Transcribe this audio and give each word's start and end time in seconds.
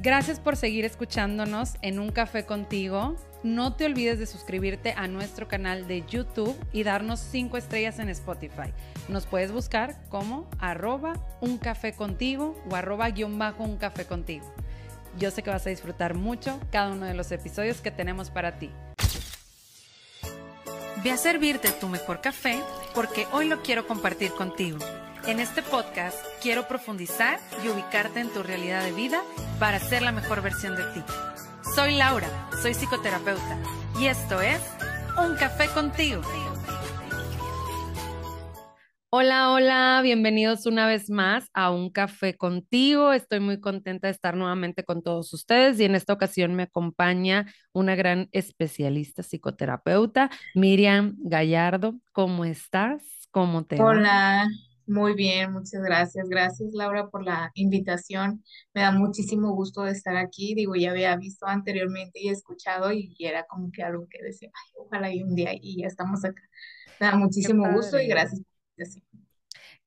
Gracias 0.00 0.38
por 0.38 0.54
seguir 0.54 0.84
escuchándonos 0.84 1.74
en 1.82 1.98
Un 1.98 2.12
Café 2.12 2.44
contigo. 2.44 3.16
No 3.42 3.74
te 3.74 3.84
olvides 3.84 4.20
de 4.20 4.26
suscribirte 4.26 4.94
a 4.96 5.08
nuestro 5.08 5.48
canal 5.48 5.88
de 5.88 6.04
YouTube 6.06 6.56
y 6.72 6.84
darnos 6.84 7.18
5 7.18 7.56
estrellas 7.56 7.98
en 7.98 8.08
Spotify. 8.08 8.72
Nos 9.08 9.26
puedes 9.26 9.50
buscar 9.50 10.00
como 10.08 10.48
arroba 10.60 11.14
un 11.40 11.58
café 11.58 11.94
contigo 11.94 12.54
o 12.70 12.76
arroba 12.76 13.10
guion 13.10 13.40
bajo 13.40 13.64
un 13.64 13.76
café 13.76 14.04
contigo. 14.04 14.46
Yo 15.18 15.32
sé 15.32 15.42
que 15.42 15.50
vas 15.50 15.66
a 15.66 15.70
disfrutar 15.70 16.14
mucho 16.14 16.60
cada 16.70 16.92
uno 16.92 17.06
de 17.06 17.14
los 17.14 17.32
episodios 17.32 17.80
que 17.80 17.90
tenemos 17.90 18.30
para 18.30 18.56
ti. 18.56 18.70
Ve 21.02 21.10
a 21.10 21.16
servirte 21.16 21.72
tu 21.72 21.88
mejor 21.88 22.20
café 22.20 22.60
porque 22.94 23.26
hoy 23.32 23.48
lo 23.48 23.62
quiero 23.62 23.88
compartir 23.88 24.30
contigo. 24.30 24.78
En 25.28 25.40
este 25.40 25.60
podcast 25.60 26.16
quiero 26.40 26.66
profundizar 26.68 27.38
y 27.62 27.68
ubicarte 27.68 28.20
en 28.20 28.32
tu 28.32 28.42
realidad 28.42 28.82
de 28.82 28.92
vida 28.92 29.20
para 29.60 29.78
ser 29.78 30.00
la 30.00 30.10
mejor 30.10 30.40
versión 30.40 30.74
de 30.74 30.84
ti. 30.94 31.02
Soy 31.74 31.94
Laura, 31.96 32.48
soy 32.62 32.72
psicoterapeuta 32.72 33.58
y 34.00 34.06
esto 34.06 34.40
es 34.40 34.58
Un 35.22 35.36
Café 35.36 35.66
contigo. 35.74 36.22
Hola, 39.10 39.50
hola, 39.50 40.00
bienvenidos 40.02 40.64
una 40.64 40.86
vez 40.86 41.10
más 41.10 41.50
a 41.52 41.72
Un 41.72 41.90
Café 41.90 42.34
contigo. 42.34 43.12
Estoy 43.12 43.40
muy 43.40 43.60
contenta 43.60 44.06
de 44.06 44.12
estar 44.12 44.34
nuevamente 44.34 44.82
con 44.82 45.02
todos 45.02 45.34
ustedes 45.34 45.78
y 45.78 45.84
en 45.84 45.94
esta 45.94 46.14
ocasión 46.14 46.54
me 46.54 46.62
acompaña 46.62 47.44
una 47.74 47.94
gran 47.96 48.30
especialista 48.32 49.22
psicoterapeuta, 49.22 50.30
Miriam 50.54 51.16
Gallardo. 51.18 51.96
¿Cómo 52.12 52.46
estás? 52.46 53.02
¿Cómo 53.30 53.66
te 53.66 53.76
va? 53.76 54.46
Muy 54.88 55.14
bien, 55.14 55.52
muchas 55.52 55.82
gracias. 55.82 56.30
Gracias, 56.30 56.70
Laura, 56.72 57.08
por 57.08 57.22
la 57.22 57.50
invitación. 57.54 58.42
Me 58.72 58.80
da 58.80 58.90
muchísimo 58.90 59.54
gusto 59.54 59.82
de 59.82 59.92
estar 59.92 60.16
aquí. 60.16 60.54
Digo, 60.54 60.76
ya 60.76 60.92
había 60.92 61.14
visto 61.14 61.46
anteriormente 61.46 62.18
y 62.22 62.30
escuchado 62.30 62.90
y 62.90 63.14
era 63.18 63.44
como 63.44 63.70
que 63.70 63.82
algo 63.82 64.06
que 64.08 64.22
decía, 64.22 64.48
Ay, 64.54 64.72
ojalá 64.78 65.12
y 65.12 65.22
un 65.22 65.34
día 65.34 65.50
y 65.52 65.82
ya 65.82 65.86
estamos 65.88 66.24
acá. 66.24 66.40
Me 66.98 67.06
da 67.06 67.16
muchísimo 67.16 67.70
gusto 67.70 68.00
y 68.00 68.08
gracias 68.08 68.40
por 68.40 68.48
la 68.48 68.84
invitación. 68.84 69.28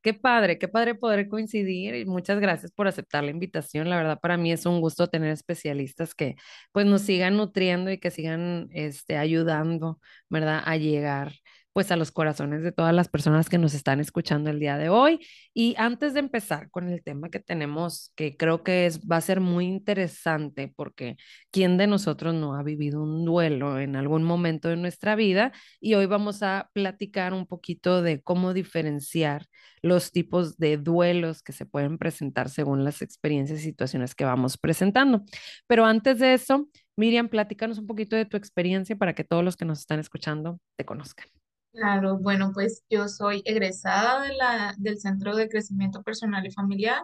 Qué 0.04 0.14
padre, 0.14 0.60
qué 0.60 0.68
padre 0.68 0.96
poder 0.96 1.28
coincidir 1.28 1.96
y 1.96 2.06
muchas 2.06 2.40
gracias 2.40 2.72
por 2.72 2.88
aceptar 2.88 3.24
la 3.24 3.32
invitación. 3.32 3.90
La 3.90 3.98
verdad, 3.98 4.20
para 4.20 4.38
mí 4.38 4.52
es 4.52 4.68
un 4.68 4.82
gusto 4.82 5.08
tener 5.08 5.32
especialistas 5.32 6.14
que 6.14 6.36
pues 6.72 6.86
nos 6.86 7.02
sigan 7.02 7.38
nutriendo 7.38 7.92
y 7.92 8.00
que 8.00 8.12
sigan 8.12 8.70
este, 8.72 9.18
ayudando, 9.18 10.00
¿verdad? 10.30 10.62
A 10.66 10.78
llegar 10.78 11.34
pues 11.74 11.92
a 11.92 11.96
los 11.96 12.12
corazones 12.12 12.64
de 12.64 12.72
todas 12.72 12.94
las 12.94 13.08
personas 13.08 13.50
que 13.50 13.58
nos 13.58 13.74
están 13.74 14.00
escuchando 14.00 14.50
el 14.50 14.60
día 14.60 14.78
de 14.78 14.90
hoy. 14.90 15.20
Y 15.54 15.76
antes 15.78 16.14
de 16.14 16.20
empezar 16.20 16.70
con 16.70 16.90
el 16.90 17.04
tema 17.04 17.30
que 17.30 17.40
tenemos, 17.40 18.12
que 18.16 18.36
creo 18.38 18.64
que 18.64 18.86
es, 18.86 19.00
va 19.02 19.18
a 19.18 19.22
ser 19.22 19.40
muy 19.40 19.66
interesante 19.66 20.74
porque 20.76 21.18
¿quién 21.52 21.78
de 21.78 21.88
nosotros 21.88 22.34
no 22.34 22.56
ha 22.56 22.64
vivido 22.64 23.02
un 23.02 23.26
duelo 23.26 23.80
en 23.80 23.96
algún 23.96 24.24
momento 24.24 24.70
de 24.70 24.78
nuestra 24.78 25.16
vida? 25.16 25.52
Y 25.80 25.94
hoy 25.96 26.06
vamos 26.06 26.44
a 26.44 26.70
platicar 26.74 27.34
un 27.34 27.48
poquito 27.48 28.02
de 28.02 28.22
cómo 28.22 28.54
diferenciar 28.54 29.46
los 29.82 30.12
tipos 30.12 30.58
de 30.58 30.78
duelos 30.78 31.42
que 31.42 31.54
se 31.54 31.66
pueden 31.66 31.98
presentar 31.98 32.50
según 32.50 32.84
las 32.84 33.02
experiencias 33.02 33.60
y 33.60 33.64
situaciones 33.64 34.16
que 34.16 34.26
vamos 34.26 34.58
presentando. 34.58 35.24
Pero 35.68 35.86
antes 35.86 36.20
de 36.20 36.34
eso, 36.34 36.68
Miriam, 36.96 37.30
platícanos 37.30 37.80
un 37.80 37.88
poquito 37.88 38.16
de 38.16 38.26
tu 38.26 38.38
experiencia 38.38 38.96
para 38.96 39.14
que 39.16 39.24
todos 39.24 39.44
los 39.44 39.58
que 39.58 39.66
nos 39.66 39.80
están 39.80 40.00
escuchando 40.00 40.60
te 40.76 40.86
conozcan. 40.86 41.41
Claro, 41.74 42.18
bueno, 42.20 42.52
pues 42.54 42.84
yo 42.90 43.08
soy 43.08 43.42
egresada 43.46 44.22
de 44.22 44.34
la, 44.34 44.76
del 44.78 45.00
Centro 45.00 45.36
de 45.36 45.48
Crecimiento 45.48 46.04
Personal 46.04 46.46
y 46.46 46.52
Familiar. 46.52 47.02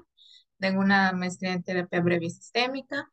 Tengo 0.60 0.82
una 0.82 1.14
maestría 1.14 1.54
en 1.54 1.64
terapia 1.64 2.02
breve 2.02 2.26
y 2.26 2.30
sistémica. 2.30 3.10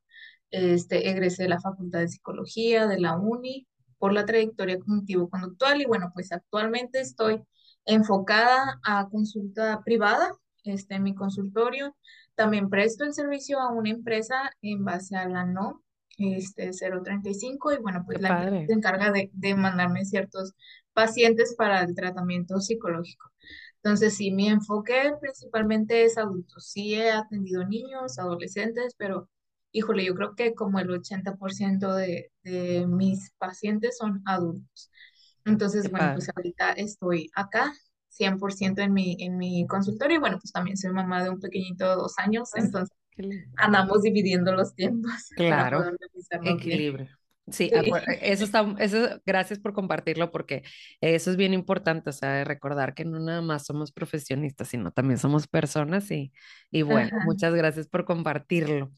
Este, 0.51 1.11
egresé 1.11 1.45
de 1.45 1.51
la 1.51 1.61
Facultad 1.61 2.01
de 2.01 2.09
Psicología 2.09 2.87
de 2.87 3.01
la 3.01 3.17
UNI 3.17 3.67
por 3.99 4.13
la 4.13 4.27
trayectoria 4.27 4.79
cognitivo-conductual 4.79 5.81
y 5.81 5.87
bueno, 5.87 6.11
pues 6.13 6.33
actualmente 6.33 7.01
estoy 7.01 7.41
enfocada 7.85 8.81
a 8.83 9.09
consulta 9.09 9.81
privada 9.85 10.33
este, 10.65 10.97
en 10.97 11.05
mi 11.05 11.15
consultorio. 11.15 11.97
También 12.35 12.69
presto 12.69 13.05
el 13.05 13.15
servicio 13.15 13.61
a 13.61 13.71
una 13.71 13.91
empresa 13.91 14.51
en 14.61 14.85
base 14.85 15.17
a 15.17 15.29
la 15.29 15.45
NO 15.45 15.83
este, 16.19 16.71
035 16.73 17.73
y 17.73 17.79
bueno, 17.79 18.03
pues 18.07 18.21
la 18.21 18.49
se 18.49 18.73
encarga 18.73 19.11
de, 19.11 19.31
de 19.33 19.55
mandarme 19.55 20.05
ciertos 20.05 20.55
pacientes 20.95 21.55
para 21.57 21.83
el 21.83 21.95
tratamiento 21.95 22.61
psicológico. 22.61 23.31
Entonces, 23.83 24.17
sí, 24.17 24.31
mi 24.33 24.49
enfoque 24.49 25.13
principalmente 25.21 26.05
es 26.05 26.17
adultos. 26.19 26.67
Sí 26.71 26.95
he 26.95 27.11
atendido 27.11 27.65
niños, 27.67 28.19
adolescentes, 28.19 28.95
pero 28.99 29.29
híjole, 29.73 30.05
yo 30.05 30.15
creo 30.15 30.35
que 30.37 30.55
como 30.55 30.79
el 30.79 30.91
80% 30.91 31.95
de, 31.95 32.33
de 32.43 32.87
mis 32.87 33.33
pacientes 33.39 33.99
son 33.99 34.23
adultos. 34.27 34.91
Entonces, 35.45 35.91
bueno, 35.91 36.11
pues 36.13 36.29
ahorita 36.35 36.73
estoy 36.73 37.31
acá 37.35 37.73
100% 38.09 38.81
en 38.83 38.93
mi, 38.95 39.17
en 39.21 39.37
mi 39.37 39.67
consultorio 39.67 40.17
y 40.17 40.21
bueno, 40.21 40.39
pues 40.41 40.53
también 40.53 40.77
soy 40.77 40.93
mamá 40.93 41.23
de 41.25 41.31
un 41.31 41.41
pequeñito 41.41 41.89
de 41.89 41.97
dos 41.97 42.15
años, 42.19 42.51
entonces 42.55 42.97
andamos 43.57 44.03
dividiendo 44.03 44.53
los 44.53 44.75
tiempos. 44.75 45.13
Claro, 45.37 45.91
equilibrio. 46.45 47.09
Sí, 47.47 47.71
eso 48.23 48.45
está, 48.45 48.75
eso, 48.79 49.21
gracias 49.27 49.59
por 49.59 49.75
compartirlo 49.75 50.31
porque 50.31 50.63
eso 51.03 51.31
es 51.31 51.37
bien 51.37 51.53
importante, 51.53 52.09
o 52.09 52.13
sea, 52.13 52.43
recordar 52.45 52.95
que 52.95 53.05
no 53.05 53.21
nada 53.21 53.43
más 53.43 53.67
somos 53.67 53.93
profesionistas, 53.93 54.69
sino 54.69 54.93
también 54.93 55.19
somos 55.19 55.47
personas 55.47 56.11
y, 56.11 56.33
y 56.71 56.83
bueno, 56.83 57.11
muchas 57.27 57.55
gracias 57.55 57.87
por 57.87 58.07
compartirlo. 58.07 58.93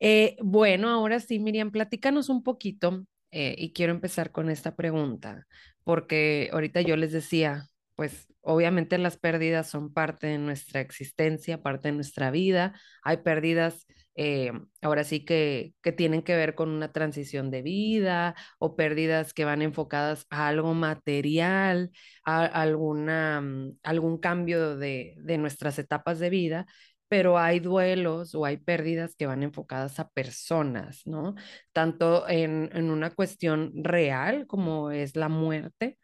Eh, 0.00 0.36
bueno, 0.42 0.90
ahora 0.90 1.20
sí, 1.20 1.38
Miriam, 1.38 1.70
platícanos 1.70 2.28
un 2.28 2.42
poquito 2.42 3.06
eh, 3.30 3.54
y 3.56 3.72
quiero 3.72 3.92
empezar 3.92 4.32
con 4.32 4.50
esta 4.50 4.74
pregunta, 4.74 5.46
porque 5.84 6.50
ahorita 6.52 6.80
yo 6.80 6.96
les 6.96 7.12
decía, 7.12 7.68
pues 7.96 8.28
obviamente 8.42 8.98
las 8.98 9.16
pérdidas 9.18 9.68
son 9.68 9.92
parte 9.92 10.28
de 10.28 10.38
nuestra 10.38 10.80
existencia, 10.80 11.62
parte 11.62 11.88
de 11.88 11.94
nuestra 11.94 12.30
vida, 12.30 12.74
hay 13.02 13.18
pérdidas 13.18 13.86
eh, 14.18 14.50
ahora 14.80 15.04
sí 15.04 15.24
que, 15.24 15.74
que 15.82 15.92
tienen 15.92 16.22
que 16.22 16.36
ver 16.36 16.54
con 16.54 16.70
una 16.70 16.92
transición 16.92 17.50
de 17.50 17.62
vida 17.62 18.34
o 18.58 18.74
pérdidas 18.76 19.34
que 19.34 19.44
van 19.44 19.60
enfocadas 19.62 20.26
a 20.30 20.48
algo 20.48 20.72
material, 20.74 21.90
a 22.24 22.46
alguna, 22.46 23.40
mm, 23.42 23.78
algún 23.82 24.18
cambio 24.18 24.76
de, 24.76 25.14
de 25.18 25.38
nuestras 25.38 25.78
etapas 25.78 26.18
de 26.18 26.30
vida, 26.30 26.66
pero 27.08 27.38
hay 27.38 27.60
duelos 27.60 28.34
o 28.34 28.44
hay 28.44 28.56
pérdidas 28.56 29.14
que 29.16 29.26
van 29.26 29.42
enfocadas 29.42 30.00
a 30.00 30.08
personas, 30.08 31.02
¿no? 31.06 31.34
Tanto 31.72 32.28
en, 32.28 32.70
en 32.72 32.90
una 32.90 33.10
cuestión 33.10 33.72
real 33.74 34.46
como 34.46 34.90
es 34.90 35.14
la 35.16 35.28
muerte, 35.28 35.98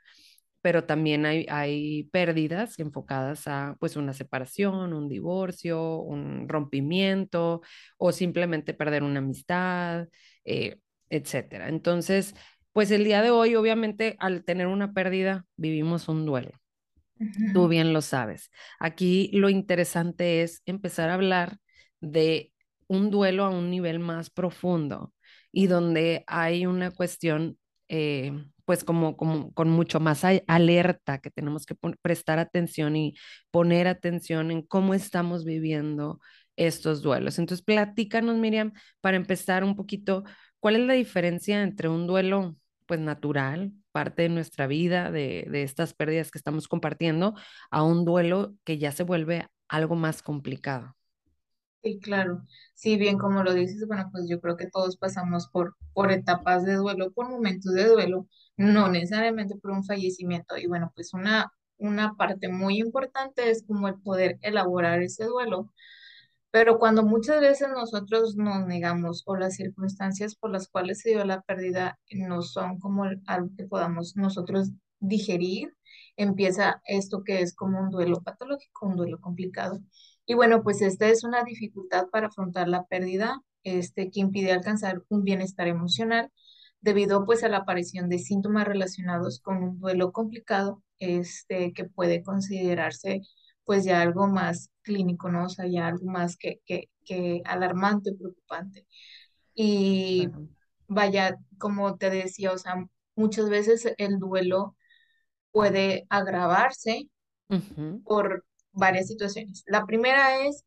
pero 0.63 0.85
también 0.85 1.27
hay, 1.27 1.47
hay 1.51 2.05
pérdidas 2.05 2.79
enfocadas 2.79 3.47
a 3.49 3.77
pues 3.81 3.97
una 3.97 4.13
separación, 4.15 4.95
un 4.95 5.09
divorcio, 5.09 5.99
un 5.99 6.49
rompimiento 6.49 7.63
o 7.99 8.13
simplemente 8.13 8.73
perder 8.73 9.03
una 9.03 9.19
amistad, 9.19 10.09
eh, 10.45 10.79
etcétera. 11.11 11.69
Entonces, 11.69 12.35
pues 12.73 12.91
el 12.91 13.05
día 13.05 13.23
de 13.23 13.31
hoy, 13.31 13.57
obviamente, 13.57 14.17
al 14.19 14.45
tener 14.45 14.69
una 14.69 14.93
pérdida, 14.95 15.45
vivimos 15.57 16.09
un 16.09 16.25
duelo. 16.25 16.53
Tú 17.53 17.69
bien 17.69 17.93
lo 17.93 18.01
sabes. 18.01 18.51
Aquí 18.81 19.31
lo 19.33 19.49
interesante 19.49 20.43
es 20.43 20.63
empezar 20.67 21.11
a 21.11 21.15
hablar 21.15 21.59
de 22.01 22.53
un 22.89 23.11
duelo 23.11 23.45
a 23.45 23.51
un 23.51 23.71
nivel 23.71 24.01
más 24.01 24.31
profundo 24.31 25.13
y 25.53 25.67
donde 25.67 26.25
hay 26.27 26.67
una 26.67 26.91
cuestión 26.91 27.59
eh, 27.89 28.33
pues 28.73 28.85
como, 28.85 29.19
como 29.19 29.53
con 29.53 29.69
mucho 29.69 30.01
más 30.01 30.25
alerta, 30.47 31.19
que 31.19 31.31
tenemos 31.31 31.67
que 31.67 31.75
prestar 32.01 32.39
atención 32.39 32.97
y 32.97 33.15
poner 33.51 33.87
atención 33.87 34.51
en 34.51 34.63
cómo 34.63 34.95
estamos 34.95 35.45
viviendo 35.45 36.21
estos 36.57 37.03
duelos. 37.03 37.39
Entonces, 37.39 37.63
platícanos, 37.63 38.39
Miriam, 38.39 38.73
para 39.03 39.19
empezar 39.19 39.63
un 39.63 39.77
poquito, 39.77 40.25
¿cuál 40.59 40.77
es 40.77 40.87
la 40.87 40.95
diferencia 40.95 41.63
entre 41.63 41.91
un 41.91 42.07
duelo, 42.07 42.57
pues 42.87 42.99
natural, 42.99 43.73
parte 43.93 44.23
de 44.23 44.31
nuestra 44.31 44.67
vida, 44.67 45.11
de, 45.11 45.47
de 45.51 45.65
estas 45.65 45.93
pérdidas 45.93 46.31
que 46.31 46.39
estamos 46.39 46.67
compartiendo, 46.67 47.35
a 47.71 47.83
un 47.83 48.07
duelo 48.07 48.55
que 48.65 48.79
ya 48.79 48.91
se 48.91 49.03
vuelve 49.03 49.49
algo 49.69 49.97
más 49.97 50.23
complicado? 50.23 50.97
Sí, 51.83 51.99
claro. 52.01 52.43
Sí, 52.75 52.97
bien 52.97 53.19
como 53.19 53.43
lo 53.43 53.53
dices, 53.55 53.85
bueno, 53.89 54.09
pues 54.13 54.29
yo 54.29 54.41
creo 54.41 54.57
que 54.57 54.69
todos 54.71 54.97
pasamos 54.97 55.49
por, 55.49 55.75
por 55.93 56.13
etapas 56.13 56.65
de 56.65 56.75
duelo, 56.75 57.11
por 57.13 57.29
momentos 57.29 57.75
de 57.75 57.87
duelo, 57.89 58.29
no 58.57 58.89
necesariamente 58.89 59.57
por 59.57 59.73
un 59.73 59.85
fallecimiento. 59.85 60.57
Y 60.57 60.69
bueno, 60.69 60.93
pues 60.95 61.13
una, 61.13 61.53
una 61.79 62.15
parte 62.15 62.49
muy 62.49 62.79
importante 62.79 63.51
es 63.51 63.65
como 63.67 63.89
el 63.89 64.01
poder 64.01 64.39
elaborar 64.43 65.03
ese 65.03 65.25
duelo. 65.25 65.73
Pero 66.51 66.79
cuando 66.79 67.03
muchas 67.05 67.41
veces 67.41 67.69
nosotros 67.75 68.37
nos 68.37 68.67
negamos 68.67 69.23
o 69.27 69.37
las 69.37 69.57
circunstancias 69.57 70.37
por 70.37 70.51
las 70.53 70.69
cuales 70.69 71.01
se 71.01 71.11
dio 71.11 71.25
la 71.25 71.43
pérdida 71.43 71.99
no 72.13 72.43
son 72.43 72.79
como 72.81 73.05
algo 73.27 73.51
que 73.57 73.67
podamos 73.67 74.17
nosotros 74.17 74.71
digerir, 75.01 75.75
empieza 76.17 76.83
esto 76.87 77.25
que 77.25 77.41
es 77.43 77.55
como 77.55 77.81
un 77.81 77.91
duelo 77.91 78.23
patológico, 78.23 78.87
un 78.87 78.97
duelo 78.97 79.21
complicado. 79.21 79.81
Y 80.27 80.35
bueno, 80.35 80.63
pues 80.63 80.83
esta 80.83 81.09
es 81.09 81.25
una 81.25 81.43
dificultad 81.45 82.07
para 82.09 82.29
afrontar 82.29 82.69
la 82.69 82.85
pérdida 82.85 83.41
este, 83.65 84.11
que 84.11 84.21
impide 84.21 84.53
alcanzar 84.53 85.03
un 85.09 85.25
bienestar 85.25 85.69
emocional 85.69 86.31
debido 86.81 87.25
pues 87.25 87.45
a 87.45 87.49
la 87.49 87.59
aparición 87.59 88.09
de 88.09 88.19
síntomas 88.19 88.67
relacionados 88.67 89.41
con 89.41 89.63
un 89.63 89.81
duelo 89.81 90.13
complicado, 90.13 90.83
este, 90.99 91.73
que 91.73 91.85
puede 91.85 92.23
considerarse 92.23 93.23
pues 93.65 93.85
ya 93.85 94.01
algo 94.03 94.27
más 94.27 94.71
clínico, 94.83 95.31
¿no? 95.31 95.45
O 95.47 95.49
sea, 95.49 95.67
ya 95.67 95.87
algo 95.87 96.07
más 96.07 96.37
que, 96.37 96.61
que, 96.67 96.91
que 97.05 97.43
alarmante 97.45 98.13
preocupante. 98.13 98.87
Y 99.55 100.29
vaya, 100.89 101.37
como 101.59 101.97
te 101.97 102.11
decía, 102.11 102.53
o 102.53 102.59
sea, 102.59 102.85
muchas 103.15 103.49
veces 103.49 103.93
el 103.99 104.19
duelo 104.19 104.77
puede 105.53 106.07
agravarse 106.09 107.09
por 108.05 108.45
varias 108.73 109.09
situaciones. 109.09 109.63
La 109.67 109.85
primera 109.87 110.45
es 110.47 110.65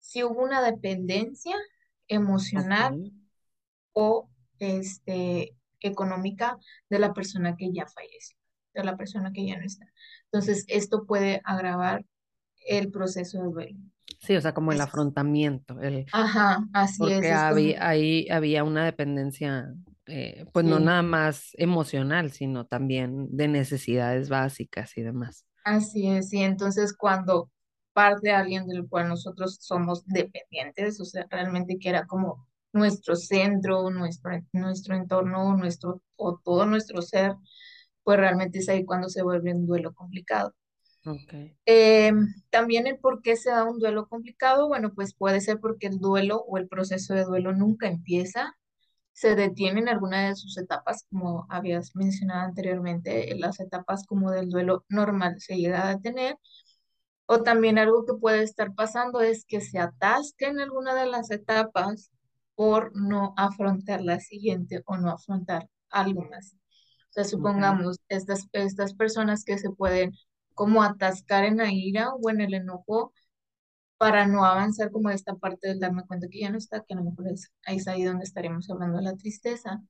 si 0.00 0.24
hubo 0.24 0.42
una 0.42 0.62
dependencia 0.62 1.56
emocional 2.08 3.12
o 3.92 4.28
este, 4.58 5.56
económica 5.80 6.58
de 6.88 6.98
la 6.98 7.12
persona 7.14 7.56
que 7.56 7.72
ya 7.72 7.86
falleció, 7.86 8.36
de 8.74 8.84
la 8.84 8.96
persona 8.96 9.32
que 9.32 9.46
ya 9.46 9.58
no 9.58 9.64
está. 9.64 9.86
Entonces, 10.24 10.64
esto 10.68 11.06
puede 11.06 11.40
agravar 11.44 12.04
el 12.66 12.90
proceso 12.90 13.38
de 13.38 13.50
duelo. 13.50 13.78
Sí, 14.20 14.36
o 14.36 14.40
sea, 14.40 14.52
como 14.52 14.72
el 14.72 14.80
afrontamiento. 14.80 15.80
El, 15.80 16.04
Ajá, 16.12 16.66
así 16.74 17.02
es. 17.04 17.14
Porque 17.14 17.32
había, 17.32 17.88
ahí 17.88 18.28
había 18.30 18.64
una 18.64 18.84
dependencia, 18.84 19.72
eh, 20.06 20.44
pues 20.52 20.66
no 20.66 20.78
nada 20.78 21.02
más 21.02 21.50
emocional, 21.54 22.30
sino 22.32 22.66
también 22.66 23.34
de 23.34 23.48
necesidades 23.48 24.28
básicas 24.28 24.96
y 24.98 25.02
demás. 25.02 25.46
Así 25.64 26.08
es, 26.08 26.32
y 26.32 26.42
entonces 26.42 26.96
cuando 26.96 27.50
parte 27.92 28.30
alguien 28.30 28.66
del 28.66 28.88
cual 28.88 29.08
nosotros 29.08 29.58
somos 29.60 30.06
dependientes, 30.06 31.00
o 31.00 31.04
sea, 31.04 31.26
realmente 31.30 31.78
que 31.78 31.88
era 31.88 32.06
como 32.06 32.46
nuestro 32.72 33.16
centro, 33.16 33.90
nuestro, 33.90 34.30
nuestro 34.52 34.94
entorno, 34.96 35.56
nuestro, 35.56 36.02
o 36.16 36.38
todo 36.38 36.66
nuestro 36.66 37.02
ser, 37.02 37.34
pues 38.04 38.18
realmente 38.18 38.58
es 38.60 38.68
ahí 38.68 38.84
cuando 38.84 39.08
se 39.08 39.22
vuelve 39.22 39.54
un 39.54 39.66
duelo 39.66 39.92
complicado. 39.92 40.54
Okay. 41.04 41.56
Em, 41.64 42.26
también 42.50 42.86
el 42.86 42.98
por 42.98 43.22
qué 43.22 43.36
se 43.36 43.50
da 43.50 43.64
un 43.64 43.78
duelo 43.78 44.06
complicado, 44.06 44.68
bueno, 44.68 44.92
pues 44.94 45.14
puede 45.14 45.40
ser 45.40 45.58
porque 45.58 45.86
el 45.86 45.98
duelo 45.98 46.44
o 46.46 46.58
el 46.58 46.68
proceso 46.68 47.14
de 47.14 47.24
duelo 47.24 47.52
nunca 47.52 47.88
empieza, 47.88 48.54
se 49.12 49.34
detiene 49.34 49.80
en 49.80 49.88
alguna 49.88 50.28
de 50.28 50.36
sus 50.36 50.56
etapas, 50.58 51.04
como 51.10 51.46
habías 51.50 51.94
mencionado 51.94 52.42
anteriormente, 52.42 53.32
en 53.32 53.40
las 53.40 53.60
etapas 53.60 54.06
como 54.06 54.30
del 54.30 54.48
duelo 54.48 54.84
normal 54.88 55.40
se 55.40 55.56
llega 55.56 55.86
a 55.86 55.94
detener, 55.94 56.36
o 57.26 57.42
también 57.42 57.78
algo 57.78 58.04
que 58.06 58.14
puede 58.14 58.42
estar 58.42 58.74
pasando 58.74 59.20
es 59.20 59.44
que 59.44 59.60
se 59.60 59.78
atasque 59.78 60.46
en 60.46 60.60
alguna 60.60 60.94
de 60.94 61.06
las 61.06 61.30
etapas 61.30 62.10
por 62.54 62.90
no 62.96 63.34
afrontar 63.36 64.02
la 64.02 64.20
siguiente 64.20 64.82
o 64.86 64.96
no 64.96 65.10
afrontar 65.10 65.68
algo 65.90 66.22
más. 66.24 66.54
O 67.10 67.12
sea, 67.12 67.24
supongamos 67.24 67.98
estas, 68.08 68.48
estas 68.52 68.94
personas 68.94 69.44
que 69.44 69.58
se 69.58 69.70
pueden 69.70 70.12
como 70.54 70.82
atascar 70.82 71.44
en 71.44 71.58
la 71.58 71.72
ira 71.72 72.10
o 72.14 72.30
en 72.30 72.40
el 72.40 72.54
enojo 72.54 73.12
para 74.00 74.26
no 74.26 74.46
avanzar 74.46 74.90
como 74.90 75.10
esta 75.10 75.34
parte 75.36 75.68
del 75.68 75.78
darme 75.78 76.06
cuenta 76.06 76.26
que 76.28 76.40
ya 76.40 76.50
no 76.50 76.56
está, 76.56 76.82
que 76.82 76.94
a 76.94 76.96
lo 76.96 77.04
mejor 77.04 77.28
es, 77.28 77.52
es 77.66 77.86
ahí 77.86 78.02
donde 78.04 78.24
estaremos 78.24 78.70
hablando 78.70 78.96
de 78.96 79.04
la 79.04 79.16
tristeza. 79.16 79.82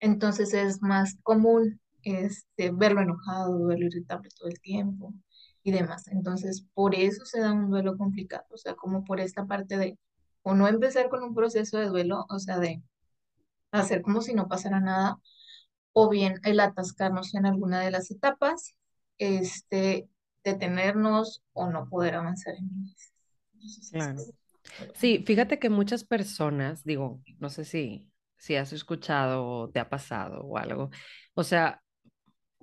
Entonces 0.00 0.52
es 0.52 0.82
más 0.82 1.16
común 1.22 1.80
este, 2.02 2.72
verlo 2.72 3.00
enojado, 3.02 3.64
verlo 3.66 3.86
irritable 3.86 4.28
todo 4.38 4.50
el 4.50 4.60
tiempo 4.60 5.14
y 5.62 5.72
demás. 5.72 6.08
Entonces, 6.08 6.66
por 6.74 6.94
eso 6.94 7.24
se 7.24 7.40
da 7.40 7.52
un 7.54 7.70
duelo 7.70 7.96
complicado, 7.96 8.44
o 8.50 8.58
sea, 8.58 8.74
como 8.74 9.02
por 9.04 9.18
esta 9.18 9.46
parte 9.46 9.78
de 9.78 9.98
o 10.42 10.54
no 10.54 10.68
empezar 10.68 11.08
con 11.08 11.22
un 11.22 11.34
proceso 11.34 11.78
de 11.78 11.86
duelo, 11.86 12.26
o 12.28 12.38
sea, 12.40 12.58
de 12.58 12.82
hacer 13.72 14.02
como 14.02 14.20
si 14.22 14.34
no 14.34 14.48
pasara 14.48 14.80
nada, 14.80 15.18
o 15.94 16.10
bien 16.10 16.40
el 16.44 16.60
atascarnos 16.60 17.34
en 17.34 17.46
alguna 17.46 17.80
de 17.80 17.92
las 17.92 18.10
etapas, 18.10 18.74
este, 19.18 20.08
detenernos 20.44 21.42
o 21.54 21.70
no 21.70 21.88
poder 21.88 22.16
avanzar 22.16 22.54
en 22.56 22.70
ellas. 22.84 23.12
Claro. 23.92 24.22
Sí, 24.94 25.24
fíjate 25.26 25.58
que 25.58 25.70
muchas 25.70 26.04
personas, 26.04 26.84
digo, 26.84 27.22
no 27.38 27.48
sé 27.48 27.64
si, 27.64 28.10
si 28.36 28.56
has 28.56 28.72
escuchado 28.72 29.44
o 29.46 29.70
te 29.70 29.80
ha 29.80 29.88
pasado 29.88 30.42
o 30.42 30.58
algo, 30.58 30.90
o 31.34 31.42
sea, 31.42 31.82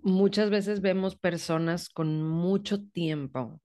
muchas 0.04 0.50
veces 0.50 0.82
vemos 0.82 1.16
personas 1.16 1.90
con 1.90 2.22
mucho 2.22 2.84
tiempo 2.84 3.60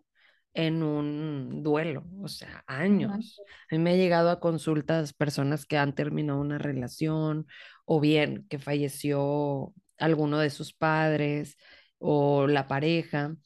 en 0.55 0.83
un 0.83 1.63
duelo, 1.63 2.05
o 2.21 2.29
sea, 2.29 2.65
años. 2.67 3.41
A 3.71 3.77
mí 3.77 3.79
me 3.79 3.93
ha 3.93 3.97
llegado 3.97 4.31
a 4.31 4.41
consultas 4.41 5.13
personas 5.13 5.67
que 5.67 5.77
han 5.77 5.95
terminado 5.95 6.41
una 6.41 6.59
relación 6.59 7.47
o 7.85 8.01
bien 8.01 8.47
que 8.49 8.59
falleció 8.59 9.73
alguno 9.99 10.39
de 10.39 10.51
sus 10.51 10.73
padres 10.73 11.57
o 11.99 12.47
la 12.47 12.67
pareja 12.67 13.37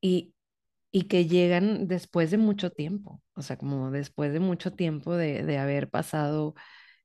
y, 0.00 0.34
y 0.96 1.08
que 1.08 1.26
llegan 1.26 1.88
después 1.88 2.30
de 2.30 2.38
mucho 2.38 2.70
tiempo, 2.72 3.22
o 3.34 3.42
sea, 3.42 3.58
como 3.58 3.90
después 3.90 4.32
de 4.32 4.40
mucho 4.40 4.72
tiempo 4.72 5.14
de, 5.14 5.44
de 5.44 5.58
haber 5.58 5.90
pasado 5.90 6.54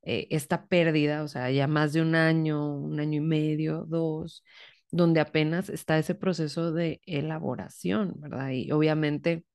eh, 0.03 0.27
esta 0.31 0.67
pérdida, 0.67 1.23
o 1.23 1.27
sea, 1.27 1.51
ya 1.51 1.67
más 1.67 1.91
de 1.93 2.01
un 2.01 2.15
año, 2.15 2.73
un 2.77 2.99
año 3.01 3.17
y 3.19 3.25
medio, 3.25 3.85
dos, 3.89 4.43
donde 4.91 5.19
apenas 5.19 5.69
está 5.69 5.97
ese 5.99 6.15
proceso 6.15 6.71
de 6.73 7.01
elaboración, 7.05 8.13
¿verdad? 8.21 8.51
Y 8.51 8.71
obviamente 8.71 9.45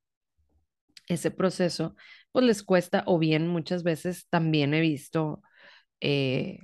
ese 1.09 1.31
proceso, 1.31 1.97
pues 2.33 2.45
les 2.45 2.63
cuesta, 2.63 3.05
o 3.07 3.19
bien 3.19 3.47
muchas 3.49 3.83
veces 3.83 4.27
también 4.29 4.75
he 4.75 4.81
visto 4.81 5.43
eh, 6.01 6.61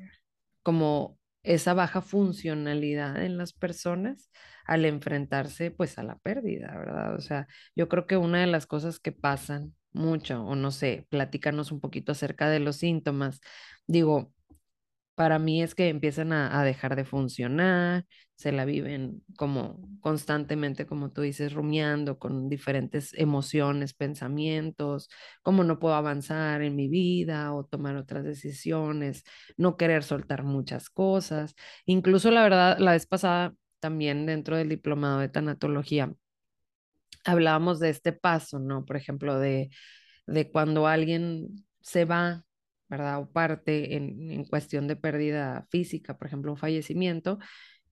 como 0.63 1.19
esa 1.43 1.75
baja 1.75 2.03
funcionalidad 2.03 3.23
en 3.25 3.39
las 3.39 3.53
personas 3.53 4.31
al 4.67 4.85
enfrentarse 4.85 5.71
pues 5.71 5.99
a 5.99 6.03
la 6.03 6.19
pérdida, 6.19 6.77
¿verdad? 6.77 7.15
O 7.15 7.21
sea, 7.21 7.49
yo 7.77 7.89
creo 7.89 8.07
que 8.07 8.17
una 8.17 8.41
de 8.41 8.47
las 8.47 8.67
cosas 8.67 8.99
que 9.01 9.13
pasan 9.13 9.75
mucho, 9.93 10.43
o 10.45 10.57
no 10.57 10.71
sé, 10.71 11.07
platícanos 11.11 11.73
un 11.73 11.81
poquito 11.81 12.13
acerca 12.13 12.49
de 12.49 12.61
los 12.61 12.77
síntomas. 12.77 13.41
Digo, 13.87 14.33
para 15.15 15.39
mí 15.39 15.63
es 15.63 15.75
que 15.75 15.89
empiezan 15.89 16.33
a, 16.33 16.65
dejar 16.65 16.97
de 16.97 17.05
funcionar, 17.05 18.07
se 18.35 18.51
la 18.53 18.65
viven 18.65 19.23
como 19.37 19.81
constantemente, 20.01 20.87
como 20.87 21.13
tú 21.13 21.23
dices, 21.23 21.53
rumiando 21.53 22.19
con 22.19 22.49
diferentes 22.49 23.13
emociones, 23.15 23.95
pensamientos, 23.95 25.09
cómo 25.43 25.65
no 25.65 25.79
puedo 25.79 25.95
avanzar 25.95 26.63
en 26.63 26.77
mi 26.77 26.89
vida 26.89 27.53
o 27.55 27.65
tomar 27.65 27.97
otras 27.97 28.25
decisiones, 28.25 29.25
no 29.57 29.77
querer 29.77 30.03
soltar 30.03 30.45
muchas 30.45 30.91
cosas. 30.91 31.55
Incluso 31.87 32.31
la 32.31 32.43
verdad, 32.43 32.79
la 32.79 32.93
vez 32.93 33.07
pasada 33.07 33.55
también 33.83 34.25
dentro 34.27 34.57
del 34.57 34.69
diplomado 34.71 35.19
de 35.19 35.29
tanatología, 35.29 36.15
hablábamos 37.25 37.81
de 37.81 37.91
este 37.91 38.13
paso, 38.13 38.59
¿no? 38.61 38.85
Por 38.87 38.97
ejemplo, 38.97 39.39
de, 39.39 39.71
de 40.27 40.51
cuando 40.51 40.87
alguien 40.87 41.67
se 41.81 42.05
va 42.05 42.45
¿verdad? 42.93 43.21
O 43.21 43.33
parte 43.33 43.97
en, 43.97 44.45
cuestión 44.45 44.87
de 44.87 44.97
pérdida 44.97 45.67
física, 45.71 46.19
por 46.19 46.27
ejemplo, 46.27 46.53
un 46.53 46.59
fallecimiento, 46.59 47.39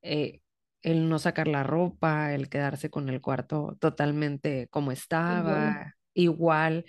eh, 0.02 0.42
el 0.82 1.08
no 1.08 1.18
sacar 1.18 1.48
la 1.48 1.62
ropa, 1.62 2.34
el 2.34 2.50
quedarse 2.50 2.90
con 2.90 3.08
el 3.08 3.22
cuarto 3.22 3.78
totalmente 3.80 4.68
como 4.68 4.92
estaba, 4.92 5.94
igual. 6.12 6.84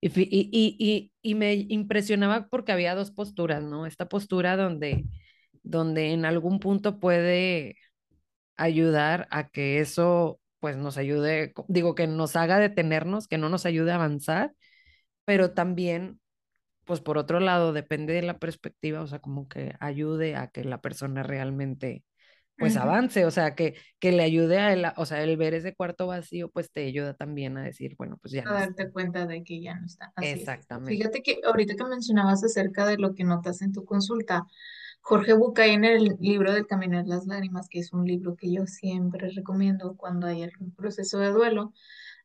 Y, 0.00 0.10
y, 0.16 1.12
y, 1.22 1.34
me 1.34 1.54
impresionaba 1.54 2.46
porque 2.48 2.70
había 2.70 2.94
dos 2.94 3.10
posturas, 3.10 3.64
¿no? 3.64 3.84
Esta 3.84 4.08
postura 4.08 4.56
donde, 4.56 5.04
donde 5.64 6.12
en 6.12 6.24
algún 6.24 6.60
punto 6.60 7.00
puede 7.00 7.78
ayudar 8.56 9.28
a 9.30 9.48
que 9.48 9.80
eso 9.80 10.40
pues 10.60 10.76
nos 10.76 10.96
ayude, 10.96 11.52
digo, 11.68 11.94
que 11.94 12.06
nos 12.06 12.34
haga 12.34 12.58
detenernos, 12.58 13.28
que 13.28 13.38
no 13.38 13.48
nos 13.48 13.66
ayude 13.66 13.92
a 13.92 13.96
avanzar, 13.96 14.52
pero 15.24 15.52
también 15.52 16.20
pues 16.86 17.00
por 17.00 17.18
otro 17.18 17.40
lado, 17.40 17.72
depende 17.72 18.14
de 18.14 18.22
la 18.22 18.38
perspectiva, 18.38 19.02
o 19.02 19.06
sea, 19.06 19.18
como 19.18 19.48
que 19.48 19.74
ayude 19.80 20.36
a 20.36 20.46
que 20.46 20.64
la 20.64 20.80
persona 20.80 21.24
realmente, 21.24 22.04
pues 22.56 22.76
avance, 22.76 23.26
o 23.26 23.30
sea, 23.30 23.54
que, 23.56 23.74
que 23.98 24.12
le 24.12 24.22
ayude 24.22 24.58
a 24.58 24.72
él, 24.72 24.86
o 24.96 25.04
sea, 25.04 25.22
el 25.22 25.36
ver 25.36 25.52
ese 25.52 25.74
cuarto 25.74 26.06
vacío, 26.06 26.48
pues 26.48 26.70
te 26.70 26.86
ayuda 26.86 27.14
también 27.14 27.58
a 27.58 27.64
decir, 27.64 27.96
bueno, 27.98 28.18
pues 28.22 28.32
ya. 28.32 28.44
A 28.46 28.52
darte 28.52 28.90
cuenta 28.92 29.26
de 29.26 29.42
que 29.42 29.60
ya 29.60 29.74
no 29.74 29.84
está. 29.84 30.12
Exactamente. 30.22 30.96
Fíjate 30.96 31.22
que 31.22 31.40
ahorita 31.44 31.74
que 31.74 31.84
mencionabas 31.84 32.44
acerca 32.44 32.86
de 32.86 32.96
lo 32.96 33.14
que 33.14 33.24
notas 33.24 33.60
en 33.62 33.72
tu 33.72 33.84
consulta, 33.84 34.46
Jorge 35.08 35.34
Bucay 35.34 35.70
en 35.70 35.84
el 35.84 36.16
libro 36.18 36.52
del 36.52 36.66
Camino 36.66 36.98
de 37.00 37.08
las 37.08 37.26
Lágrimas, 37.28 37.68
que 37.68 37.78
es 37.78 37.92
un 37.92 38.06
libro 38.06 38.34
que 38.34 38.52
yo 38.52 38.66
siempre 38.66 39.30
recomiendo 39.30 39.96
cuando 39.96 40.26
hay 40.26 40.42
algún 40.42 40.74
proceso 40.74 41.20
de 41.20 41.30
duelo, 41.30 41.72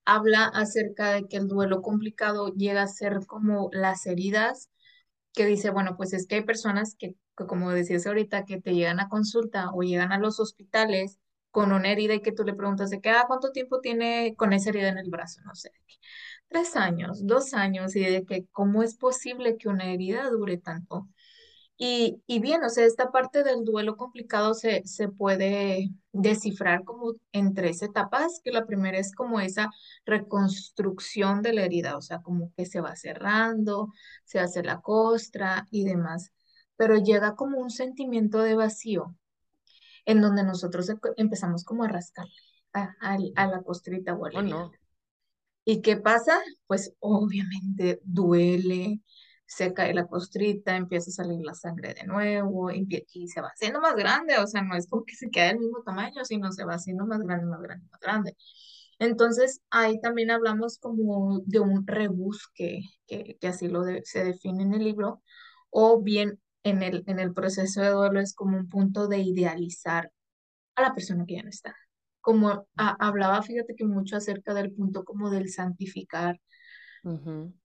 habla 0.03 0.45
acerca 0.45 1.11
de 1.11 1.27
que 1.27 1.37
el 1.37 1.47
duelo 1.47 1.83
complicado 1.83 2.47
llega 2.55 2.81
a 2.81 2.87
ser 2.87 3.27
como 3.27 3.69
las 3.71 4.07
heridas, 4.07 4.71
que 5.33 5.45
dice, 5.45 5.69
bueno, 5.69 5.95
pues 5.95 6.13
es 6.13 6.25
que 6.25 6.37
hay 6.37 6.43
personas 6.43 6.95
que, 6.97 7.13
como 7.35 7.69
decías 7.69 8.07
ahorita, 8.07 8.45
que 8.45 8.59
te 8.59 8.73
llegan 8.73 8.99
a 8.99 9.09
consulta 9.09 9.69
o 9.73 9.83
llegan 9.83 10.11
a 10.11 10.17
los 10.17 10.39
hospitales 10.39 11.19
con 11.51 11.73
una 11.73 11.91
herida 11.91 12.15
y 12.15 12.21
que 12.21 12.31
tú 12.31 12.43
le 12.43 12.55
preguntas 12.55 12.89
de 12.89 12.99
que, 12.99 13.11
ah, 13.11 13.25
¿cuánto 13.27 13.51
tiempo 13.51 13.79
tiene 13.79 14.33
con 14.35 14.53
esa 14.53 14.71
herida 14.71 14.89
en 14.89 14.97
el 14.97 15.11
brazo? 15.11 15.39
No 15.45 15.53
sé, 15.53 15.71
tres 16.49 16.75
años, 16.75 17.27
dos 17.27 17.53
años, 17.53 17.95
y 17.95 17.99
de 17.99 18.25
que 18.25 18.47
cómo 18.51 18.81
es 18.81 18.95
posible 18.95 19.57
que 19.57 19.69
una 19.69 19.93
herida 19.93 20.31
dure 20.31 20.57
tanto. 20.57 21.07
Y, 21.83 22.21
y 22.27 22.39
bien, 22.39 22.63
o 22.63 22.69
sea, 22.69 22.85
esta 22.85 23.09
parte 23.09 23.43
del 23.43 23.65
duelo 23.65 23.97
complicado 23.97 24.53
se, 24.53 24.83
se 24.85 25.09
puede 25.09 25.89
descifrar 26.11 26.83
como 26.83 27.13
en 27.31 27.55
tres 27.55 27.81
etapas, 27.81 28.39
que 28.43 28.51
la 28.51 28.67
primera 28.67 28.99
es 28.99 29.15
como 29.15 29.39
esa 29.39 29.71
reconstrucción 30.05 31.41
de 31.41 31.53
la 31.53 31.63
herida, 31.63 31.97
o 31.97 32.01
sea, 32.03 32.21
como 32.21 32.53
que 32.55 32.67
se 32.67 32.81
va 32.81 32.95
cerrando, 32.95 33.91
se 34.25 34.39
hace 34.39 34.61
la 34.61 34.79
costra 34.81 35.67
y 35.71 35.83
demás, 35.83 36.31
pero 36.75 36.97
llega 36.97 37.35
como 37.35 37.57
un 37.57 37.71
sentimiento 37.71 38.43
de 38.43 38.53
vacío 38.53 39.15
en 40.05 40.21
donde 40.21 40.43
nosotros 40.43 40.87
empezamos 41.17 41.63
como 41.63 41.83
a 41.83 41.87
rascarle 41.87 42.31
a, 42.73 42.93
a, 43.01 43.47
la 43.47 43.63
costrita 43.63 44.13
o 44.13 44.25
a 44.27 44.31
la 44.31 44.55
oh, 44.55 44.71
¿Y 45.65 45.81
qué 45.81 45.97
pasa? 45.97 46.39
Pues 46.67 46.93
obviamente 46.99 48.01
duele, 48.03 49.01
se 49.51 49.73
cae 49.73 49.93
la 49.93 50.07
costrita, 50.07 50.77
empieza 50.77 51.09
a 51.09 51.25
salir 51.25 51.41
la 51.43 51.53
sangre 51.53 51.93
de 51.93 52.05
nuevo 52.05 52.71
y, 52.71 52.87
se 53.27 53.41
va 53.41 53.49
haciendo 53.49 53.81
más 53.81 53.95
grande, 53.95 54.37
o 54.37 54.47
sea, 54.47 54.61
no 54.61 54.75
es 54.77 54.87
como 54.87 55.03
que 55.03 55.13
se 55.13 55.29
quede 55.29 55.47
del 55.47 55.59
mismo 55.59 55.83
tamaño, 55.83 56.23
sino 56.23 56.53
se 56.53 56.63
va 56.63 56.75
haciendo 56.75 57.05
más 57.05 57.19
grande, 57.19 57.47
más 57.47 57.61
grande, 57.61 57.85
más 57.91 57.99
grande. 57.99 58.37
Entonces, 58.97 59.61
ahí 59.69 59.99
también 59.99 60.31
hablamos 60.31 60.77
como 60.77 61.41
de 61.45 61.59
un 61.59 61.85
rebusque, 61.85 62.83
que, 63.05 63.37
que 63.41 63.47
así 63.49 63.67
lo 63.67 63.83
se 64.03 64.23
define 64.23 64.63
en 64.63 64.73
el 64.73 64.85
libro, 64.85 65.21
o 65.69 66.01
bien 66.01 66.39
en 66.63 66.81
el, 66.81 67.03
en 67.07 67.19
el 67.19 67.33
proceso 67.33 67.81
de 67.81 67.89
duelo 67.89 68.21
es 68.21 68.33
como 68.33 68.55
un 68.55 68.69
punto 68.69 69.09
de 69.09 69.19
idealizar 69.19 70.13
a 70.75 70.81
la 70.81 70.93
persona 70.93 71.25
que 71.27 71.35
ya 71.35 71.43
no 71.43 71.49
está. 71.49 71.75
Como 72.21 72.67
hablaba, 72.77 73.41
fíjate 73.41 73.75
que 73.75 73.83
mucho 73.83 74.15
acerca 74.15 74.53
del 74.53 74.71
punto 74.71 75.03
como 75.03 75.29
del 75.29 75.49
santificar, 75.49 76.39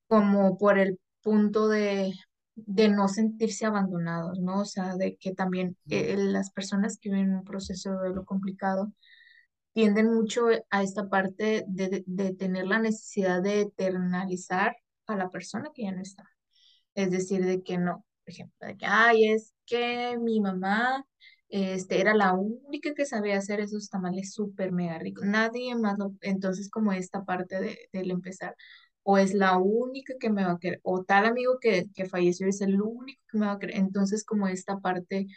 como 0.09 0.59
por 0.59 0.79
el 0.79 0.99
punto 1.27 1.67
de, 1.67 2.15
de 2.55 2.89
no 2.89 3.09
sentirse 3.09 3.67
abandonados, 3.67 4.39
¿no? 4.39 4.61
O 4.61 4.65
sea, 4.65 4.95
de 4.97 5.17
que 5.17 5.35
también 5.35 5.77
eh, 5.91 6.15
las 6.17 6.53
personas 6.53 6.99
que 7.01 7.11
viven 7.11 7.35
un 7.35 7.43
proceso 7.45 7.91
de 7.91 7.97
duelo 7.97 8.25
complicado 8.25 8.93
tienden 9.73 10.15
mucho 10.15 10.47
a 10.71 10.83
esta 10.85 11.09
parte 11.09 11.65
de, 11.67 12.05
de 12.07 12.35
tener 12.35 12.67
la 12.69 12.79
necesidad 12.79 13.43
de 13.43 13.63
eternalizar 13.63 14.77
a 15.09 15.17
la 15.17 15.31
persona 15.31 15.71
que 15.75 15.83
ya 15.83 15.93
no 15.93 16.03
está. 16.03 16.25
Es 16.95 17.11
decir, 17.11 17.45
de 17.45 17.63
que 17.65 17.79
no, 17.79 18.05
por 18.25 18.33
ejemplo, 18.33 18.69
de 18.69 18.77
que, 18.77 18.87
ay, 18.87 19.33
es 19.33 19.53
que 19.67 20.17
mi 20.21 20.41
mamá 20.41 21.05
este, 21.49 22.01
era 22.01 22.15
la 22.15 22.35
única 22.35 22.95
que 22.95 23.05
sabía 23.07 23.39
hacer 23.39 23.61
esos 23.61 23.91
tamales 23.91 24.33
súper 24.33 24.71
mega 24.73 24.99
ricos. 24.99 25.25
Nadie 25.27 25.75
más 25.75 25.99
lo, 25.99 26.15
entonces 26.21 26.71
como 26.71 26.93
esta 26.93 27.25
parte 27.25 27.61
de, 27.61 27.79
del 27.93 28.13
empezar, 28.13 28.55
o 29.07 29.19
es 29.19 29.35
la 29.35 29.59
única 29.59 30.15
que 30.21 30.31
me 30.31 30.45
va 30.45 30.53
a 30.53 30.59
querer, 30.59 30.81
o 30.83 31.05
tal 31.05 31.27
amigo 31.27 31.59
que, 31.61 31.87
que 31.95 32.07
falleció 32.07 32.49
es 32.49 32.61
el 32.61 32.81
único 32.83 33.23
que 33.31 33.39
me 33.39 33.47
va 33.47 33.53
a 33.53 33.59
querer. 33.59 33.77
Entonces 33.77 34.25
como 34.25 34.49
esta 34.49 34.81
parte 34.81 35.29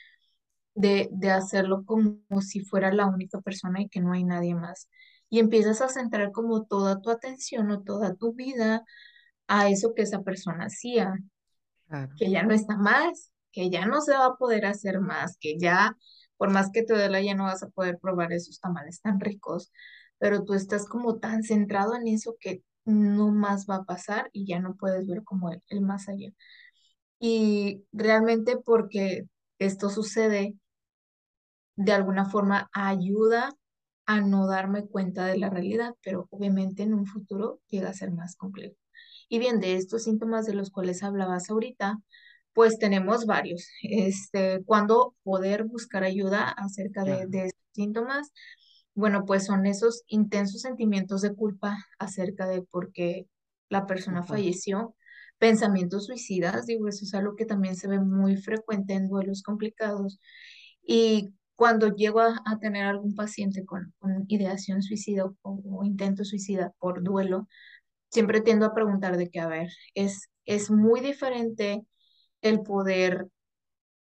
de, 0.76 1.10
de 1.12 1.32
hacerlo 1.32 1.86
como 1.86 2.20
si 2.42 2.62
fuera 2.62 2.92
la 2.94 3.08
única 3.08 3.42
persona 3.42 3.82
y 3.82 3.90
que 3.90 4.02
no 4.02 4.14
hay 4.14 4.24
nadie 4.24 4.56
más. 4.56 4.90
Y 5.30 5.40
empiezas 5.40 5.82
a 5.82 5.90
centrar 5.90 6.32
como 6.32 6.66
toda 6.66 7.02
tu 7.02 7.12
atención 7.12 7.72
o 7.72 7.84
toda 7.84 8.16
tu 8.16 8.34
vida 8.34 8.84
a 9.48 9.70
eso 9.70 9.94
que 9.96 10.04
esa 10.04 10.24
persona 10.24 10.66
hacía 10.66 11.16
que 12.18 12.30
ya 12.32 12.44
no 12.44 12.54
está 12.54 12.78
más, 12.78 13.32
que 13.52 13.70
ya 13.70 13.86
no 13.86 14.02
se 14.02 14.14
va 14.14 14.26
a 14.28 14.36
poder 14.36 14.66
hacer 14.66 15.00
más, 15.00 15.38
que 15.40 15.58
ya, 15.58 15.98
por 16.38 16.52
más 16.52 16.72
que 16.72 16.84
te 16.84 16.94
duela, 16.94 17.22
ya 17.22 17.36
no 17.36 17.46
vas 17.46 17.64
a 17.64 17.70
poder 17.70 18.00
probar 18.00 18.32
esos 18.34 18.60
tamales 18.60 19.02
tan 19.02 19.20
ricos, 19.20 19.72
pero 20.18 20.44
tú 20.44 20.54
estás 20.54 20.86
como 20.86 21.20
tan 21.20 21.44
centrado 21.44 21.96
en 21.96 22.08
eso 22.08 22.36
que 22.40 22.64
no 22.86 23.32
más 23.32 23.68
va 23.70 23.78
a 23.78 23.84
pasar 23.86 24.30
y 24.34 24.46
ya 24.48 24.60
no 24.60 24.76
puedes 24.76 25.08
ver 25.08 25.24
como 25.24 25.52
el, 25.52 25.62
el 25.70 25.82
más 25.82 26.10
allá. 26.10 26.32
Y 27.20 27.86
realmente 27.92 28.58
porque 28.58 29.26
esto 29.60 29.90
sucede, 29.90 30.56
de 31.76 31.92
alguna 31.94 32.26
forma 32.26 32.70
ayuda 32.74 33.54
a 34.06 34.22
no 34.22 34.48
darme 34.48 34.88
cuenta 34.88 35.26
de 35.26 35.38
la 35.38 35.50
realidad, 35.50 35.94
pero 36.04 36.28
obviamente 36.32 36.84
en 36.84 36.94
un 36.94 37.06
futuro 37.06 37.62
llega 37.70 37.90
a 37.90 37.94
ser 37.94 38.12
más 38.12 38.36
complejo. 38.36 38.76
Y 39.30 39.40
bien, 39.40 39.60
de 39.60 39.76
estos 39.76 40.04
síntomas 40.04 40.46
de 40.48 40.56
los 40.56 40.72
cuales 40.72 41.04
hablabas 41.04 41.50
ahorita, 41.50 42.00
pues 42.54 42.80
tenemos 42.80 43.26
varios. 43.26 43.68
Este, 43.84 44.64
cuando 44.66 45.16
poder 45.24 45.66
buscar 45.66 46.04
ayuda 46.04 46.50
acerca 46.50 47.04
de, 47.04 47.28
de 47.28 47.46
estos 47.48 47.66
síntomas, 47.74 48.32
bueno, 49.00 49.25
pues 49.25 49.46
son 49.46 49.65
esos 49.65 50.03
intensos 50.08 50.62
sentimientos 50.62 51.22
de 51.22 51.34
culpa 51.36 51.77
acerca 52.00 52.48
de 52.48 52.62
por 52.63 52.91
qué 52.91 53.27
la 53.70 53.86
persona 53.88 54.24
falleció, 54.24 54.96
pensamientos 55.38 56.06
suicidas, 56.08 56.65
digo, 56.65 56.88
eso 56.88 57.06
es 57.06 57.13
algo 57.13 57.36
que 57.36 57.46
también 57.46 57.75
se 57.75 57.88
ve 57.88 58.00
muy 58.00 58.38
frecuente 58.38 58.94
en 58.94 59.08
duelos 59.10 59.44
complicados. 59.44 60.20
Y 60.84 61.34
cuando 61.56 61.96
llego 61.96 62.22
a, 62.22 62.60
tener 62.62 62.86
algún 62.86 63.15
paciente 63.15 63.65
con, 63.65 63.94
ideación 64.27 64.82
suicida 64.84 65.25
o, 65.25 65.36
o, 65.44 65.84
intento 65.86 66.25
suicida 66.25 66.74
por 66.79 67.03
duelo, 67.03 67.48
siempre 68.10 68.41
tiendo 68.41 68.65
a 68.65 68.74
preguntar 68.74 69.18
de 69.18 69.29
que, 69.29 69.39
a 69.39 69.48
ver, 69.48 69.70
es, 69.96 70.29
es 70.46 70.72
muy 70.72 71.01
diferente 71.01 71.86
el 72.41 72.62
poder 72.62 73.27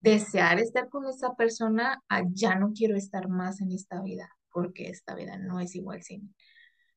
desear 0.01 0.59
estar 0.59 0.89
con 0.89 1.07
esa 1.07 1.35
persona 1.35 2.03
a 2.09 2.23
ya 2.31 2.55
no 2.55 2.73
quiero 2.73 2.95
estar 2.95 3.27
más 3.29 3.61
en 3.61 3.71
esta 3.71 4.01
vida, 4.01 4.29
porque 4.55 4.88
esta 4.88 5.15
vida 5.15 5.38
no 5.38 5.59
es 5.59 5.75
igual 5.75 6.01
sin 6.01 6.33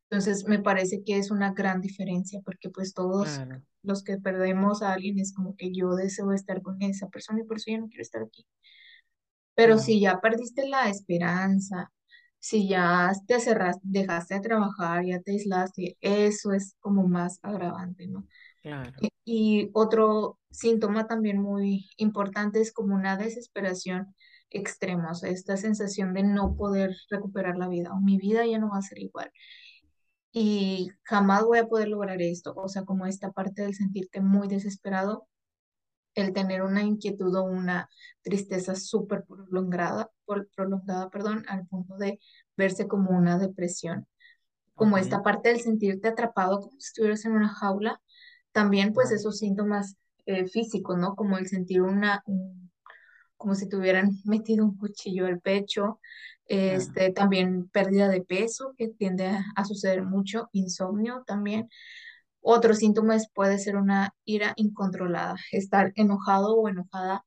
Entonces, 0.09 0.47
me 0.47 0.61
parece 0.61 1.03
que 1.03 1.19
es 1.19 1.33
una 1.33 1.53
gran 1.53 1.81
diferencia, 1.81 2.41
porque 2.45 2.71
pues 2.71 2.95
todos 2.95 3.41
los 3.83 4.05
que 4.05 4.17
perdemos 4.17 4.81
a 4.81 4.93
alguien 4.93 5.19
es 5.19 5.35
como 5.35 5.57
que 5.57 5.73
yo 5.73 5.97
deseo 5.97 6.33
estar 6.33 6.63
con 6.63 6.81
esa 6.83 7.09
persona 7.09 7.41
y 7.41 7.45
por 7.45 7.57
eso 7.57 7.73
ya 7.73 7.79
no 7.79 7.89
quiero 7.89 8.03
estar 8.03 8.23
aquí. 8.23 8.47
Pero 9.57 9.77
si 9.77 9.99
ya 9.99 10.21
perdiste 10.21 10.69
la 10.69 10.89
esperanza, 10.89 11.91
si 12.39 12.69
ya 12.69 13.11
te 13.27 13.41
cerraste, 13.41 13.83
dejaste 13.83 14.35
de 14.35 14.41
trabajar, 14.41 15.05
ya 15.05 15.21
te 15.21 15.33
aislaste, 15.33 15.97
eso 16.01 16.53
es 16.53 16.77
como 16.79 17.09
más 17.09 17.41
agravante, 17.43 18.07
¿no? 18.07 18.25
Claro. 18.63 18.93
Y, 19.25 19.71
otro 19.73 20.39
síntoma 20.49 21.09
también 21.09 21.43
muy 21.43 21.91
importante 21.97 22.61
es 22.61 22.73
como 22.73 22.95
una 22.95 23.17
desesperación 23.17 24.15
sea, 24.51 25.31
esta 25.31 25.57
sensación 25.57 26.15
de 26.15 26.23
no 26.23 26.57
poder 26.57 26.97
recuperar 27.11 27.57
la 27.57 27.69
vida, 27.69 27.93
o 27.93 28.01
mi 28.01 28.19
vida 28.19 28.47
ya 28.47 28.59
no 28.59 28.71
va 28.71 28.79
a 28.79 28.83
ser 28.83 28.99
igual. 28.99 29.31
Y 30.33 30.91
jamás 31.05 31.45
voy 31.45 31.59
a 31.59 31.67
poder 31.67 31.89
lograr 31.89 32.21
esto, 32.23 32.55
o 32.57 32.69
sea, 32.69 32.85
como 32.85 33.07
esta 33.07 33.33
parte 33.33 33.63
del 33.63 33.75
sentirte 33.75 34.21
muy 34.21 34.49
desesperado 34.49 35.27
el 36.15 36.33
tener 36.33 36.63
una 36.63 36.83
inquietud 36.83 37.35
o 37.37 37.45
una 37.45 37.89
tristeza 38.23 38.75
súper 38.75 39.25
prolongada, 39.25 40.11
prolongada, 40.55 41.11
perdón, 41.11 41.45
al 41.49 41.67
punto 41.67 41.97
de 41.97 42.21
verse 42.57 42.89
como 42.89 43.11
una 43.11 43.39
depresión. 43.39 44.07
Como 44.75 44.99
esta 44.99 45.23
parte 45.23 45.51
del 45.51 45.61
sentirte 45.61 46.09
atrapado 46.09 46.61
como 46.61 46.73
si 46.81 46.89
estuvieras 46.89 47.25
en 47.25 47.33
una 47.33 47.49
jaula, 47.49 48.01
también 48.53 48.93
pues 48.93 49.11
esos 49.13 49.39
síntomas 49.39 49.97
eh, 50.27 50.47
físicos, 50.47 50.99
¿no? 50.99 51.15
Como 51.15 51.39
el 51.39 51.49
sentir 51.49 51.83
una, 51.83 52.23
como 53.39 53.55
si 53.55 53.67
tuvieran 53.69 54.11
metido 54.25 54.67
un 54.67 54.77
cuchillo 54.77 55.27
al 55.27 55.41
pecho, 55.41 56.01
este, 56.47 57.13
también 57.13 57.69
pérdida 57.69 58.09
de 58.09 58.23
peso, 58.23 58.75
que 58.77 58.89
tiende 58.89 59.27
a, 59.29 59.45
a 59.57 59.65
suceder 59.65 60.03
mucho, 60.03 60.49
insomnio 60.53 61.23
también, 61.27 61.69
otro 62.41 62.75
síntoma 62.75 63.17
puede 63.35 63.59
ser 63.59 63.77
una 63.77 64.15
ira 64.25 64.53
incontrolada, 64.57 65.37
estar 65.53 65.93
enojado 65.97 66.57
o 66.57 66.69
enojada 66.69 67.25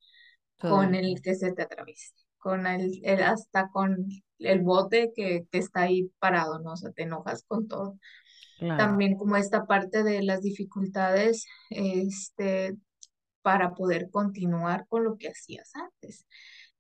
con 0.60 0.96
el 0.96 1.22
que 1.22 1.36
se 1.36 1.52
te 1.54 1.64
atraviesa, 1.64 2.14
con 2.38 2.68
el, 2.68 3.02
hasta 3.24 3.70
con 3.70 4.08
el 4.40 4.62
bote 4.62 5.12
que, 5.16 5.46
está 5.52 5.82
ahí 5.82 6.12
parado, 6.20 6.60
¿no? 6.60 6.74
O 6.74 6.76
sea, 6.76 6.92
te 6.92 7.04
enojas 7.04 7.44
con 7.48 7.68
todo. 7.68 7.98
También 8.60 9.16
como 9.16 9.38
esta 9.38 9.66
parte 9.66 10.04
de 10.04 10.22
las 10.22 10.42
dificultades 10.42 11.48
este, 11.72 12.78
para 13.42 13.74
poder 13.74 14.10
continuar 14.10 14.86
con 14.88 15.04
lo 15.04 15.18
que 15.18 15.30
hacías 15.30 15.72
antes. 15.76 16.26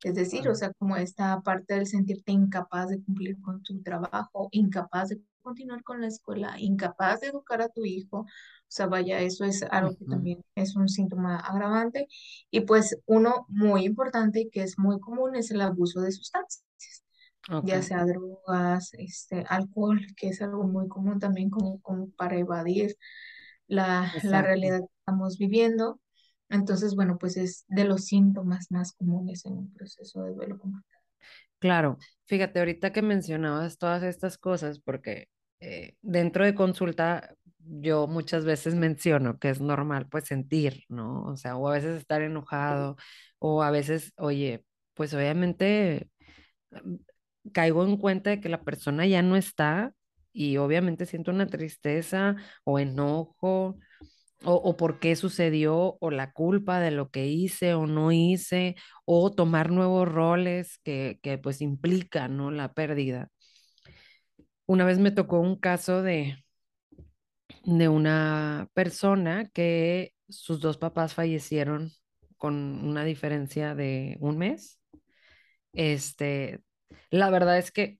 Es 0.04 0.16
decir, 0.16 0.50
o 0.50 0.56
sea, 0.56 0.74
como 0.74 0.96
esta 0.96 1.42
parte 1.42 1.76
del 1.76 1.86
sentirte 1.86 2.32
incapaz 2.32 2.90
de 2.90 3.04
cumplir 3.04 3.40
con 3.42 3.62
tu 3.62 3.82
trabajo, 3.84 4.50
incapaz 4.52 5.10
de 5.10 5.22
continuar 5.42 5.84
con 5.84 6.02
la 6.02 6.08
escuela, 6.08 6.56
incapaz 6.60 7.22
de 7.22 7.28
educar 7.28 7.62
a 7.62 7.70
tu 7.70 7.86
hijo. 7.86 8.20
O 8.22 8.28
sea, 8.68 8.88
vaya, 8.88 9.20
eso 9.20 9.46
es 9.46 9.64
algo 9.64 9.96
que 9.96 10.06
también 10.06 10.44
es 10.56 10.76
un 10.76 10.90
síntoma 10.90 11.38
agravante. 11.38 12.08
Y 12.50 12.62
pues 12.62 12.98
uno 13.06 13.46
muy 13.50 13.86
importante 13.86 14.50
que 14.52 14.64
es 14.64 14.80
muy 14.80 15.00
común 15.00 15.36
es 15.36 15.52
el 15.52 15.62
abuso 15.62 16.02
de 16.02 16.12
sustancias, 16.12 16.64
ya 17.64 17.82
sea 17.82 18.06
drogas, 18.06 18.94
este, 18.94 19.46
alcohol, 19.50 20.00
que 20.16 20.30
es 20.30 20.42
algo 20.42 20.64
muy 20.64 20.88
común 20.88 21.20
también 21.20 21.50
como, 21.50 21.80
como 21.82 22.10
para 22.12 22.38
evadir 22.38 22.96
la, 23.68 24.12
la 24.24 24.42
realidad 24.42 24.80
que 24.80 24.94
estamos 25.00 25.38
viviendo. 25.38 26.00
Entonces, 26.52 26.96
bueno, 26.96 27.18
pues 27.18 27.38
es 27.38 27.66
de 27.68 27.86
los 27.86 28.06
síntomas 28.06 28.72
más 28.72 28.94
comunes 28.94 29.46
en 29.46 29.54
un 29.54 29.74
proceso 29.74 30.24
de 30.24 30.34
duelo 30.34 30.60
complicado. 30.60 31.02
Claro, 31.60 31.98
fíjate, 32.26 32.60
ahorita 32.60 32.92
que 32.92 33.02
mencionabas 33.02 33.78
todas 33.78 34.04
estas 34.04 34.38
cosas, 34.38 34.80
porque 34.80 35.28
eh, 35.60 35.96
dentro 36.02 36.44
de 36.44 36.56
consulta 36.56 37.36
yo 37.60 38.08
muchas 38.08 38.46
veces 38.46 38.76
menciono 38.76 39.38
que 39.40 39.50
es 39.50 39.62
normal 39.62 40.08
pues 40.10 40.26
sentir, 40.26 40.84
¿no? 40.90 41.24
O 41.26 41.38
sea, 41.38 41.56
o 41.58 41.68
a 41.70 41.74
veces 41.74 41.98
estar 41.98 42.22
enojado, 42.22 42.98
o 43.40 43.64
a 43.64 43.72
veces, 43.72 44.14
oye, 44.18 44.66
pues 44.96 45.14
obviamente 45.14 46.10
mm, 46.72 46.96
caigo 47.54 47.84
en 47.86 47.98
cuenta 47.98 48.32
de 48.32 48.42
que 48.42 48.50
la 48.50 48.64
persona 48.64 49.06
ya 49.08 49.22
no 49.22 49.36
está 49.36 49.94
y 50.34 50.58
obviamente 50.58 51.06
siento 51.06 51.32
una 51.32 51.48
tristeza 51.48 52.36
o 52.64 52.80
enojo 52.80 53.78
o, 54.44 54.54
o 54.56 54.78
por 54.78 55.00
qué 55.00 55.16
sucedió, 55.16 55.98
o 56.00 56.12
la 56.12 56.32
culpa 56.32 56.80
de 56.80 56.92
lo 56.92 57.10
que 57.10 57.28
hice 57.28 57.74
o 57.74 57.88
no 57.88 58.12
hice, 58.12 58.76
o 59.06 59.32
tomar 59.32 59.72
nuevos 59.72 60.08
roles 60.08 60.80
que, 60.84 61.20
que 61.24 61.38
pues 61.38 61.62
implican, 61.62 62.38
¿no? 62.38 62.52
La 62.52 62.74
pérdida. 62.74 63.30
Una 64.66 64.86
vez 64.86 65.00
me 65.00 65.12
tocó 65.12 65.40
un 65.40 65.58
caso 65.60 66.02
de, 66.02 66.38
de 67.66 67.90
una 67.90 68.68
persona 68.74 69.50
que 69.54 70.14
sus 70.30 70.60
dos 70.62 70.78
papás 70.78 71.14
fallecieron 71.14 71.92
con 72.38 72.56
una 72.86 73.04
diferencia 73.04 73.76
de 73.76 74.18
un 74.20 74.38
mes. 74.38 74.80
Este, 75.74 76.62
la 77.10 77.30
verdad 77.30 77.58
es 77.58 77.72
que 77.72 78.00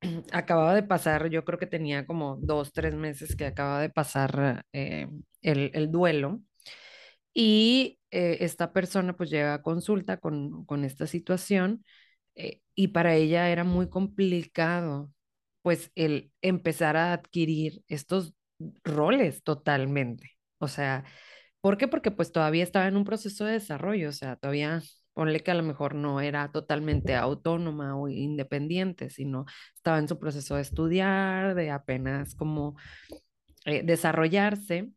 acababa 0.32 0.74
de 0.74 0.82
pasar, 0.82 1.28
yo 1.28 1.44
creo 1.44 1.58
que 1.58 1.66
tenía 1.66 2.06
como 2.06 2.36
dos, 2.36 2.72
tres 2.72 2.94
meses 2.94 3.36
que 3.36 3.46
acaba 3.46 3.80
de 3.80 3.90
pasar 3.90 4.64
eh, 4.72 5.08
el, 5.42 5.70
el 5.74 5.90
duelo 5.90 6.40
y 7.34 7.98
eh, 8.10 8.38
esta 8.40 8.72
persona 8.72 9.16
pues 9.16 9.30
llega 9.30 9.54
a 9.54 9.62
consulta 9.62 10.18
con, 10.18 10.64
con 10.66 10.84
esta 10.84 11.06
situación 11.06 11.84
eh, 12.34 12.60
y 12.74 12.88
para 12.88 13.14
ella 13.14 13.50
era 13.50 13.64
muy 13.64 13.88
complicado 13.88 15.12
pues 15.62 15.92
el 15.94 16.32
empezar 16.42 16.96
a 16.96 17.12
adquirir 17.12 17.82
estos 17.88 18.34
roles 18.84 19.42
totalmente. 19.42 20.32
O 20.58 20.68
sea, 20.68 21.04
¿por 21.60 21.78
qué? 21.78 21.88
Porque 21.88 22.10
pues 22.10 22.32
todavía 22.32 22.64
estaba 22.64 22.88
en 22.88 22.96
un 22.96 23.04
proceso 23.04 23.44
de 23.44 23.54
desarrollo, 23.54 24.08
o 24.10 24.12
sea, 24.12 24.36
todavía 24.36 24.82
ponle 25.12 25.40
que 25.40 25.50
a 25.50 25.54
lo 25.54 25.62
mejor 25.62 25.94
no 25.94 26.20
era 26.20 26.50
totalmente 26.52 27.14
autónoma 27.16 27.96
o 27.96 28.08
independiente, 28.08 29.10
sino 29.10 29.46
estaba 29.74 29.98
en 29.98 30.08
su 30.08 30.18
proceso 30.18 30.56
de 30.56 30.62
estudiar, 30.62 31.54
de 31.54 31.70
apenas 31.70 32.34
como 32.34 32.76
eh, 33.64 33.82
desarrollarse 33.82 34.90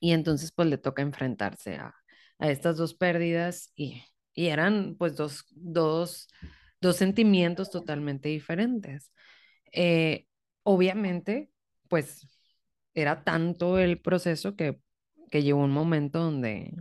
y 0.00 0.12
entonces 0.12 0.52
pues 0.52 0.68
le 0.68 0.78
toca 0.78 1.02
enfrentarse 1.02 1.76
a, 1.76 1.94
a 2.38 2.50
estas 2.50 2.76
dos 2.76 2.94
pérdidas 2.94 3.72
y, 3.76 4.02
y 4.34 4.46
eran 4.48 4.96
pues 4.98 5.16
dos, 5.16 5.44
dos, 5.50 6.28
dos 6.80 6.96
sentimientos 6.96 7.70
totalmente 7.70 8.28
diferentes. 8.28 9.12
Eh, 9.72 10.26
obviamente, 10.62 11.50
pues 11.88 12.26
era 12.94 13.24
tanto 13.24 13.78
el 13.78 14.00
proceso 14.00 14.56
que, 14.56 14.80
que 15.30 15.42
llegó 15.42 15.62
un 15.62 15.72
momento 15.72 16.20
donde, 16.20 16.74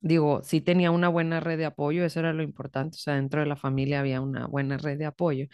digo, 0.00 0.42
sí 0.42 0.60
tenía 0.60 0.90
una 0.90 1.08
buena 1.08 1.40
red 1.40 1.58
de 1.58 1.66
apoyo, 1.66 2.04
eso 2.04 2.20
era 2.20 2.32
lo 2.32 2.42
importante, 2.42 2.96
o 2.96 2.98
sea, 3.00 3.14
dentro 3.16 3.40
de 3.40 3.46
la 3.46 3.56
familia 3.56 4.00
había 4.00 4.20
una 4.20 4.46
buena 4.46 4.78
red 4.78 4.98
de 4.98 5.06
apoyo, 5.06 5.46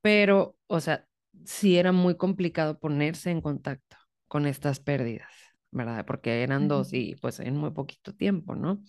pero, 0.00 0.56
o 0.66 0.80
sea, 0.80 1.06
sí 1.44 1.76
era 1.78 1.92
muy 1.92 2.16
complicado 2.16 2.78
ponerse 2.78 3.30
en 3.30 3.40
contacto 3.40 3.96
con 4.28 4.46
estas 4.46 4.80
pérdidas. 4.80 5.28
¿verdad? 5.74 6.04
Porque 6.04 6.42
eran 6.42 6.68
dos 6.68 6.92
y 6.92 7.16
pues 7.16 7.40
en 7.40 7.56
muy 7.56 7.70
poquito 7.70 8.14
tiempo, 8.14 8.54
¿no? 8.54 8.82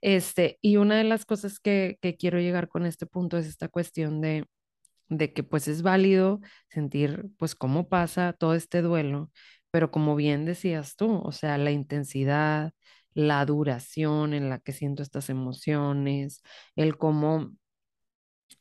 Este, 0.00 0.58
y 0.62 0.76
una 0.78 0.96
de 0.96 1.04
las 1.04 1.24
cosas 1.26 1.60
que, 1.60 1.98
que 2.02 2.16
quiero 2.16 2.38
llegar 2.40 2.68
con 2.68 2.86
este 2.86 3.06
punto 3.06 3.38
es 3.38 3.46
esta 3.46 3.68
cuestión 3.68 4.20
de, 4.20 4.46
de 5.08 5.32
que 5.32 5.42
pues 5.44 5.68
es 5.68 5.82
válido 5.82 6.40
sentir 6.70 7.26
pues 7.38 7.54
cómo 7.54 7.88
pasa 7.88 8.32
todo 8.34 8.54
este 8.54 8.82
duelo, 8.82 9.30
pero 9.70 9.90
como 9.90 10.16
bien 10.16 10.44
decías 10.46 10.96
tú, 10.96 11.16
o 11.24 11.32
sea, 11.32 11.58
la 11.58 11.70
intensidad, 11.72 12.72
la 13.14 13.44
duración 13.46 14.34
en 14.34 14.48
la 14.50 14.58
que 14.60 14.72
siento 14.72 15.02
estas 15.02 15.30
emociones, 15.30 16.42
el 16.76 16.96
cómo 16.98 17.52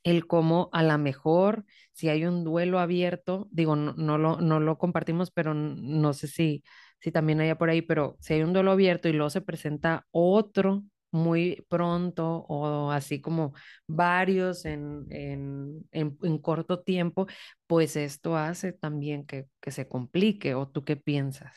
el 0.04 0.28
cómo 0.28 0.69
a 0.73 0.84
lo 0.84 0.97
mejor 0.97 1.65
si 1.93 2.10
hay 2.10 2.25
un 2.25 2.43
duelo 2.43 2.80
abierto, 2.80 3.47
digo, 3.51 3.75
no, 3.75 3.93
no, 3.93 4.17
lo, 4.17 4.41
no 4.41 4.60
lo 4.60 4.78
compartimos, 4.78 5.32
pero 5.32 5.54
no 5.54 6.13
sé 6.13 6.28
si, 6.28 6.63
si 6.99 7.12
también 7.12 7.39
haya 7.41 7.58
por 7.58 7.69
ahí, 7.69 7.82
pero 7.82 8.17
si 8.19 8.34
hay 8.34 8.43
un 8.43 8.54
duelo 8.54 8.71
abierto 8.71 9.08
y 9.10 9.13
luego 9.13 9.30
se 9.30 9.41
presenta 9.41 10.06
otro 10.12 10.84
muy 11.12 11.63
pronto 11.69 12.45
o 12.49 12.89
así 12.91 13.21
como 13.21 13.54
varios 13.88 14.65
en, 14.65 15.06
en, 15.12 15.88
en, 15.91 16.17
en 16.23 16.38
corto 16.39 16.82
tiempo, 16.82 17.28
pues 17.67 17.95
esto 17.95 18.36
hace 18.36 18.73
también 18.73 19.25
que, 19.25 19.47
que 19.62 19.71
se 19.71 19.88
complique. 19.88 20.56
¿O 20.56 20.67
tú 20.67 20.84
qué 20.84 20.95
piensas? 20.97 21.54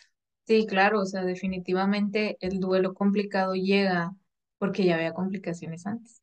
Sí, 0.47 0.67
claro, 0.67 1.01
o 1.01 1.07
sea, 1.07 1.25
definitivamente 1.25 2.37
el 2.41 2.61
duelo 2.61 2.95
complicado 2.95 3.55
llega 3.55 4.13
porque 4.59 4.85
ya 4.85 4.95
había 4.95 5.13
complicaciones 5.13 5.87
antes. 5.87 6.23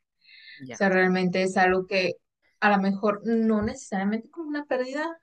O 0.72 0.76
sea, 0.76 0.90
realmente 0.90 1.44
es 1.44 1.58
algo 1.58 1.88
que 1.88 2.14
a 2.62 2.72
lo 2.72 2.80
mejor 2.84 3.22
no 3.26 3.62
necesariamente 3.64 4.30
como 4.32 4.50
una 4.50 4.66
pérdida, 4.66 5.18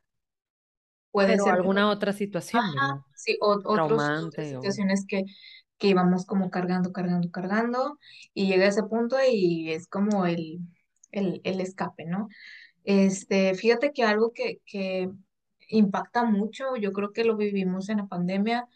puede 1.11 1.39
Pero 1.39 1.39
ser 1.39 1.55
alguna 1.55 1.91
otra 1.91 2.13
situación, 2.13 2.63
ajá, 2.63 3.05
sí, 3.15 3.37
o- 3.41 3.61
otros, 3.65 4.13
otras 4.19 4.49
o... 4.57 4.63
situaciones 4.63 5.05
que, 5.09 5.25
que 5.79 5.89
íbamos 5.89 6.27
como 6.27 6.51
cargando, 6.51 6.93
cargando, 6.93 7.31
cargando, 7.31 7.99
y 8.35 8.49
llega 8.49 8.67
ese 8.67 8.83
punto 8.85 9.17
y 9.31 9.73
es 9.73 9.89
como 9.89 10.27
el, 10.27 10.61
el, 11.13 11.41
el 11.45 11.61
escape, 11.61 12.05
¿no? 12.07 12.29
Este, 12.85 13.55
fíjate 13.55 13.93
que 13.93 14.05
algo 14.05 14.33
que, 14.35 14.61
que 14.67 15.11
impacta 15.69 16.25
mucho, 16.25 16.77
yo 16.77 16.93
creo 16.93 17.13
que 17.15 17.25
lo 17.25 17.37
vivimos 17.37 17.89
en 17.91 17.99
la 17.99 18.09
pandemia, 18.09 18.67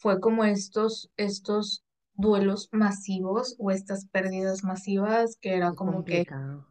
fue 0.00 0.18
como 0.18 0.44
estos, 0.44 1.10
estos 1.18 1.84
duelos 2.14 2.70
masivos 2.72 3.54
o 3.58 3.70
estas 3.70 4.06
pérdidas 4.06 4.64
masivas, 4.64 5.36
que 5.40 5.54
era 5.54 5.72
como 5.74 6.04
que 6.04 6.26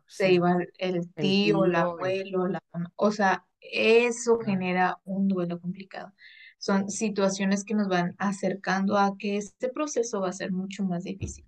se 0.07 0.33
iba 0.33 0.57
el 0.79 1.13
tío, 1.13 1.65
el 1.65 1.75
abuelo, 1.75 2.47
la 2.47 2.59
mamá, 2.73 2.91
o 2.95 3.11
sea, 3.11 3.45
eso 3.61 4.39
genera 4.39 4.99
un 5.05 5.27
duelo 5.27 5.59
complicado. 5.59 6.11
Son 6.57 6.89
situaciones 6.89 7.63
que 7.63 7.75
nos 7.75 7.87
van 7.87 8.15
acercando 8.17 8.97
a 8.97 9.15
que 9.17 9.37
este 9.37 9.69
proceso 9.69 10.21
va 10.21 10.29
a 10.29 10.33
ser 10.33 10.51
mucho 10.51 10.83
más 10.83 11.03
difícil. 11.03 11.45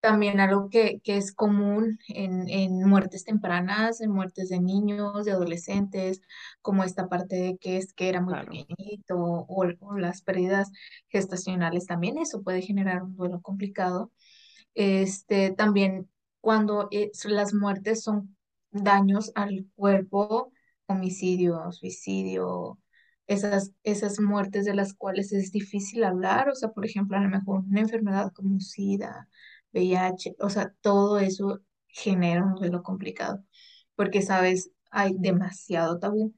También 0.00 0.40
algo 0.40 0.70
que, 0.70 1.00
que 1.04 1.18
es 1.18 1.32
común 1.32 1.98
en, 2.08 2.48
en 2.48 2.78
muertes 2.88 3.24
tempranas, 3.24 4.00
en 4.00 4.10
muertes 4.10 4.48
de 4.48 4.58
niños, 4.60 5.26
de 5.26 5.32
adolescentes, 5.32 6.22
como 6.62 6.84
esta 6.84 7.08
parte 7.08 7.36
de 7.36 7.58
que 7.58 7.76
es 7.76 7.92
que 7.92 8.08
era 8.08 8.20
muy 8.22 8.32
claro, 8.32 8.50
pequeñito 8.50 9.16
o, 9.18 9.46
o 9.80 9.98
las 9.98 10.22
pérdidas 10.22 10.70
gestacionales, 11.08 11.86
también 11.86 12.16
eso 12.18 12.42
puede 12.42 12.62
generar 12.62 13.02
un 13.02 13.14
duelo 13.16 13.42
complicado. 13.42 14.10
Este, 14.74 15.50
también 15.52 16.08
cuando 16.40 16.88
las 17.24 17.54
muertes 17.54 18.02
son 18.02 18.36
daños 18.70 19.32
al 19.34 19.66
cuerpo, 19.74 20.52
homicidio, 20.86 21.72
suicidio, 21.72 22.78
esas, 23.26 23.72
esas 23.84 24.20
muertes 24.20 24.64
de 24.64 24.74
las 24.74 24.94
cuales 24.94 25.32
es 25.32 25.52
difícil 25.52 26.04
hablar, 26.04 26.48
o 26.48 26.54
sea, 26.54 26.70
por 26.70 26.84
ejemplo, 26.86 27.16
a 27.16 27.20
lo 27.20 27.28
mejor 27.28 27.60
una 27.60 27.80
enfermedad 27.80 28.32
como 28.32 28.60
SIDA, 28.60 29.28
VIH, 29.72 30.36
o 30.40 30.50
sea, 30.50 30.74
todo 30.80 31.18
eso 31.18 31.60
genera 31.88 32.44
un 32.44 32.54
duelo 32.56 32.82
complicado, 32.82 33.44
porque, 33.96 34.22
sabes, 34.22 34.70
hay 34.90 35.14
demasiado 35.18 35.98
tabú 35.98 36.34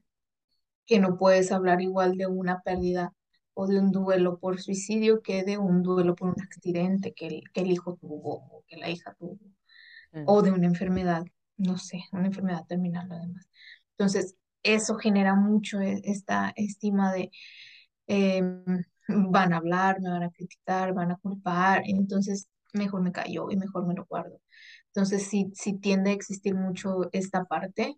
que 0.85 0.99
no 0.99 1.17
puedes 1.17 1.51
hablar 1.51 1.81
igual 1.81 2.17
de 2.17 2.27
una 2.27 2.61
pérdida 2.61 3.13
o 3.53 3.67
de 3.67 3.79
un 3.79 3.91
duelo 3.91 4.39
por 4.39 4.59
suicidio 4.61 5.21
que 5.21 5.43
de 5.43 5.57
un 5.57 5.83
duelo 5.83 6.15
por 6.15 6.29
un 6.29 6.41
accidente 6.41 7.13
que 7.13 7.27
el, 7.27 7.43
que 7.53 7.61
el 7.61 7.71
hijo 7.71 7.95
tuvo 7.97 8.35
o 8.51 8.63
que 8.67 8.77
la 8.77 8.89
hija 8.89 9.15
tuvo, 9.19 9.39
o 10.23 10.41
de 10.41 10.51
una 10.51 10.67
enfermedad, 10.67 11.23
no 11.57 11.77
sé, 11.77 12.03
una 12.11 12.27
enfermedad 12.27 12.65
terminal 12.67 13.11
además. 13.11 13.47
Entonces, 13.91 14.35
eso 14.63 14.95
genera 14.97 15.35
mucho 15.35 15.79
e- 15.81 16.01
esta 16.05 16.53
estima 16.55 17.13
de 17.13 17.31
em, 18.07 18.63
van 19.09 19.53
a 19.53 19.57
hablar, 19.57 20.01
me 20.01 20.09
van 20.09 20.23
a 20.23 20.31
criticar, 20.31 20.93
van 20.93 21.11
a 21.11 21.17
culpar, 21.17 21.83
entonces 21.85 22.47
mejor 22.73 23.01
me 23.01 23.11
callo 23.11 23.49
y 23.51 23.57
mejor 23.57 23.87
me 23.87 23.93
lo 23.95 24.05
guardo. 24.05 24.39
Entonces, 24.87 25.27
sí, 25.29 25.51
sí 25.55 25.73
tiende 25.79 26.11
a 26.11 26.13
existir 26.13 26.55
mucho 26.55 27.09
esta 27.13 27.45
parte 27.45 27.97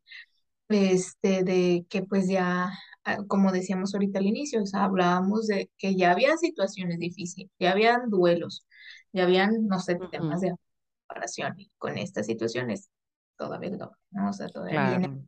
este, 0.70 1.44
de 1.44 1.86
que 1.90 2.04
pues 2.04 2.28
ya, 2.28 2.72
ah, 3.04 3.18
como 3.28 3.52
decíamos 3.52 3.94
ahorita 3.94 4.20
al 4.20 4.26
inicio, 4.28 4.64
o 4.64 4.66
sea, 4.66 4.86
hablábamos 4.86 5.48
de 5.48 5.72
que 5.78 5.96
ya 5.96 6.12
había 6.12 6.38
situaciones 6.38 7.00
difíciles, 7.00 7.52
ya 7.60 7.72
habían 7.72 8.10
duelos, 8.10 8.66
ya 9.14 9.24
habían, 9.24 9.68
no 9.68 9.80
sé, 9.80 9.98
temas 10.12 10.42
de 10.42 10.54
separación 11.02 11.56
y 11.60 11.72
con 11.78 11.98
estas 11.98 12.26
situaciones 12.28 12.90
todavía 13.38 13.72
¿no? 14.12 14.30
O 14.30 14.34
sea, 14.34 14.48
todavía 14.50 14.82
viene 14.82 15.08
claro. 15.08 15.26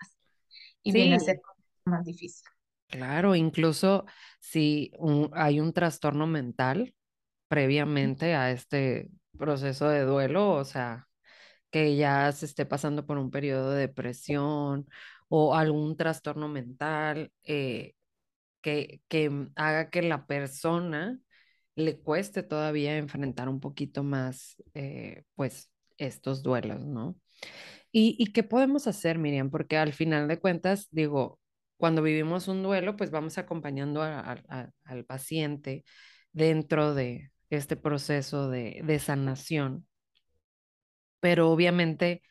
más 0.00 0.10
y 0.82 0.92
viene 0.92 1.16
a 1.16 1.20
ser 1.20 1.40
más 1.84 2.04
difícil. 2.04 2.48
claro, 2.88 3.34
incluso 3.34 4.06
si 4.40 4.90
un- 4.98 5.30
hay 5.34 5.60
un 5.60 5.72
trastorno 5.72 6.26
mental 6.26 6.94
previamente 7.48 8.34
a 8.34 8.50
este 8.50 9.10
proceso 9.38 9.88
de 9.88 10.02
duelo, 10.02 10.50
o 10.52 10.64
sea, 10.64 11.06
que 11.70 11.96
ya 11.96 12.32
se 12.32 12.46
esté 12.46 12.66
pasando 12.66 13.06
por 13.06 13.18
un 13.18 13.30
periodo 13.30 13.72
de 13.72 13.80
depresión 13.82 14.88
o 15.28 15.54
algún 15.54 15.96
trastorno 15.96 16.48
mental 16.48 17.32
eh, 17.44 17.94
que, 18.62 19.02
que 19.08 19.48
haga 19.56 19.90
que 19.90 20.02
la 20.02 20.26
persona 20.26 21.18
le 21.76 22.00
cueste 22.00 22.42
todavía 22.42 22.96
enfrentar 22.98 23.48
un 23.48 23.60
poquito 23.60 24.02
más, 24.02 24.56
eh, 24.74 25.24
pues, 25.34 25.70
estos 25.98 26.42
duelos, 26.42 26.84
¿no? 26.86 27.16
¿Y, 27.92 28.16
¿Y 28.18 28.32
qué 28.32 28.42
podemos 28.42 28.86
hacer, 28.86 29.18
Miriam? 29.18 29.50
Porque 29.50 29.76
al 29.76 29.92
final 29.92 30.28
de 30.28 30.40
cuentas, 30.40 30.88
digo, 30.90 31.40
cuando 31.76 32.02
vivimos 32.02 32.48
un 32.48 32.62
duelo, 32.62 32.96
pues 32.96 33.10
vamos 33.10 33.38
acompañando 33.38 34.02
al 34.02 35.04
paciente 35.06 35.84
dentro 36.32 36.94
de 36.94 37.30
este 37.50 37.76
proceso 37.76 38.48
de, 38.50 38.80
de 38.84 38.98
sanación. 38.98 39.86
Pero 41.20 41.50
obviamente 41.50 42.22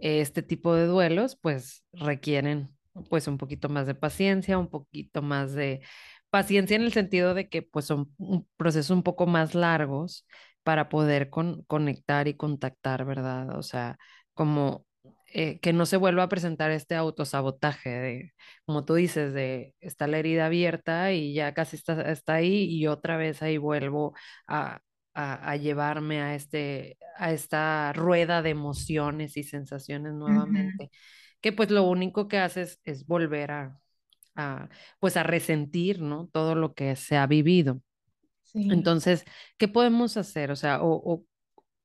este 0.00 0.42
tipo 0.42 0.74
de 0.74 0.86
duelos 0.86 1.36
pues 1.36 1.84
requieren 1.92 2.70
pues 3.08 3.28
un 3.28 3.38
poquito 3.38 3.68
más 3.68 3.86
de 3.86 3.94
paciencia, 3.94 4.58
un 4.58 4.68
poquito 4.68 5.22
más 5.22 5.52
de 5.54 5.82
paciencia 6.30 6.76
en 6.76 6.82
el 6.82 6.92
sentido 6.92 7.34
de 7.34 7.48
que 7.48 7.62
pues 7.62 7.86
son 7.86 8.12
un 8.18 8.48
proceso 8.56 8.94
un 8.94 9.02
poco 9.02 9.26
más 9.26 9.54
largos 9.54 10.26
para 10.62 10.88
poder 10.88 11.30
con, 11.30 11.62
conectar 11.64 12.28
y 12.28 12.34
contactar, 12.34 13.04
¿verdad? 13.04 13.58
O 13.58 13.62
sea, 13.62 13.98
como 14.34 14.86
eh, 15.34 15.60
que 15.60 15.72
no 15.72 15.86
se 15.86 15.96
vuelva 15.96 16.24
a 16.24 16.28
presentar 16.28 16.70
este 16.70 16.94
autosabotaje 16.94 17.88
de, 17.90 18.32
como 18.66 18.84
tú 18.84 18.94
dices, 18.94 19.32
de 19.32 19.74
está 19.80 20.06
la 20.06 20.18
herida 20.18 20.46
abierta 20.46 21.12
y 21.12 21.32
ya 21.32 21.54
casi 21.54 21.76
está, 21.76 22.02
está 22.12 22.34
ahí 22.34 22.64
y 22.64 22.86
otra 22.86 23.16
vez 23.16 23.42
ahí 23.42 23.56
vuelvo 23.56 24.14
a, 24.46 24.82
a, 25.14 25.56
llevarme 25.56 26.20
a, 26.20 26.34
este, 26.34 26.98
a 27.16 27.32
esta 27.32 27.92
rueda 27.94 28.42
de 28.42 28.50
emociones 28.50 29.36
y 29.38 29.42
sensaciones 29.42 30.12
nuevamente, 30.12 30.90
que 31.40 31.52
pues 31.52 31.70
lo 31.70 31.84
único 31.84 32.28
que 32.28 32.38
haces 32.38 32.78
es 32.84 33.06
volver 33.06 33.52
a, 33.52 33.78
a, 34.34 34.68
pues 35.00 35.16
a 35.16 35.22
resentir, 35.22 36.00
¿no? 36.02 36.28
Todo 36.32 36.54
lo 36.54 36.74
que 36.74 36.96
se 36.96 37.16
ha 37.16 37.26
vivido. 37.26 37.80
Entonces, 38.54 39.24
¿qué 39.56 39.66
podemos 39.66 40.16
hacer? 40.18 40.50
O 40.50 40.56
sea, 40.56 40.82
o, 40.82 41.24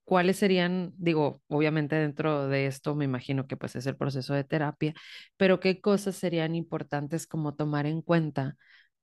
¿cuáles 0.07 0.37
serían, 0.37 0.93
digo, 0.97 1.41
obviamente 1.49 1.97
dentro 1.97 2.47
de 2.47 2.67
esto 2.67 2.95
me 2.95 3.03
imagino 3.05 3.45
que 3.47 3.57
pues 3.57 3.75
es 3.75 3.85
el 3.87 3.97
proceso 3.97 4.33
de 4.33 4.45
terapia, 4.45 4.93
pero 5.37 5.59
qué 5.59 5.81
cosas 5.81 6.15
serían 6.15 6.55
importantes 6.55 7.27
como 7.27 7.55
tomar 7.55 7.85
en 7.87 8.01
cuenta 8.01 8.55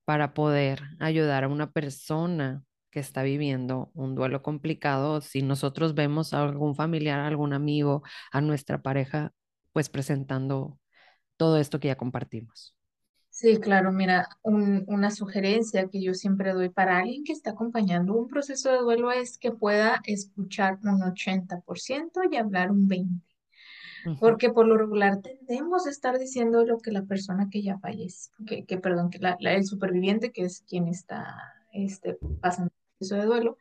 para 0.07 0.35
poder 0.35 0.83
ayudar 1.01 1.45
a 1.45 1.49
una 1.49 1.71
persona 1.73 2.63
que 2.91 3.01
está 3.01 3.23
viviendo 3.23 3.91
un 3.95 4.15
duelo 4.15 4.43
complicado, 4.43 5.21
si 5.21 5.43
nosotros 5.43 5.95
vemos 5.95 6.33
a 6.35 6.43
algún 6.45 6.75
familiar, 6.77 7.21
a 7.21 7.27
algún 7.27 7.53
amigo, 7.53 8.03
a 8.33 8.41
nuestra 8.41 8.81
pareja, 8.83 9.33
pues 9.73 9.91
presentando 9.91 10.79
todo 11.37 11.59
esto 11.59 11.81
que 11.81 11.89
ya 11.89 11.97
compartimos. 11.99 12.77
Sí, 13.35 13.59
claro, 13.59 13.91
mira, 13.91 14.29
una 14.45 15.11
sugerencia 15.11 15.89
que 15.89 16.01
yo 16.01 16.15
siempre 16.15 16.53
doy 16.53 16.69
para 16.69 16.99
alguien 16.99 17.25
que 17.25 17.33
está 17.33 17.51
acompañando 17.51 18.15
un 18.15 18.29
proceso 18.29 18.71
de 18.71 18.79
duelo 18.79 19.11
es 19.11 19.39
que 19.39 19.51
pueda 19.51 20.01
escuchar 20.05 20.79
un 20.85 21.03
80% 21.03 22.21
y 22.31 22.37
hablar 22.37 22.71
un 22.71 22.87
20%. 22.87 24.21
Porque 24.21 24.51
por 24.51 24.69
lo 24.69 24.79
regular 24.79 25.21
tendemos 25.21 25.85
a 25.85 25.91
estar 25.91 26.17
diciendo 26.17 26.65
lo 26.65 26.79
que 26.79 26.93
la 26.93 27.03
persona 27.07 27.49
que 27.51 27.61
ya 27.61 27.77
fallece, 27.81 28.31
que, 28.47 28.67
que 28.67 28.79
perdón, 28.79 29.11
que 29.11 29.19
la, 29.19 29.37
el 29.41 29.65
superviviente, 29.65 30.31
que 30.31 30.43
es 30.43 30.61
quien 30.69 30.87
está 30.87 31.35
este, 31.73 32.17
pasando 32.41 32.71
el 32.73 32.99
proceso 32.99 33.17
de 33.17 33.27
duelo, 33.27 33.59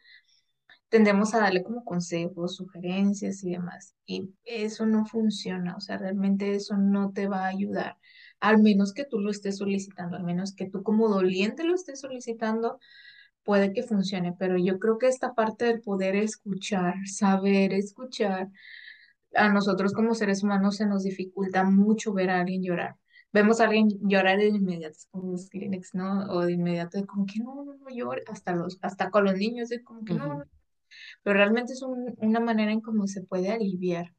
tendemos 0.89 1.33
a 1.33 1.39
darle 1.39 1.63
como 1.63 1.83
consejos, 1.83 2.57
sugerencias 2.57 3.43
y 3.43 3.49
demás. 3.49 3.95
Y 4.05 4.35
eso 4.45 4.85
no 4.85 5.07
funciona, 5.07 5.75
o 5.75 5.79
sea, 5.79 5.97
realmente 5.97 6.53
eso 6.53 6.77
no 6.77 7.11
te 7.11 7.27
va 7.27 7.45
a 7.45 7.47
ayudar 7.47 7.97
al 8.43 8.61
menos 8.61 8.93
que 8.93 9.05
tú 9.05 9.19
lo 9.19 9.31
estés 9.31 9.57
solicitando, 9.57 10.17
al 10.17 10.23
menos 10.25 10.53
que 10.53 10.69
tú 10.69 10.83
como 10.83 11.07
doliente 11.07 11.63
lo 11.63 11.73
estés 11.73 12.01
solicitando, 12.01 12.77
puede 13.43 13.71
que 13.71 13.83
funcione, 13.83 14.35
pero 14.37 14.57
yo 14.57 14.79
creo 14.79 14.97
que 14.97 15.07
esta 15.07 15.33
parte 15.33 15.63
del 15.63 15.81
poder 15.81 16.17
escuchar, 16.17 16.95
saber 17.05 17.71
escuchar, 17.73 18.49
a 19.33 19.47
nosotros 19.47 19.93
como 19.93 20.13
seres 20.13 20.43
humanos 20.43 20.75
se 20.75 20.85
nos 20.85 21.03
dificulta 21.03 21.63
mucho 21.63 22.11
ver 22.13 22.29
a 22.31 22.41
alguien 22.41 22.61
llorar. 22.61 22.97
Vemos 23.31 23.61
a 23.61 23.63
alguien 23.63 23.87
llorar 24.01 24.37
de 24.37 24.49
inmediato, 24.49 24.97
como 25.09 25.31
los 25.31 25.49
Kleenex, 25.49 25.95
¿no? 25.95 26.25
O 26.29 26.41
de 26.41 26.51
inmediato, 26.51 26.97
de 26.97 27.05
como 27.05 27.25
que 27.25 27.39
no, 27.39 27.63
no, 27.63 27.75
no 27.77 27.89
llore, 27.89 28.23
hasta, 28.27 28.53
los, 28.53 28.77
hasta 28.81 29.09
con 29.09 29.23
los 29.23 29.35
niños, 29.35 29.69
de 29.69 29.81
como 29.81 30.03
que 30.03 30.15
no, 30.15 30.43
pero 31.23 31.37
realmente 31.37 31.71
es 31.71 31.81
una 31.81 32.41
manera 32.41 32.73
en 32.73 32.81
cómo 32.81 33.07
se 33.07 33.21
puede 33.21 33.49
aliviar. 33.51 34.13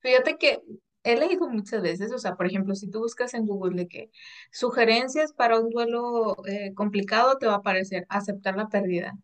Fíjate 0.00 0.38
que 0.38 0.62
he 1.04 1.16
leído 1.16 1.48
muchas 1.48 1.82
veces, 1.82 2.12
o 2.12 2.18
sea, 2.18 2.36
por 2.36 2.46
ejemplo, 2.46 2.74
si 2.74 2.90
tú 2.90 3.00
buscas 3.00 3.34
en 3.34 3.46
Google 3.46 3.76
de 3.76 3.88
que 3.88 4.10
sugerencias 4.50 5.32
para 5.32 5.58
un 5.60 5.70
duelo 5.70 6.36
eh, 6.46 6.72
complicado, 6.74 7.38
te 7.38 7.46
va 7.46 7.54
a 7.54 7.56
aparecer 7.56 8.06
aceptar 8.08 8.56
la 8.56 8.68
pérdida. 8.68 9.14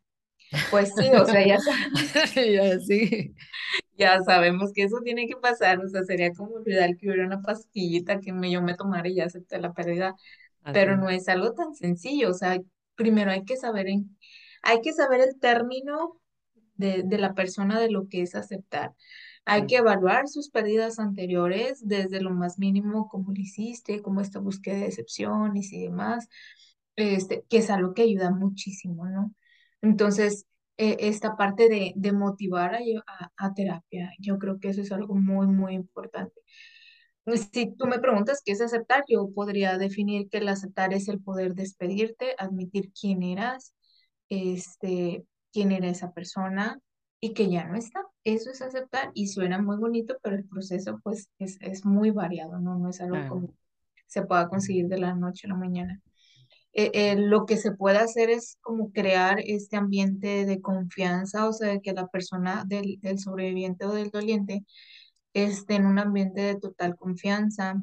Pues 0.71 0.95
sí, 0.95 1.09
o 1.15 1.25
sea, 1.27 1.47
ya 1.47 1.59
sabemos, 1.61 2.87
sí. 2.87 3.35
ya 3.99 4.23
sabemos 4.23 4.73
que 4.73 4.85
eso 4.85 5.01
tiene 5.05 5.27
que 5.27 5.37
pasar, 5.37 5.79
o 5.81 5.89
sea, 5.89 6.05
sería 6.05 6.33
como 6.33 6.55
olvidar 6.57 6.97
que 6.97 7.07
hubiera 7.07 7.27
una 7.27 7.43
pastillita 7.43 8.21
que 8.21 8.33
me, 8.33 8.51
yo 8.51 8.63
me 8.63 8.75
tomara 8.75 9.09
y 9.09 9.17
ya 9.17 9.25
acepté 9.27 9.59
la 9.59 9.73
pérdida, 9.73 10.15
pero 10.73 10.97
no 10.97 11.11
es 11.11 11.29
algo 11.29 11.53
tan 11.55 11.75
sencillo, 11.75 12.31
o 12.31 12.35
sea, 12.35 12.59
primero 12.95 13.31
hay 13.31 13.45
que 13.45 13.57
saber 13.57 13.89
en, 13.89 14.17
hay 14.63 14.81
que 14.81 14.93
saber 14.93 15.21
el 15.21 15.39
término 15.39 16.21
de, 16.75 17.03
de 17.05 17.19
la 17.19 17.35
persona 17.35 17.79
de 17.81 17.91
lo 17.91 18.09
que 18.09 18.23
es 18.23 18.35
aceptar. 18.35 18.95
Hay 19.49 19.67
que 19.67 19.77
evaluar 19.77 20.29
sus 20.29 20.51
pérdidas 20.51 20.99
anteriores 20.99 21.81
desde 21.89 22.21
lo 22.21 22.31
más 22.31 22.59
mínimo, 22.59 23.09
cómo 23.09 23.33
lo 23.33 23.41
hiciste, 23.41 24.03
cómo 24.03 24.21
esta 24.21 24.41
búsqueda 24.41 24.77
de 24.77 24.87
excepciones 24.87 25.73
y 25.73 25.81
demás, 25.85 26.29
este, 26.97 27.45
que 27.49 27.59
es 27.59 27.71
algo 27.71 27.95
que 27.95 28.03
ayuda 28.03 28.31
muchísimo, 28.31 29.07
¿no? 29.07 29.35
Entonces, 29.81 30.47
e, 30.77 30.97
esta 31.09 31.37
parte 31.37 31.69
de, 31.71 31.93
de 31.97 32.13
motivar 32.13 32.75
a, 32.75 32.81
a, 33.39 33.55
terapia, 33.55 34.13
yo 34.19 34.39
creo 34.39 34.61
que 34.61 34.69
eso 34.69 34.83
es 34.83 34.93
algo 34.93 35.15
muy, 35.15 35.47
muy 35.47 35.75
importante. 35.75 36.41
Si 37.53 37.75
tú 37.77 37.87
me 37.87 38.01
preguntas 38.01 38.43
qué 38.45 38.53
es 38.53 38.61
aceptar, 38.61 39.05
yo 39.09 39.31
podría 39.35 39.79
definir 39.79 40.29
que 40.29 40.39
el 40.39 40.49
aceptar 40.49 40.93
es 40.93 41.09
el 41.09 41.23
poder 41.23 41.55
despedirte, 41.55 42.35
admitir 42.39 42.93
quién 42.99 43.23
eras, 43.23 43.75
este, 44.29 45.25
quién 45.53 45.73
era 45.73 45.89
esa 45.89 46.13
persona, 46.13 46.81
y 47.21 47.35
que 47.35 47.51
ya 47.51 47.65
no 47.65 47.77
está. 47.77 48.08
Eso 48.25 48.51
es 48.51 48.61
aceptar 48.63 49.11
y 49.15 49.29
suena 49.29 49.61
muy 49.61 49.77
bonito, 49.77 50.17
pero 50.23 50.37
el 50.37 50.45
proceso 50.45 51.01
pues 51.03 51.31
es, 51.39 51.59
es 51.61 51.85
muy 51.85 52.11
variado, 52.11 52.59
¿no? 52.59 52.79
No 52.79 52.91
es 52.91 53.01
algo 53.01 53.17
como 53.29 53.55
se 54.07 54.23
pueda 54.23 54.49
conseguir 54.49 54.89
de 54.89 54.99
la 54.99 55.15
noche 55.15 55.47
a 55.47 55.51
la 55.51 55.57
mañana. 55.57 56.01
Eh, 56.73 56.91
eh, 56.95 57.17
lo 57.17 57.47
que 57.47 57.57
se 57.57 57.73
puede 57.73 57.99
hacer 57.99 58.31
es 58.31 58.59
como 58.61 58.93
crear 58.93 59.41
este 59.41 59.77
ambiente 59.77 60.45
de 60.47 60.61
confianza, 60.61 61.49
o 61.49 61.53
sea, 61.53 61.81
que 61.81 61.93
la 61.93 62.07
persona 62.09 62.65
del, 62.67 62.99
del 63.01 63.19
sobreviviente 63.19 63.85
o 63.87 63.93
del 63.93 64.11
doliente 64.11 64.65
esté 65.33 65.77
en 65.77 65.87
un 65.87 65.99
ambiente 65.99 66.41
de 66.41 66.57
total 66.57 66.97
confianza, 66.97 67.75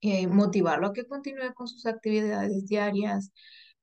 eh, 0.00 0.26
motivarlo 0.26 0.88
a 0.88 0.92
que 0.92 1.06
continúe 1.06 1.52
con 1.54 1.68
sus 1.68 1.86
actividades 1.86 2.66
diarias, 2.66 3.32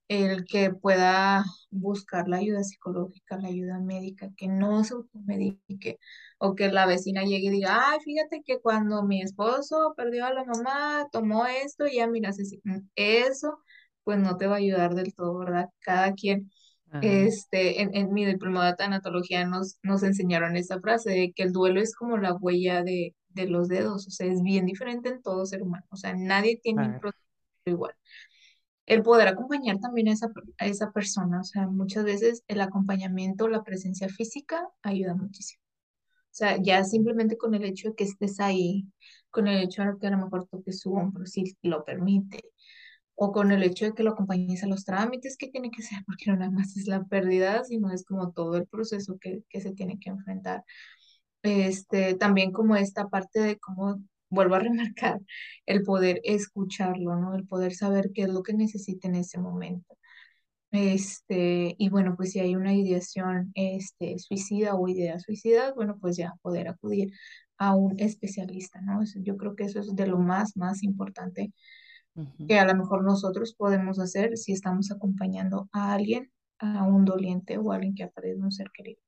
el 0.08 0.44
que 0.46 0.70
pueda 0.70 1.44
buscar 1.70 2.28
la 2.28 2.38
ayuda 2.38 2.64
psicológica, 2.64 3.38
la 3.38 3.48
ayuda 3.48 3.78
médica, 3.78 4.30
que 4.36 4.48
no 4.48 4.82
se 4.84 4.94
automedique 4.94 5.98
o 6.38 6.54
que 6.54 6.72
la 6.72 6.86
vecina 6.86 7.24
llegue 7.24 7.48
y 7.48 7.50
diga, 7.50 7.90
ay, 7.90 7.98
fíjate 8.00 8.42
que 8.44 8.60
cuando 8.60 9.02
mi 9.02 9.22
esposo 9.22 9.94
perdió 9.96 10.24
a 10.26 10.32
la 10.32 10.44
mamá, 10.44 11.06
tomó 11.12 11.46
esto 11.46 11.86
y 11.86 11.96
ya 11.96 12.06
mira, 12.06 12.30
mm, 12.64 12.78
eso 12.96 13.58
pues 14.04 14.18
no 14.18 14.38
te 14.38 14.46
va 14.46 14.54
a 14.54 14.58
ayudar 14.58 14.94
del 14.94 15.14
todo, 15.14 15.38
¿verdad? 15.38 15.68
Cada 15.80 16.14
quien, 16.14 16.50
este, 17.02 17.82
en, 17.82 17.94
en, 17.94 18.12
mi 18.14 18.24
diplomado 18.24 18.66
de 18.66 18.76
tanatología 18.76 19.44
nos, 19.44 19.78
nos 19.82 20.02
enseñaron 20.02 20.56
esa 20.56 20.80
frase 20.80 21.10
de 21.10 21.32
que 21.32 21.42
el 21.42 21.52
duelo 21.52 21.82
es 21.82 21.94
como 21.94 22.16
la 22.16 22.32
huella 22.34 22.82
de, 22.82 23.14
de 23.28 23.46
los 23.46 23.68
dedos, 23.68 24.06
o 24.06 24.10
sea, 24.10 24.26
es 24.26 24.42
bien 24.42 24.64
diferente 24.64 25.10
en 25.10 25.22
todo 25.22 25.44
ser 25.44 25.62
humano, 25.62 25.84
o 25.90 25.96
sea, 25.96 26.14
nadie 26.16 26.58
tiene 26.62 26.86
un 26.86 27.00
proceso 27.00 27.22
igual 27.66 27.94
el 28.88 29.02
poder 29.02 29.28
acompañar 29.28 29.78
también 29.80 30.08
a 30.08 30.12
esa, 30.12 30.30
esa 30.60 30.90
persona. 30.92 31.40
O 31.40 31.44
sea, 31.44 31.68
muchas 31.68 32.04
veces 32.04 32.42
el 32.48 32.60
acompañamiento, 32.60 33.48
la 33.48 33.62
presencia 33.62 34.08
física 34.08 34.66
ayuda 34.82 35.14
muchísimo. 35.14 35.62
O 36.30 36.34
sea, 36.38 36.56
ya 36.62 36.84
simplemente 36.84 37.36
con 37.36 37.54
el 37.54 37.64
hecho 37.64 37.90
de 37.90 37.94
que 37.96 38.04
estés 38.04 38.40
ahí, 38.40 38.86
con 39.30 39.46
el 39.46 39.62
hecho 39.62 39.82
de 39.82 39.98
que 40.00 40.06
a 40.06 40.10
lo 40.10 40.18
mejor 40.18 40.48
toques 40.48 40.80
su 40.80 40.92
hombro, 40.94 41.26
si 41.26 41.56
lo 41.62 41.84
permite, 41.84 42.40
o 43.14 43.32
con 43.32 43.52
el 43.52 43.62
hecho 43.62 43.84
de 43.86 43.92
que 43.94 44.02
lo 44.02 44.12
acompañes 44.12 44.62
a 44.64 44.68
los 44.68 44.84
trámites 44.84 45.36
que 45.36 45.48
tiene 45.48 45.70
que 45.70 45.82
ser, 45.82 45.98
porque 46.06 46.30
no 46.30 46.36
nada 46.36 46.50
más 46.50 46.76
es 46.76 46.86
la 46.86 47.04
pérdida, 47.04 47.64
sino 47.64 47.90
es 47.92 48.04
como 48.04 48.32
todo 48.32 48.56
el 48.56 48.66
proceso 48.66 49.18
que, 49.20 49.42
que 49.50 49.60
se 49.60 49.72
tiene 49.72 49.98
que 49.98 50.10
enfrentar. 50.10 50.64
Este, 51.42 52.14
también 52.14 52.52
como 52.52 52.76
esta 52.76 53.08
parte 53.08 53.40
de 53.40 53.58
cómo 53.58 54.02
vuelvo 54.30 54.54
a 54.56 54.60
remarcar, 54.60 55.20
el 55.66 55.82
poder 55.82 56.20
escucharlo, 56.24 57.16
¿no? 57.16 57.34
El 57.34 57.46
poder 57.46 57.74
saber 57.74 58.10
qué 58.14 58.22
es 58.22 58.28
lo 58.28 58.42
que 58.42 58.54
necesita 58.54 59.08
en 59.08 59.16
ese 59.16 59.38
momento. 59.38 59.96
Este, 60.70 61.74
y 61.78 61.88
bueno, 61.88 62.14
pues 62.16 62.32
si 62.32 62.40
hay 62.40 62.54
una 62.54 62.74
ideación 62.74 63.52
este, 63.54 64.18
suicida 64.18 64.74
o 64.74 64.86
idea 64.88 65.18
suicida, 65.18 65.72
bueno, 65.74 65.98
pues 66.00 66.16
ya 66.16 66.34
poder 66.42 66.68
acudir 66.68 67.12
a 67.56 67.74
un 67.74 67.98
especialista, 67.98 68.80
¿no? 68.82 69.00
Yo 69.16 69.36
creo 69.36 69.56
que 69.56 69.64
eso 69.64 69.80
es 69.80 69.94
de 69.94 70.06
lo 70.06 70.18
más, 70.18 70.56
más 70.56 70.82
importante 70.82 71.52
que 72.48 72.58
a 72.58 72.64
lo 72.64 72.74
mejor 72.74 73.04
nosotros 73.04 73.54
podemos 73.54 74.00
hacer 74.00 74.36
si 74.36 74.52
estamos 74.52 74.90
acompañando 74.90 75.68
a 75.72 75.92
alguien, 75.92 76.32
a 76.58 76.82
un 76.82 77.04
doliente 77.04 77.58
o 77.58 77.70
a 77.70 77.76
alguien 77.76 77.94
que 77.94 78.02
ha 78.02 78.10
perdido 78.10 78.40
un 78.40 78.50
ser 78.50 78.70
querido. 78.74 79.00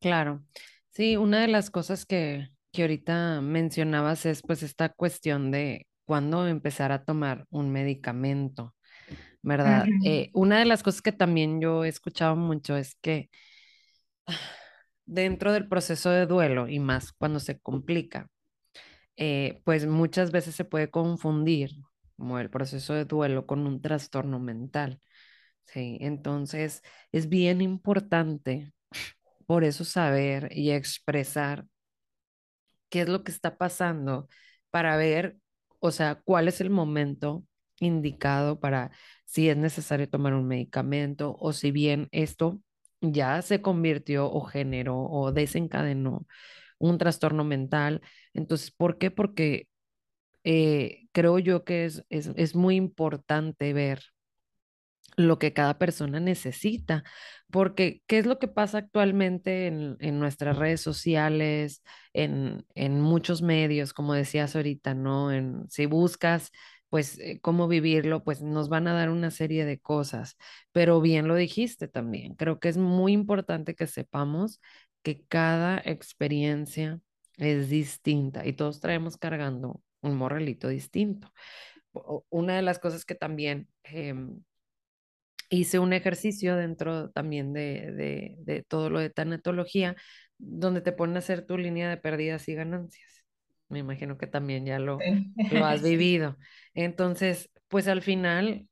Claro. 0.00 0.42
Sí, 0.90 1.16
una 1.16 1.40
de 1.40 1.48
las 1.48 1.70
cosas 1.70 2.06
que, 2.06 2.48
que 2.76 2.82
ahorita 2.82 3.40
mencionabas 3.40 4.26
es 4.26 4.42
pues 4.42 4.62
esta 4.62 4.90
cuestión 4.90 5.50
de 5.50 5.86
cuándo 6.04 6.46
empezar 6.46 6.92
a 6.92 7.04
tomar 7.04 7.46
un 7.48 7.72
medicamento, 7.72 8.74
¿verdad? 9.40 9.86
Eh, 10.04 10.28
una 10.34 10.58
de 10.58 10.66
las 10.66 10.82
cosas 10.82 11.00
que 11.00 11.12
también 11.12 11.58
yo 11.58 11.86
he 11.86 11.88
escuchado 11.88 12.36
mucho 12.36 12.76
es 12.76 12.94
que 13.00 13.30
dentro 15.06 15.54
del 15.54 15.68
proceso 15.68 16.10
de 16.10 16.26
duelo 16.26 16.68
y 16.68 16.78
más 16.78 17.12
cuando 17.12 17.40
se 17.40 17.58
complica, 17.58 18.28
eh, 19.16 19.62
pues 19.64 19.86
muchas 19.86 20.30
veces 20.30 20.54
se 20.54 20.66
puede 20.66 20.90
confundir 20.90 21.70
como 22.18 22.38
el 22.38 22.50
proceso 22.50 22.92
de 22.92 23.06
duelo 23.06 23.46
con 23.46 23.66
un 23.66 23.80
trastorno 23.80 24.38
mental, 24.38 25.00
¿sí? 25.64 25.96
Entonces 26.02 26.82
es 27.10 27.30
bien 27.30 27.62
importante 27.62 28.74
por 29.46 29.64
eso 29.64 29.86
saber 29.86 30.50
y 30.52 30.72
expresar 30.72 31.64
qué 32.88 33.02
es 33.02 33.08
lo 33.08 33.24
que 33.24 33.32
está 33.32 33.56
pasando 33.58 34.28
para 34.70 34.96
ver, 34.96 35.38
o 35.80 35.90
sea, 35.90 36.16
cuál 36.24 36.48
es 36.48 36.60
el 36.60 36.70
momento 36.70 37.44
indicado 37.80 38.60
para 38.60 38.90
si 39.24 39.48
es 39.48 39.56
necesario 39.56 40.08
tomar 40.08 40.34
un 40.34 40.46
medicamento 40.48 41.36
o 41.38 41.52
si 41.52 41.70
bien 41.70 42.08
esto 42.12 42.60
ya 43.00 43.42
se 43.42 43.62
convirtió 43.62 44.30
o 44.30 44.40
generó 44.42 44.98
o 44.98 45.32
desencadenó 45.32 46.26
un 46.78 46.98
trastorno 46.98 47.44
mental. 47.44 48.02
Entonces, 48.34 48.70
¿por 48.70 48.98
qué? 48.98 49.10
Porque 49.10 49.68
eh, 50.44 51.08
creo 51.12 51.38
yo 51.38 51.64
que 51.64 51.86
es, 51.86 52.04
es, 52.10 52.30
es 52.36 52.54
muy 52.54 52.76
importante 52.76 53.72
ver 53.72 54.02
lo 55.16 55.38
que 55.38 55.52
cada 55.52 55.78
persona 55.78 56.20
necesita, 56.20 57.04
porque 57.50 58.02
¿qué 58.06 58.18
es 58.18 58.26
lo 58.26 58.38
que 58.38 58.48
pasa 58.48 58.78
actualmente 58.78 59.66
en, 59.66 59.96
en 60.00 60.18
nuestras 60.18 60.56
redes 60.58 60.80
sociales, 60.80 61.82
en, 62.12 62.64
en 62.74 63.00
muchos 63.00 63.42
medios, 63.42 63.92
como 63.92 64.14
decías 64.14 64.56
ahorita, 64.56 64.94
¿no? 64.94 65.32
En, 65.32 65.68
si 65.70 65.86
buscas, 65.86 66.50
pues, 66.88 67.18
eh, 67.18 67.40
cómo 67.40 67.68
vivirlo, 67.68 68.24
pues 68.24 68.42
nos 68.42 68.68
van 68.68 68.88
a 68.88 68.94
dar 68.94 69.10
una 69.10 69.30
serie 69.30 69.64
de 69.64 69.78
cosas, 69.80 70.36
pero 70.72 71.00
bien 71.00 71.28
lo 71.28 71.34
dijiste 71.34 71.88
también, 71.88 72.34
creo 72.34 72.60
que 72.60 72.68
es 72.68 72.76
muy 72.76 73.12
importante 73.12 73.74
que 73.74 73.86
sepamos 73.86 74.60
que 75.02 75.24
cada 75.26 75.78
experiencia 75.84 77.00
es 77.38 77.68
distinta 77.70 78.46
y 78.46 78.52
todos 78.54 78.80
traemos 78.80 79.16
cargando 79.16 79.82
un 80.02 80.16
morralito 80.16 80.68
distinto. 80.68 81.32
Una 82.30 82.56
de 82.56 82.62
las 82.62 82.78
cosas 82.78 83.04
que 83.04 83.14
también... 83.14 83.68
em, 83.84 84.42
hice 85.50 85.78
un 85.78 85.92
ejercicio 85.92 86.56
dentro 86.56 87.10
también 87.10 87.52
de, 87.52 87.92
de, 87.92 88.36
de 88.40 88.62
todo 88.64 88.90
lo 88.90 89.00
de 89.00 89.10
tanatología, 89.10 89.96
donde 90.38 90.80
te 90.80 90.92
ponen 90.92 91.16
a 91.16 91.18
hacer 91.20 91.46
tu 91.46 91.58
línea 91.58 91.88
de 91.90 91.96
pérdidas 91.96 92.48
y 92.48 92.54
ganancias. 92.54 93.24
Me 93.68 93.78
imagino 93.80 94.18
que 94.18 94.26
también 94.26 94.66
ya 94.66 94.78
lo, 94.78 95.08
Sí, 95.36 95.36
lo 95.48 95.64
has 95.66 95.82
vivido. 95.82 96.36
Entonces, 96.74 97.50
pues 97.68 97.88
al 97.88 98.02
final, 98.02 98.68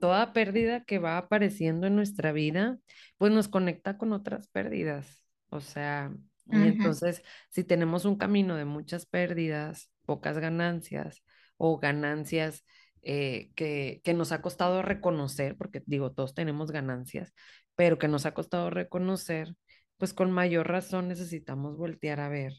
toda 0.00 0.32
pérdida 0.32 0.84
que 0.84 0.98
va 0.98 1.18
apareciendo 1.18 1.86
en 1.86 1.96
nuestra 1.96 2.32
vida, 2.32 2.78
pues 3.18 3.32
nos 3.32 3.48
conecta 3.48 3.98
con 3.98 4.12
otras 4.12 4.48
pérdidas. 4.48 5.22
O 5.50 5.60
sea, 5.60 6.12
y 6.50 6.66
entonces, 6.66 7.22
si 7.50 7.64
tenemos 7.64 8.04
un 8.04 8.16
camino 8.16 8.56
de 8.56 8.64
muchas 8.64 9.06
pérdidas, 9.06 9.90
pocas 10.06 10.38
ganancias 10.38 11.22
o 11.56 11.78
ganancias 11.78 12.64
eh, 13.02 13.50
que, 13.54 14.00
que 14.04 14.14
nos 14.14 14.32
ha 14.32 14.42
costado 14.42 14.82
reconocer, 14.82 15.56
porque 15.56 15.82
digo, 15.86 16.12
todos 16.12 16.34
tenemos 16.34 16.70
ganancias, 16.72 17.32
pero 17.76 17.98
que 17.98 18.08
nos 18.08 18.26
ha 18.26 18.34
costado 18.34 18.70
reconocer, 18.70 19.54
pues 19.96 20.14
con 20.14 20.30
mayor 20.32 20.68
razón 20.68 21.08
necesitamos 21.08 21.76
voltear 21.76 22.20
a 22.20 22.28
ver 22.28 22.52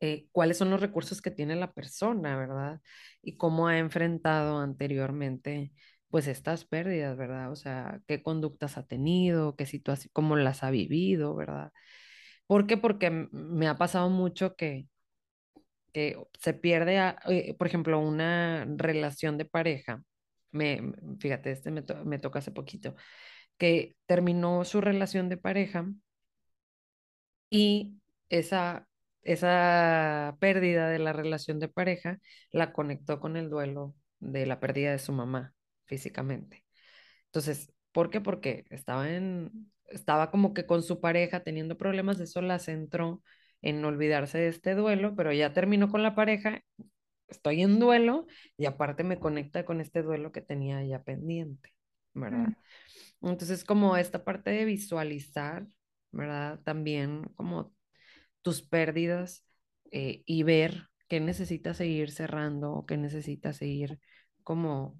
eh, 0.00 0.26
cuáles 0.32 0.58
son 0.58 0.70
los 0.70 0.80
recursos 0.80 1.22
que 1.22 1.30
tiene 1.30 1.54
la 1.56 1.72
persona, 1.72 2.36
¿verdad? 2.36 2.80
Y 3.22 3.36
cómo 3.36 3.68
ha 3.68 3.78
enfrentado 3.78 4.58
anteriormente, 4.58 5.72
pues 6.08 6.26
estas 6.26 6.64
pérdidas, 6.64 7.16
¿verdad? 7.16 7.52
O 7.52 7.56
sea, 7.56 8.00
qué 8.08 8.22
conductas 8.22 8.76
ha 8.78 8.84
tenido, 8.86 9.54
qué 9.56 9.64
situación, 9.66 10.10
cómo 10.12 10.34
las 10.36 10.64
ha 10.64 10.70
vivido, 10.70 11.36
¿verdad? 11.36 11.72
¿Por 12.46 12.66
qué? 12.66 12.76
Porque 12.76 13.10
me 13.32 13.68
ha 13.68 13.78
pasado 13.78 14.10
mucho 14.10 14.56
que 14.56 14.88
que 15.92 16.16
se 16.40 16.54
pierde, 16.54 16.98
a- 16.98 17.18
eh, 17.28 17.54
por 17.56 17.66
ejemplo, 17.66 17.98
una 18.00 18.64
relación 18.76 19.38
de 19.38 19.44
pareja. 19.46 20.02
Me, 20.52 20.92
fíjate, 21.20 21.52
este 21.52 21.70
me, 21.70 21.82
me 22.04 22.18
toca 22.18 22.40
hace 22.40 22.50
poquito, 22.52 22.94
que 23.58 23.96
terminó 24.06 24.64
su 24.64 24.80
relación 24.82 25.28
de 25.30 25.36
pareja 25.38 25.86
y 27.50 27.94
esa, 28.28 28.88
esa 29.22 30.36
pérdida 30.40 30.88
de 30.88 30.98
la 30.98 31.12
relación 31.12 31.58
de 31.60 31.68
pareja 31.68 32.18
la 32.50 32.72
conectó 32.72 33.20
con 33.20 33.36
el 33.36 33.50
duelo 33.50 33.94
de 34.20 34.46
la 34.46 34.60
pérdida 34.60 34.92
de 34.92 34.98
su 34.98 35.12
mamá 35.12 35.54
físicamente. 35.84 36.64
Entonces, 37.26 37.72
¿por 37.92 38.10
qué? 38.10 38.20
Porque 38.20 38.64
estaba 38.70 39.10
en, 39.12 39.72
estaba 39.88 40.30
como 40.30 40.54
que 40.54 40.66
con 40.66 40.82
su 40.82 41.00
pareja 41.00 41.42
teniendo 41.44 41.78
problemas, 41.78 42.20
eso 42.20 42.42
la 42.42 42.58
centró 42.58 43.22
en 43.62 43.84
olvidarse 43.84 44.38
de 44.38 44.48
este 44.48 44.74
duelo, 44.74 45.14
pero 45.16 45.32
ya 45.32 45.52
terminó 45.52 45.88
con 45.90 46.02
la 46.02 46.14
pareja 46.14 46.62
estoy 47.28 47.62
en 47.62 47.78
duelo 47.78 48.26
y 48.58 48.66
aparte 48.66 49.04
me 49.04 49.18
conecta 49.18 49.64
con 49.64 49.80
este 49.80 50.02
duelo 50.02 50.32
que 50.32 50.42
tenía 50.42 50.84
ya 50.84 51.02
pendiente. 51.02 51.72
¿verdad? 52.14 52.50
Entonces, 53.22 53.64
como 53.64 53.96
esta 53.96 54.24
parte 54.24 54.50
de 54.50 54.64
visualizar, 54.64 55.66
¿verdad? 56.10 56.60
También 56.64 57.24
como 57.34 57.72
tus 58.42 58.62
pérdidas 58.62 59.46
eh, 59.90 60.22
y 60.26 60.42
ver 60.42 60.88
qué 61.08 61.20
necesitas 61.20 61.78
seguir 61.78 62.10
cerrando 62.10 62.72
o 62.72 62.86
qué 62.86 62.96
necesitas 62.96 63.56
seguir 63.56 63.98
como 64.42 64.98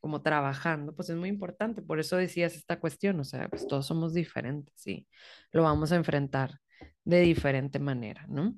como 0.00 0.20
trabajando, 0.20 0.94
pues 0.94 1.08
es 1.08 1.16
muy 1.16 1.30
importante. 1.30 1.80
Por 1.80 1.98
eso 1.98 2.18
decías 2.18 2.54
esta 2.56 2.78
cuestión, 2.78 3.18
o 3.20 3.24
sea, 3.24 3.48
pues 3.48 3.66
todos 3.66 3.86
somos 3.86 4.12
diferentes, 4.12 4.74
sí, 4.76 5.08
lo 5.50 5.62
vamos 5.62 5.92
a 5.92 5.96
enfrentar 5.96 6.60
de 7.04 7.20
diferente 7.20 7.78
manera, 7.78 8.26
¿no? 8.28 8.54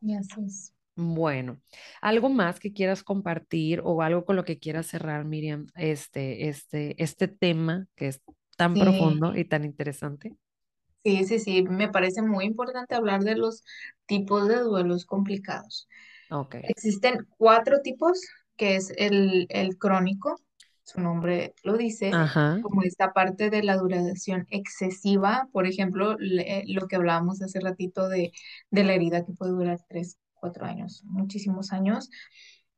Sí, 0.00 0.14
así 0.14 0.40
es. 0.46 0.74
Bueno, 1.00 1.60
¿algo 2.00 2.28
más 2.28 2.58
que 2.58 2.72
quieras 2.72 3.04
compartir 3.04 3.80
o 3.84 4.02
algo 4.02 4.24
con 4.24 4.34
lo 4.34 4.44
que 4.44 4.58
quieras 4.58 4.86
cerrar, 4.88 5.24
Miriam, 5.24 5.68
este, 5.76 6.48
este, 6.48 7.00
este 7.02 7.28
tema 7.28 7.86
que 7.94 8.08
es 8.08 8.20
tan 8.56 8.76
Sí, 8.76 8.78
profundo 8.78 9.36
y 9.36 9.44
tan 9.44 9.64
interesante? 9.64 10.34
sí, 11.04 11.24
sí, 11.24 11.38
sí, 11.38 11.62
me 11.62 11.88
parece 11.88 12.22
muy 12.22 12.44
importante 12.44 12.94
hablar 12.94 13.22
de 13.24 13.36
los 13.36 13.64
tipos 14.06 14.48
de 14.48 14.56
duelos 14.60 15.04
complicados. 15.06 15.88
Ok. 16.30 16.54
Existen 16.62 17.26
cuatro 17.38 17.80
tipos, 17.82 18.20
que 18.56 18.76
es 18.76 18.92
el, 18.98 19.46
el 19.50 19.78
crónico, 19.78 20.36
su 20.88 21.00
nombre 21.00 21.54
lo 21.64 21.76
dice, 21.76 22.20
Ajá. 22.20 22.58
como 22.60 22.82
esta 22.82 23.12
parte 23.12 23.50
de 23.50 23.62
la 23.62 23.76
duración 23.76 24.46
excesiva, 24.50 25.48
por 25.52 25.66
ejemplo, 25.66 26.16
le- 26.18 26.64
lo 26.68 26.88
que 26.88 26.96
hablábamos 26.96 27.42
hace 27.42 27.60
ratito 27.60 28.08
de, 28.08 28.32
de 28.70 28.84
la 28.84 28.94
herida 28.94 29.24
que 29.24 29.32
puede 29.34 29.52
durar 29.52 29.80
tres, 29.88 30.18
cuatro 30.34 30.66
años, 30.66 31.02
muchísimos 31.06 31.72
años. 31.72 32.10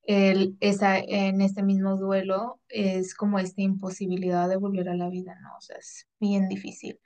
El, 0.02 0.56
esa, 0.60 0.98
en 0.98 1.40
este 1.42 1.62
mismo 1.62 1.96
duelo 1.96 2.60
es 2.68 3.14
como 3.14 3.38
esta 3.38 3.62
imposibilidad 3.62 4.48
de 4.48 4.56
volver 4.56 4.88
a 4.88 4.96
la 4.96 5.08
vida, 5.10 5.36
¿no? 5.42 5.50
O 5.58 5.60
sea, 5.60 5.76
es 5.78 6.08
bien 6.18 6.48
difícil. 6.48 6.98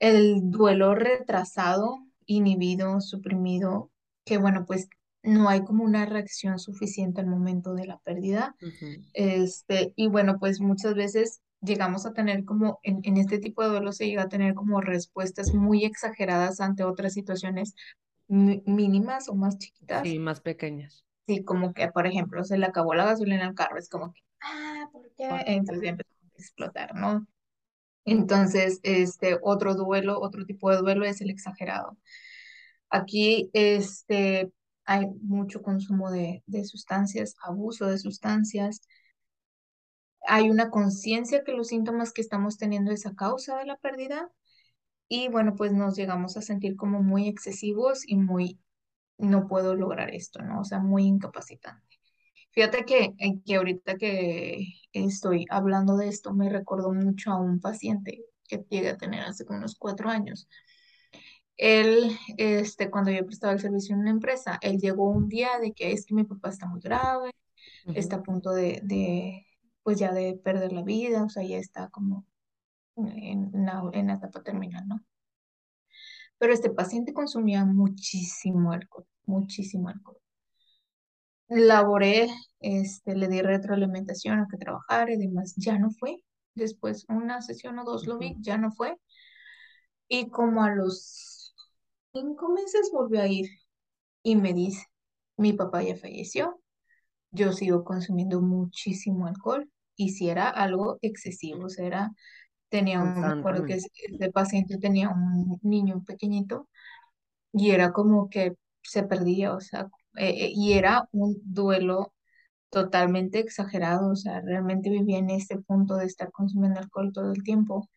El 0.00 0.50
duelo 0.50 0.94
retrasado, 0.94 1.98
inhibido, 2.26 3.00
suprimido, 3.00 3.90
que 4.24 4.38
bueno, 4.38 4.64
pues 4.66 4.88
no 5.22 5.48
hay 5.48 5.64
como 5.64 5.84
una 5.84 6.06
reacción 6.06 6.58
suficiente 6.58 7.20
al 7.20 7.26
momento 7.26 7.74
de 7.74 7.86
la 7.86 7.98
pérdida. 7.98 8.56
Este, 9.12 9.92
y 9.96 10.08
bueno, 10.08 10.38
pues 10.38 10.60
muchas 10.60 10.94
veces 10.94 11.40
llegamos 11.60 12.06
a 12.06 12.12
tener 12.12 12.44
como, 12.44 12.80
en, 12.82 13.00
en 13.02 13.16
este 13.16 13.38
tipo 13.38 13.62
de 13.62 13.68
duelo 13.68 13.92
se 13.92 14.06
llega 14.06 14.22
a 14.22 14.28
tener 14.28 14.54
como 14.54 14.80
respuestas 14.80 15.54
muy 15.54 15.84
exageradas 15.84 16.60
ante 16.60 16.84
otras 16.84 17.12
situaciones 17.12 17.74
mínimas 18.28 19.28
o 19.28 19.34
más 19.34 19.58
chiquitas. 19.58 20.02
Sí, 20.02 20.18
más 20.18 20.40
pequeñas. 20.40 21.04
Sí, 21.26 21.44
como 21.44 21.74
que, 21.74 21.88
por 21.88 22.06
ejemplo, 22.06 22.42
se 22.44 22.58
le 22.58 22.66
acabó 22.66 22.94
la 22.94 23.04
gasolina 23.04 23.46
al 23.46 23.54
carro, 23.54 23.78
es 23.78 23.88
como 23.88 24.12
que, 24.12 24.20
ah, 24.42 24.88
¿por 24.92 25.10
qué? 25.16 25.28
Entonces 25.46 25.84
ya 25.84 25.90
empezó 25.90 26.10
a 26.10 26.38
explotar, 26.38 26.94
¿no? 26.94 27.26
Entonces, 28.04 28.80
este 28.82 29.38
otro 29.42 29.74
duelo, 29.74 30.20
otro 30.20 30.44
tipo 30.46 30.70
de 30.70 30.78
duelo 30.78 31.04
es 31.04 31.20
el 31.20 31.30
exagerado. 31.30 31.98
Aquí, 32.88 33.50
este, 33.52 34.50
hay 34.90 35.06
mucho 35.22 35.62
consumo 35.62 36.10
de, 36.10 36.42
de 36.46 36.64
sustancias, 36.64 37.36
abuso 37.44 37.86
de 37.86 37.98
sustancias, 37.98 38.80
hay 40.26 40.50
una 40.50 40.70
conciencia 40.70 41.44
que 41.44 41.52
los 41.52 41.68
síntomas 41.68 42.12
que 42.12 42.20
estamos 42.20 42.58
teniendo 42.58 42.90
es 42.90 43.06
a 43.06 43.14
causa 43.14 43.56
de 43.58 43.66
la 43.66 43.76
pérdida 43.76 44.30
y 45.08 45.28
bueno, 45.28 45.56
pues 45.56 45.72
nos 45.72 45.96
llegamos 45.96 46.36
a 46.36 46.42
sentir 46.42 46.76
como 46.76 47.02
muy 47.02 47.28
excesivos 47.28 48.02
y 48.06 48.16
muy, 48.16 48.60
no 49.18 49.48
puedo 49.48 49.76
lograr 49.76 50.14
esto, 50.14 50.42
¿no? 50.42 50.60
O 50.60 50.64
sea, 50.64 50.80
muy 50.80 51.04
incapacitante. 51.04 51.98
Fíjate 52.52 52.84
que, 52.84 53.14
eh, 53.18 53.40
que 53.46 53.56
ahorita 53.56 53.96
que 53.96 54.66
estoy 54.92 55.46
hablando 55.50 55.96
de 55.96 56.08
esto, 56.08 56.34
me 56.34 56.50
recordó 56.50 56.92
mucho 56.92 57.32
a 57.32 57.40
un 57.40 57.60
paciente 57.60 58.20
que 58.48 58.64
llegué 58.70 58.90
a 58.90 58.98
tener 58.98 59.22
hace 59.22 59.44
unos 59.48 59.76
cuatro 59.76 60.10
años. 60.10 60.48
Él, 61.60 62.16
este, 62.38 62.90
cuando 62.90 63.10
yo 63.10 63.26
prestaba 63.26 63.52
el 63.52 63.60
servicio 63.60 63.94
en 63.94 64.00
una 64.00 64.10
empresa, 64.10 64.58
él 64.62 64.78
llegó 64.78 65.10
un 65.10 65.28
día 65.28 65.58
de 65.60 65.74
que 65.74 65.92
es 65.92 66.06
que 66.06 66.14
mi 66.14 66.24
papá 66.24 66.48
está 66.48 66.66
muy 66.66 66.80
grave, 66.80 67.32
está 67.94 68.16
a 68.16 68.22
punto 68.22 68.52
de, 68.52 68.80
de, 68.82 69.46
pues 69.82 69.98
ya 69.98 70.10
de 70.12 70.40
perder 70.42 70.72
la 70.72 70.82
vida, 70.82 71.22
o 71.22 71.28
sea, 71.28 71.42
ya 71.42 71.58
está 71.58 71.90
como 71.90 72.26
en, 72.96 73.50
la, 73.52 73.82
en 73.92 74.06
la 74.06 74.14
etapa 74.14 74.42
terminal, 74.42 74.88
¿no? 74.88 75.04
Pero 76.38 76.54
este 76.54 76.70
paciente 76.70 77.12
consumía 77.12 77.66
muchísimo 77.66 78.72
alcohol, 78.72 79.06
muchísimo 79.26 79.90
alcohol. 79.90 80.16
Laboré, 81.48 82.28
este, 82.60 83.14
le 83.14 83.28
di 83.28 83.42
retroalimentación 83.42 84.40
a 84.40 84.48
que 84.50 84.56
trabajara 84.56 85.12
y 85.12 85.18
demás, 85.18 85.52
ya 85.58 85.78
no 85.78 85.90
fue. 85.90 86.22
Después, 86.54 87.04
una 87.10 87.42
sesión 87.42 87.78
o 87.78 87.84
dos 87.84 88.06
lo 88.06 88.16
vi, 88.16 88.34
ya 88.40 88.56
no 88.56 88.72
fue. 88.72 88.96
Y 90.08 90.30
como 90.30 90.64
a 90.64 90.74
los 90.74 91.39
cinco 92.12 92.48
meses 92.50 92.90
volvió 92.92 93.20
a 93.22 93.28
ir 93.28 93.48
y 94.22 94.36
me 94.36 94.52
dice, 94.54 94.86
mi 95.36 95.52
papá 95.52 95.82
ya 95.82 95.96
falleció, 95.96 96.60
yo 97.32 97.52
sigo 97.52 97.84
consumiendo 97.84 98.40
muchísimo 98.40 99.26
alcohol 99.26 99.70
y 99.96 100.10
si 100.10 100.30
era 100.30 100.48
algo 100.50 100.98
excesivo, 101.02 101.66
o 101.66 101.68
sea, 101.70 101.86
era, 101.86 102.10
tenía 102.70 103.02
un, 103.02 103.20
me 103.20 103.26
acuerdo 103.28 103.64
que 103.64 103.74
ese 103.74 103.90
paciente 104.32 104.78
tenía 104.78 105.10
un 105.10 105.58
niño 105.62 106.04
pequeñito 106.04 106.68
y 107.52 107.70
era 107.72 107.92
como 107.92 108.28
que 108.30 108.54
se 108.82 109.04
perdía, 109.04 109.54
o 109.54 109.60
sea, 109.60 109.88
eh, 110.16 110.30
eh, 110.46 110.52
y 110.54 110.74
era 110.74 111.08
un 111.12 111.36
duelo 111.44 112.14
totalmente 112.70 113.40
exagerado, 113.40 114.10
o 114.12 114.16
sea, 114.16 114.40
realmente 114.42 114.90
vivía 114.90 115.18
en 115.18 115.30
este 115.30 115.58
punto 115.58 115.96
de 115.96 116.06
estar 116.06 116.32
consumiendo 116.32 116.80
alcohol 116.80 117.12
todo 117.12 117.32
el 117.32 117.42
tiempo. 117.42 117.88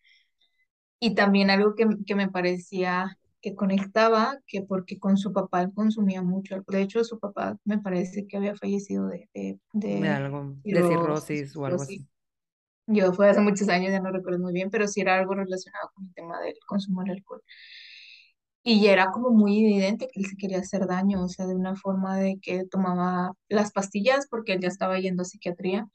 Y 0.99 1.15
también 1.15 1.49
algo 1.49 1.76
que, 1.76 1.86
que 2.06 2.15
me 2.15 2.30
parecía 2.30 3.17
que 3.43 3.56
conectaba, 3.56 4.39
que 4.47 4.62
porque 4.62 4.97
con 4.97 5.17
su 5.17 5.34
papá 5.34 5.69
consumía 5.75 6.21
mucho. 6.21 6.63
De 6.65 6.82
hecho, 6.82 7.03
su 7.03 7.19
papá 7.19 7.58
me 7.65 7.77
parece 7.77 8.25
que 8.25 8.38
había 8.38 8.56
fallecido 8.56 9.08
de, 9.08 9.29
de, 9.34 9.60
de, 9.73 10.08
algo, 10.08 10.56
de 10.63 10.82
cirrosis 10.82 11.56
o 11.58 11.65
algo 11.65 11.84
así. 11.84 12.08
Yo 12.88 13.12
fue 13.12 13.29
hace 13.29 13.41
muchos 13.41 13.67
años, 13.67 13.91
ya 13.91 13.99
no 13.99 14.12
recuerdo 14.12 14.39
muy 14.39 14.53
bien, 14.53 14.69
pero 14.69 14.88
sí 14.88 15.01
era 15.01 15.19
algo 15.19 15.36
relacionado 15.36 15.91
con 15.93 16.06
el 16.06 16.13
tema 16.13 16.39
del 16.39 16.56
consumo 16.65 17.01
del 17.01 17.12
alcohol. 17.12 17.41
Y 18.63 18.82
ya 18.82 18.93
era 18.93 19.12
como 19.12 19.29
muy 19.32 19.60
evidente 19.60 20.08
que 20.08 20.21
él 20.21 20.25
se 20.25 20.38
quería 20.38 20.60
hacer 20.60 20.88
daño, 20.88 21.21
o 21.21 21.27
sea, 21.27 21.45
de 21.45 21.53
una 21.56 21.75
forma 21.75 22.17
de 22.17 22.39
que 22.41 22.63
tomaba 22.65 23.34
las 23.49 23.73
pastillas, 23.73 24.27
porque 24.29 24.53
él 24.53 24.62
ya 24.62 24.69
estaba 24.69 24.97
yendo 24.99 25.23
a 25.23 25.25
psiquiatría, 25.25 25.86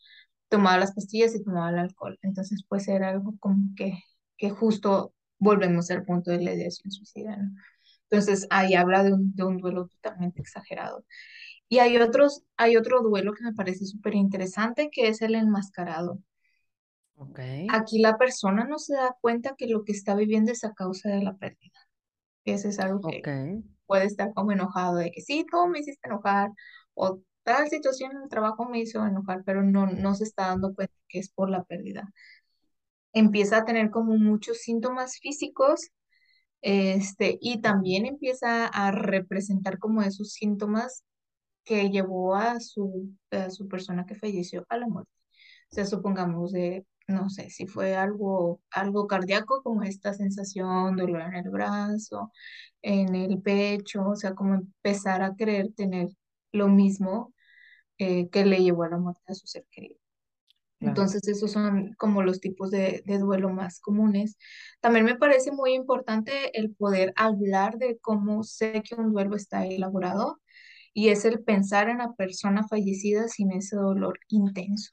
tomaba 0.50 0.76
las 0.76 0.94
pastillas 0.94 1.34
y 1.34 1.42
tomaba 1.42 1.70
el 1.70 1.78
alcohol. 1.78 2.18
Entonces, 2.20 2.62
pues 2.68 2.88
era 2.88 3.08
algo 3.08 3.36
como 3.40 3.74
que, 3.74 3.98
que 4.36 4.50
justo 4.50 5.14
volvemos 5.38 5.90
al 5.90 6.04
punto 6.04 6.30
de 6.30 6.42
la 6.42 6.54
ideación 6.54 6.90
suicida, 6.90 7.36
¿no? 7.36 7.50
Entonces, 8.10 8.46
ahí 8.50 8.74
habla 8.74 9.02
de 9.02 9.12
un, 9.12 9.34
de 9.34 9.44
un 9.44 9.58
duelo 9.58 9.86
totalmente 9.86 10.40
exagerado. 10.40 11.04
Y 11.68 11.80
hay 11.80 11.98
otros, 11.98 12.42
hay 12.56 12.76
otro 12.76 13.02
duelo 13.02 13.34
que 13.34 13.44
me 13.44 13.52
parece 13.52 13.84
súper 13.84 14.14
interesante, 14.14 14.88
que 14.90 15.08
es 15.08 15.20
el 15.20 15.34
enmascarado. 15.34 16.18
Okay. 17.16 17.66
Aquí 17.70 17.98
la 17.98 18.16
persona 18.16 18.64
no 18.64 18.78
se 18.78 18.94
da 18.94 19.14
cuenta 19.20 19.54
que 19.56 19.66
lo 19.66 19.84
que 19.84 19.92
está 19.92 20.14
viviendo 20.14 20.52
es 20.52 20.64
a 20.64 20.72
causa 20.72 21.10
de 21.10 21.22
la 21.22 21.36
pérdida. 21.36 21.78
Ese 22.44 22.68
es 22.68 22.78
algo 22.78 23.00
que 23.00 23.60
puede 23.86 24.04
estar 24.04 24.32
como 24.34 24.52
enojado 24.52 24.96
de 24.96 25.10
que 25.10 25.20
sí, 25.20 25.44
tú 25.50 25.66
me 25.66 25.80
hiciste 25.80 26.08
enojar 26.08 26.50
o 26.94 27.20
tal 27.42 27.68
situación 27.68 28.12
en 28.12 28.22
el 28.22 28.28
trabajo 28.28 28.68
me 28.68 28.78
hizo 28.80 29.04
enojar, 29.04 29.42
pero 29.44 29.62
no, 29.62 29.86
no 29.86 30.14
se 30.14 30.24
está 30.24 30.48
dando 30.48 30.74
cuenta 30.74 30.94
que 31.08 31.18
es 31.18 31.30
por 31.30 31.50
la 31.50 31.64
pérdida. 31.64 32.08
Empieza 33.18 33.58
a 33.58 33.64
tener 33.64 33.90
como 33.90 34.16
muchos 34.18 34.58
síntomas 34.58 35.18
físicos 35.20 35.90
este, 36.62 37.38
y 37.40 37.60
también 37.60 38.06
empieza 38.06 38.66
a 38.66 38.90
representar 38.92 39.78
como 39.78 40.02
esos 40.02 40.32
síntomas 40.32 41.04
que 41.64 41.90
llevó 41.90 42.34
a 42.36 42.60
su, 42.60 43.10
a 43.30 43.50
su 43.50 43.68
persona 43.68 44.06
que 44.06 44.14
falleció 44.16 44.66
a 44.70 44.78
la 44.78 44.88
muerte. 44.88 45.12
O 45.70 45.74
sea, 45.74 45.86
supongamos 45.86 46.52
de 46.52 46.86
no 47.08 47.30
sé, 47.30 47.50
si 47.50 47.66
fue 47.66 47.96
algo, 47.96 48.60
algo 48.70 49.06
cardíaco, 49.06 49.62
como 49.62 49.82
esta 49.82 50.12
sensación, 50.14 50.96
dolor 50.96 51.22
en 51.22 51.34
el 51.36 51.50
brazo, 51.50 52.32
en 52.82 53.14
el 53.14 53.40
pecho, 53.42 54.08
o 54.10 54.16
sea, 54.16 54.34
como 54.34 54.54
empezar 54.54 55.22
a 55.22 55.34
querer 55.36 55.72
tener 55.74 56.08
lo 56.52 56.68
mismo 56.68 57.34
eh, 57.98 58.28
que 58.30 58.46
le 58.46 58.62
llevó 58.62 58.84
a 58.84 58.90
la 58.90 58.98
muerte 58.98 59.22
a 59.28 59.34
su 59.34 59.46
ser 59.46 59.66
querido. 59.70 60.00
Entonces, 60.80 61.26
esos 61.26 61.50
son 61.50 61.94
como 61.98 62.22
los 62.22 62.40
tipos 62.40 62.70
de, 62.70 63.02
de, 63.04 63.18
duelo 63.18 63.50
más 63.50 63.80
comunes. 63.80 64.36
También 64.80 65.04
me 65.04 65.16
parece 65.16 65.50
muy 65.50 65.74
importante 65.74 66.56
el 66.58 66.74
poder 66.74 67.12
hablar 67.16 67.78
de 67.78 67.98
cómo 68.00 68.44
sé 68.44 68.82
que 68.88 68.94
un 68.94 69.12
duelo 69.12 69.34
está 69.34 69.66
elaborado 69.66 70.38
y 70.94 71.08
es 71.08 71.24
el 71.24 71.42
pensar 71.42 71.88
en 71.88 71.98
la 71.98 72.12
persona 72.14 72.66
fallecida 72.66 73.28
sin 73.28 73.52
ese 73.52 73.76
dolor 73.76 74.20
intenso. 74.28 74.92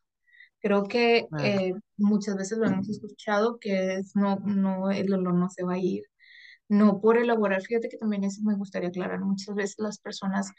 Creo 0.59 0.83
que 0.83 1.27
eh, 1.39 1.73
muchas 1.97 2.35
veces 2.35 2.57
lo 2.57 2.65
hemos 2.65 2.89
escuchado 2.89 3.59
que 3.59 3.95
es 3.97 4.15
no, 4.15 4.37
no, 4.37 4.89
el 4.89 5.07
dolor 5.07 5.35
no 5.35 5.49
se 5.49 5.63
va 5.63 5.73
a 5.73 5.79
ir. 5.79 6.03
No 6.67 7.01
por 7.01 7.17
elaborar, 7.17 7.61
fíjate 7.61 7.89
que 7.89 7.97
también 7.97 8.23
eso 8.23 8.41
me 8.43 8.55
gustaría 8.55 8.89
aclarar. 8.89 9.19
Muchas 9.19 9.55
veces 9.55 9.75
las 9.77 9.99
personas 9.99 10.51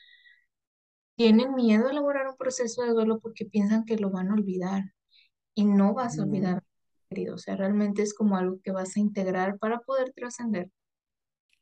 tienen 1.17 1.55
miedo 1.55 1.89
a 1.89 1.91
elaborar 1.91 2.29
un 2.29 2.37
proceso 2.37 2.83
de 2.83 2.91
duelo 2.91 3.19
porque 3.21 3.47
piensan 3.47 3.85
que 3.85 3.97
lo 3.97 4.11
van 4.11 4.31
a 4.31 4.35
olvidar 4.35 4.85
y 5.57 5.65
no 5.65 5.95
vas 5.95 6.19
a 6.19 6.23
olvidar, 6.23 6.63
querido. 7.09 7.35
O 7.35 7.39
sea, 7.39 7.57
realmente 7.57 8.03
es 8.03 8.15
como 8.15 8.37
algo 8.37 8.61
que 8.63 8.73
vas 8.73 8.97
a 8.97 9.01
integrar 9.01 9.59
para 9.59 9.81
poder 9.81 10.13
trascender. 10.15 10.71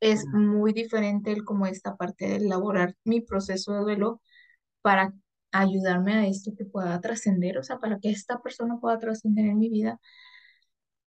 Es 0.01 0.27
muy 0.27 0.73
diferente 0.75 1.33
el 1.33 1.45
como 1.45 1.67
esta 1.67 1.97
parte 1.97 2.27
de 2.29 2.37
elaborar 2.37 2.97
mi 3.05 3.21
proceso 3.23 3.73
de 3.73 3.81
duelo 3.81 4.21
para 4.83 5.15
ayudarme 5.53 6.15
a 6.15 6.27
esto 6.27 6.53
que 6.59 6.65
pueda 6.65 7.01
trascender, 7.01 7.59
o 7.59 7.63
sea, 7.63 7.79
para 7.79 7.99
que 8.01 8.11
esta 8.11 8.43
persona 8.43 8.79
pueda 8.81 8.99
trascender 8.99 9.47
en 9.47 9.59
mi 9.59 9.71
vida, 9.71 10.01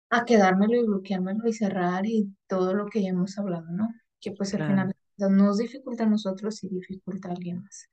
a 0.08 0.24
quedármelo 0.24 0.76
y 0.76 0.86
bloqueármelo 0.86 1.46
y 1.48 1.52
cerrar 1.52 2.06
y 2.06 2.34
todo 2.48 2.74
lo 2.74 2.86
que 2.86 3.02
ya 3.02 3.10
hemos 3.10 3.38
hablado, 3.38 3.66
¿no? 3.70 3.88
Que 4.20 4.32
pues 4.32 4.54
al 4.54 4.66
final 4.66 4.94
nos 5.18 5.58
dificulta 5.58 6.04
a 6.04 6.08
nosotros 6.08 6.64
y 6.64 6.68
dificulta 6.68 7.28
a 7.28 7.32
alguien 7.32 7.62
más. 7.62 7.88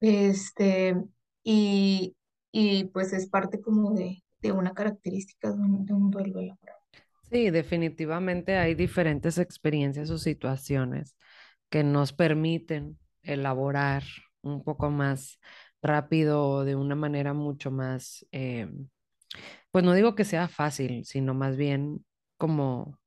Este, 0.00 0.96
y, 1.42 2.16
y 2.54 2.84
pues 2.86 3.12
es 3.12 3.28
parte 3.28 3.60
como 3.60 3.92
de, 3.94 4.24
de 4.42 4.52
una 4.52 4.74
característica 4.74 5.50
de 5.52 5.58
un, 5.60 5.84
de 5.86 5.92
un 5.94 6.10
duelo 6.10 6.40
laboral. 6.40 6.76
Sí, 7.30 7.50
definitivamente 7.50 8.56
hay 8.58 8.74
diferentes 8.74 9.38
experiencias 9.38 10.10
o 10.10 10.18
situaciones 10.18 11.16
que 11.70 11.82
nos 11.84 12.12
permiten 12.12 12.98
elaborar 13.22 14.04
un 14.42 14.62
poco 14.62 14.90
más 14.90 15.40
rápido, 15.82 16.64
de 16.64 16.76
una 16.76 16.94
manera 16.94 17.34
mucho 17.34 17.70
más, 17.70 18.26
eh, 18.32 18.68
pues 19.70 19.84
no 19.84 19.92
digo 19.94 20.14
que 20.14 20.24
sea 20.24 20.48
fácil, 20.48 21.04
sino 21.04 21.34
más 21.34 21.56
bien 21.56 22.04
como, 22.36 22.98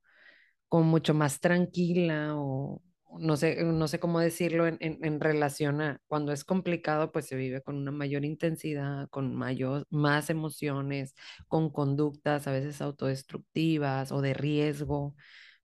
como 0.70 0.86
mucho 0.86 1.14
más 1.14 1.40
tranquila 1.40 2.34
o 2.38 2.82
no 3.20 3.38
sé, 3.38 3.64
no 3.64 3.88
sé 3.88 4.00
cómo 4.00 4.20
decirlo 4.20 4.68
en, 4.68 4.78
en, 4.80 5.20
relación 5.20 5.82
a 5.82 6.02
cuando 6.08 6.32
es 6.32 6.44
complicado, 6.44 7.12
pues 7.12 7.28
se 7.28 7.36
vive 7.36 7.62
con 7.62 7.78
una 7.78 7.92
mayor 7.92 8.26
intensidad, 8.26 9.10
con 9.10 9.36
mayor, 9.36 9.86
más 9.90 10.30
emociones, 10.30 11.16
con 11.48 11.72
conductas 11.72 12.48
a 12.48 12.52
veces 12.52 12.82
autodestructivas 12.82 14.12
o 14.12 14.22
de 14.22 14.34
riesgo, 14.34 15.16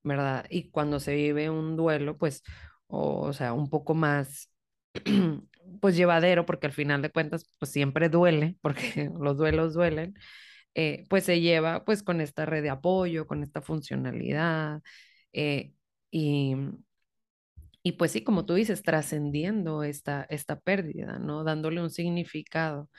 ¿verdad? 0.04 0.46
Y 0.50 0.70
cuando 0.72 1.00
se 1.00 1.16
vive 1.16 1.50
un 1.50 1.76
duelo, 1.78 2.18
pues, 2.18 2.44
o 2.88 3.34
sea, 3.34 3.54
un 3.54 3.70
poco 3.70 3.94
más 3.94 4.50
pues 5.82 5.96
llevadero, 5.96 6.46
porque 6.46 6.68
al 6.68 6.74
final 6.74 7.02
de 7.02 7.12
cuentas, 7.12 7.46
pues 7.60 7.72
siempre 7.72 8.10
duele, 8.10 8.58
porque 8.62 9.10
los 9.20 9.38
duelos 9.38 9.74
duelen, 9.74 10.16
eh, 10.76 11.06
pues 11.10 11.26
se 11.26 11.42
lleva 11.42 11.86
pues 11.86 12.04
con 12.04 12.22
esta 12.22 12.46
red 12.46 12.64
de 12.64 12.70
apoyo, 12.72 13.28
con 13.28 13.44
esta 13.44 13.62
funcionalidad, 13.62 14.82
eh, 15.34 15.74
y, 16.12 16.56
y 17.84 17.94
pues 17.94 18.12
sí, 18.14 18.24
como 18.24 18.46
tú 18.46 18.54
dices, 18.56 18.84
trascendiendo 18.84 19.84
esta, 19.84 20.26
esta 20.30 20.60
pérdida, 20.60 21.20
¿no? 21.20 21.44
Dándole 21.44 21.82
un 21.82 21.90
significado. 21.90 22.90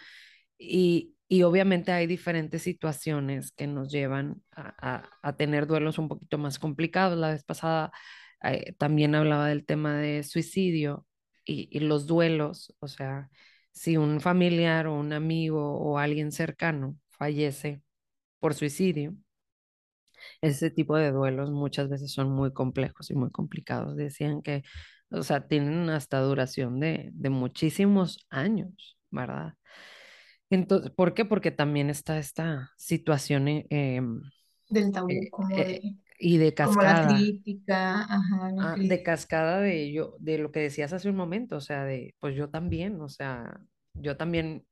Y, 0.58 1.16
y 1.28 1.42
obviamente 1.42 1.92
hay 1.92 2.06
diferentes 2.06 2.62
situaciones 2.62 3.52
que 3.52 3.66
nos 3.66 3.90
llevan 3.92 4.42
a, 4.52 5.08
a, 5.22 5.36
tener 5.36 5.66
duelos 5.66 5.98
un 5.98 6.08
poquito 6.08 6.38
más 6.38 6.58
complicados. 6.58 7.18
La 7.18 7.30
vez 7.30 7.44
pasada 7.44 7.92
eh, 8.42 8.74
también 8.78 9.14
hablaba 9.14 9.48
del 9.48 9.64
tema 9.66 9.96
de 9.98 10.22
suicidio 10.22 11.06
y, 11.44 11.78
los 11.80 12.06
duelos, 12.06 12.74
o 12.80 12.88
sea, 12.88 13.30
si 13.72 13.96
un 13.96 14.20
familiar 14.20 14.86
o 14.86 14.94
un 14.94 15.12
amigo 15.12 15.78
o 15.78 15.98
alguien 15.98 16.32
cercano 16.32 16.96
fallece 17.10 17.82
por 18.40 18.54
suicidio, 18.54 19.16
ese 20.40 20.70
tipo 20.70 20.96
de 20.96 21.12
duelos 21.12 21.50
muchas 21.50 21.88
veces 21.88 22.12
son 22.12 22.30
muy 22.32 22.52
complejos 22.52 23.10
y 23.10 23.14
muy 23.14 23.30
complicados. 23.30 23.96
Decían 23.96 24.42
que, 24.42 24.62
o 25.10 25.22
sea, 25.22 25.46
tienen 25.48 25.90
hasta 25.90 26.20
duración 26.20 26.80
de, 26.80 27.10
de 27.12 27.30
muchísimos 27.30 28.26
años, 28.30 28.98
¿verdad? 29.10 29.54
Entonces, 30.50 30.90
¿por 30.92 31.14
qué? 31.14 31.24
Porque 31.24 31.50
también 31.50 31.90
está 31.90 32.18
esta 32.18 32.72
situación 32.76 33.48
eh, 33.48 33.66
em, 33.70 34.20
del 34.68 34.92
tabú, 34.92 35.30
eh, 35.48 35.54
eh, 35.56 35.80
de 35.80 35.96
y 36.18 36.38
de 36.38 36.54
como 36.60 36.82
la 36.82 36.94
cascada. 36.94 37.00
crítica, 37.00 38.02
ajá, 38.04 38.50
la 38.52 38.66
Ah, 38.66 38.76
de 38.80 39.02
crítica. 39.02 39.02
cascada 39.02 39.60
de 39.60 39.92
yo, 39.92 40.16
de 40.20 40.38
lo 40.38 40.52
que 40.52 40.60
decías 40.60 40.92
hace 40.92 41.08
un 41.10 41.16
momento, 41.16 41.56
o 41.56 41.60
sea, 41.60 41.84
de 41.84 42.14
pues 42.20 42.36
yo 42.36 42.50
también, 42.50 43.00
o 43.00 43.08
sea, 43.08 43.60
yo 43.94 44.16
también, 44.16 44.64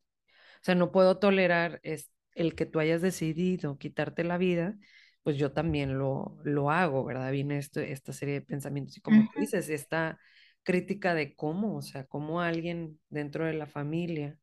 o 0.63 0.65
sea, 0.65 0.75
no 0.77 0.93
puedo 0.93 1.19
tolerar 1.19 1.81
es 1.85 2.11
el 2.35 2.55
que 2.55 2.67
tú 2.67 2.81
hayas 2.81 3.03
decidido 3.03 3.79
quitarte 3.79 4.25
la 4.25 4.39
vida, 4.39 4.77
pues 5.23 5.37
yo 5.39 5.53
también 5.53 5.99
lo, 5.99 6.39
lo 6.45 6.71
hago, 6.71 7.05
¿verdad? 7.05 7.33
Viene 7.33 7.59
esto, 7.59 7.81
esta 7.81 8.13
serie 8.13 8.35
de 8.35 8.43
pensamientos 8.43 8.97
y 8.97 9.01
como 9.01 9.25
tú 9.25 9.41
dices, 9.41 9.69
esta 9.71 10.19
crítica 10.65 11.15
de 11.15 11.35
cómo, 11.37 11.77
o 11.77 11.83
sea, 11.83 12.07
cómo 12.07 12.41
alguien 12.41 13.01
dentro 13.11 13.45
de 13.47 13.55
la 13.55 13.67
familia 13.67 14.39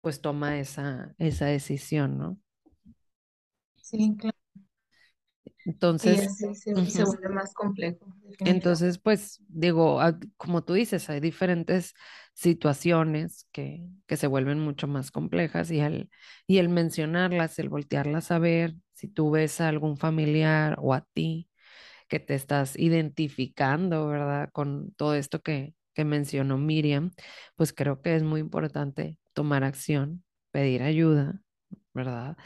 pues 0.00 0.20
toma 0.22 0.58
esa, 0.60 1.14
esa 1.18 1.46
decisión, 1.46 2.18
¿no? 2.18 2.38
Sí, 3.82 4.16
claro. 4.18 4.36
Entonces, 5.64 6.28
así 6.28 6.54
se, 6.54 6.74
se 6.86 7.04
ujú. 7.04 7.04
vuelve 7.04 7.28
más 7.28 7.52
complejo. 7.54 8.06
Entonces, 8.44 8.98
pues 8.98 9.40
digo, 9.48 10.00
como 10.36 10.62
tú 10.64 10.74
dices, 10.74 11.10
hay 11.10 11.20
diferentes 11.20 11.94
situaciones 12.34 13.48
que, 13.52 13.82
que 14.06 14.16
se 14.16 14.26
vuelven 14.28 14.60
mucho 14.60 14.86
más 14.86 15.10
complejas 15.10 15.70
y 15.70 15.80
el, 15.80 16.10
y 16.46 16.58
el 16.58 16.68
mencionarlas, 16.68 17.58
el 17.58 17.68
voltearlas 17.68 18.30
a 18.30 18.38
ver, 18.38 18.74
si 18.96 19.08
tú 19.08 19.30
ves 19.30 19.60
a 19.60 19.68
algún 19.68 19.98
familiar 19.98 20.76
o 20.80 20.94
a 20.94 21.02
ti 21.12 21.50
que 22.08 22.20
te 22.20 22.34
estás 22.34 22.78
identificando, 22.78 24.08
¿verdad? 24.08 24.50
Con 24.52 24.92
todo 24.94 25.14
esto 25.14 25.40
que, 25.42 25.74
que 25.94 26.04
mencionó 26.04 26.58
Miriam, 26.58 27.12
pues 27.56 27.72
creo 27.72 28.02
que 28.02 28.16
es 28.16 28.22
muy 28.22 28.40
importante 28.40 29.18
tomar 29.34 29.64
acción, 29.64 30.24
pedir 30.52 30.82
ayuda, 30.82 31.42
¿verdad? 31.94 32.36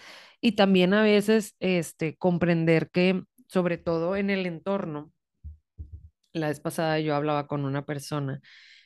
Y 0.41 0.53
también 0.53 0.95
a 0.95 1.03
veces, 1.03 1.57
este, 1.61 2.17
comprender 2.17 2.91
que, 2.91 3.25
sobre 3.49 3.79
todo 3.79 4.17
en 4.17 4.31
el 4.31 4.47
entorno, 4.47 5.13
la 6.33 6.49
vez 6.49 6.61
pasada 6.61 6.99
yo 7.01 7.15
hablaba 7.15 7.47
con 7.47 7.65
una 7.65 7.85
persona, 7.85 8.41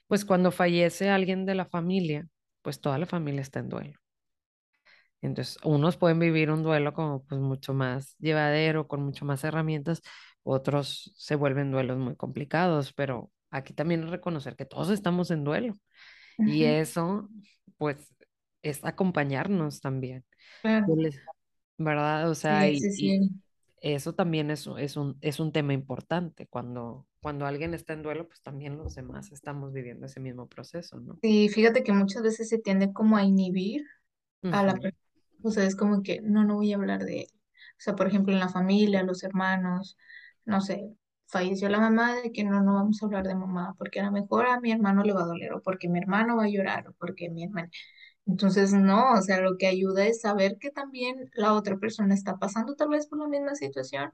pues 0.09 0.25
cuando 0.25 0.53
fallece 0.53 1.11
alguien 1.11 1.47
de 1.47 1.55
la 1.55 1.67
familia, 1.67 2.29
pues 2.63 2.81
toda 2.81 2.99
la 2.99 3.07
familia 3.07 3.43
está 3.43 3.61
en 3.61 3.69
duelo. 3.71 4.04
Entonces, 5.27 5.59
unos 5.65 5.97
pueden 5.97 6.19
vivir 6.21 6.51
un 6.51 6.63
duelo 6.63 6.93
como 6.95 7.25
pues 7.25 7.41
mucho 7.41 7.75
más 7.75 8.17
llevadero, 8.19 8.89
con 8.89 9.03
mucho 9.03 9.25
más 9.25 9.45
herramientas, 9.45 10.03
otros 10.43 11.13
se 11.17 11.37
vuelven 11.37 11.71
duelos 11.73 11.99
muy 11.99 12.17
complicados, 12.17 12.93
pero 12.95 13.31
aquí 13.51 13.73
también 13.75 14.05
es 14.05 14.11
reconocer 14.11 14.57
que 14.57 14.67
todos 14.67 14.91
estamos 14.91 15.31
en 15.31 15.45
duelo 15.45 15.75
y 16.45 16.65
Ujú, 16.65 16.67
eso 16.67 17.29
pues 17.79 18.15
es 18.63 18.85
acompañarnos 18.85 19.81
también. 19.81 20.25
Claro, 20.63 20.89
¿Verdad? 21.79 22.31
O 22.31 22.35
sea, 22.35 22.69
sí, 22.69 22.71
y, 22.71 22.91
sí, 22.91 22.93
y 22.97 23.19
sí. 23.19 23.31
eso 23.81 24.15
también 24.15 24.51
es, 24.51 24.69
es 24.79 24.97
un, 24.97 25.19
es 25.21 25.41
un 25.41 25.53
tema 25.53 25.73
importante. 25.75 26.47
Cuando, 26.49 27.07
cuando 27.21 27.47
alguien 27.47 27.75
está 27.75 27.95
en 27.95 28.03
duelo, 28.03 28.29
pues 28.29 28.43
también 28.43 28.79
los 28.79 28.95
demás 28.95 29.33
estamos 29.33 29.73
viviendo 29.73 30.07
ese 30.07 30.21
mismo 30.21 30.49
proceso, 30.49 31.01
¿no? 31.01 31.21
Sí, 31.23 31.49
fíjate 31.49 31.83
que 31.83 31.93
muchas 31.93 32.23
veces 32.23 32.49
se 32.49 32.59
tiende 32.59 32.93
como 32.93 33.17
a 33.17 33.25
inhibir 33.25 33.85
a 34.51 34.63
la 34.65 34.75
persona. 34.75 34.97
O 35.45 35.51
sea, 35.51 35.65
es 35.65 35.77
como 35.77 36.03
que 36.03 36.21
no, 36.23 36.45
no 36.45 36.57
voy 36.57 36.73
a 36.73 36.77
hablar 36.77 37.05
de 37.05 37.23
él. 37.23 37.27
O 37.79 37.81
sea, 37.81 37.95
por 37.97 38.07
ejemplo, 38.09 38.33
en 38.33 38.41
la 38.41 38.49
familia, 38.49 39.03
los 39.03 39.23
hermanos, 39.25 39.97
no 40.45 40.61
sé, 40.61 40.91
falleció 41.27 41.69
la 41.69 41.81
mamá 41.81 42.15
de 42.17 42.33
que 42.33 42.45
no, 42.45 42.63
no 42.63 42.75
vamos 42.75 43.03
a 43.03 43.07
hablar 43.07 43.27
de 43.27 43.35
mamá, 43.35 43.75
porque 43.79 44.01
a 44.01 44.05
lo 44.05 44.13
mejor 44.13 44.47
a 44.47 44.61
mi 44.61 44.73
hermano 44.73 45.03
le 45.05 45.13
va 45.13 45.23
a 45.23 45.27
doler, 45.27 45.53
o 45.55 45.63
porque 45.63 45.89
mi 45.89 45.99
hermano 45.99 46.37
va 46.37 46.45
a 46.45 46.49
llorar, 46.49 46.89
o 46.89 46.93
porque 46.95 47.31
mi 47.31 47.45
hermana. 47.45 47.71
Entonces, 48.27 48.73
no, 48.75 49.15
o 49.15 49.23
sea, 49.23 49.41
lo 49.41 49.57
que 49.59 49.67
ayuda 49.69 50.07
es 50.07 50.21
saber 50.23 50.59
que 50.61 50.71
también 50.71 51.31
la 51.35 51.55
otra 51.55 51.77
persona 51.79 52.15
está 52.15 52.39
pasando 52.39 52.75
tal 52.77 52.89
vez 52.91 53.07
por 53.09 53.19
la 53.21 53.29
misma 53.29 53.55
situación 53.57 54.13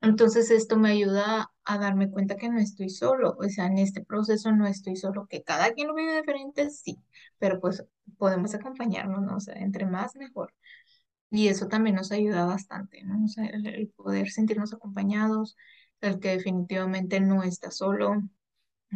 entonces 0.00 0.50
esto 0.50 0.76
me 0.76 0.90
ayuda 0.90 1.50
a 1.64 1.78
darme 1.78 2.10
cuenta 2.10 2.36
que 2.36 2.48
no 2.50 2.58
estoy 2.60 2.90
solo, 2.90 3.36
o 3.38 3.48
sea, 3.48 3.66
en 3.66 3.78
este 3.78 4.04
proceso 4.04 4.52
no 4.52 4.66
estoy 4.66 4.96
solo, 4.96 5.26
que 5.28 5.42
cada 5.42 5.72
quien 5.72 5.88
lo 5.88 5.94
vive 5.94 6.16
diferente, 6.16 6.68
sí, 6.70 6.98
pero 7.38 7.58
pues 7.60 7.84
podemos 8.18 8.54
acompañarnos, 8.54 9.22
¿no? 9.22 9.36
O 9.36 9.40
sea, 9.40 9.54
entre 9.56 9.86
más 9.86 10.16
mejor. 10.16 10.52
Y 11.30 11.48
eso 11.48 11.68
también 11.68 11.96
nos 11.96 12.12
ayuda 12.12 12.46
bastante, 12.46 13.02
¿no? 13.04 13.24
O 13.24 13.28
sea, 13.28 13.46
el, 13.46 13.66
el 13.66 13.88
poder 13.90 14.30
sentirnos 14.30 14.72
acompañados, 14.74 15.56
el 16.00 16.20
que 16.20 16.30
definitivamente 16.30 17.20
no 17.20 17.42
está 17.42 17.70
solo, 17.70 18.22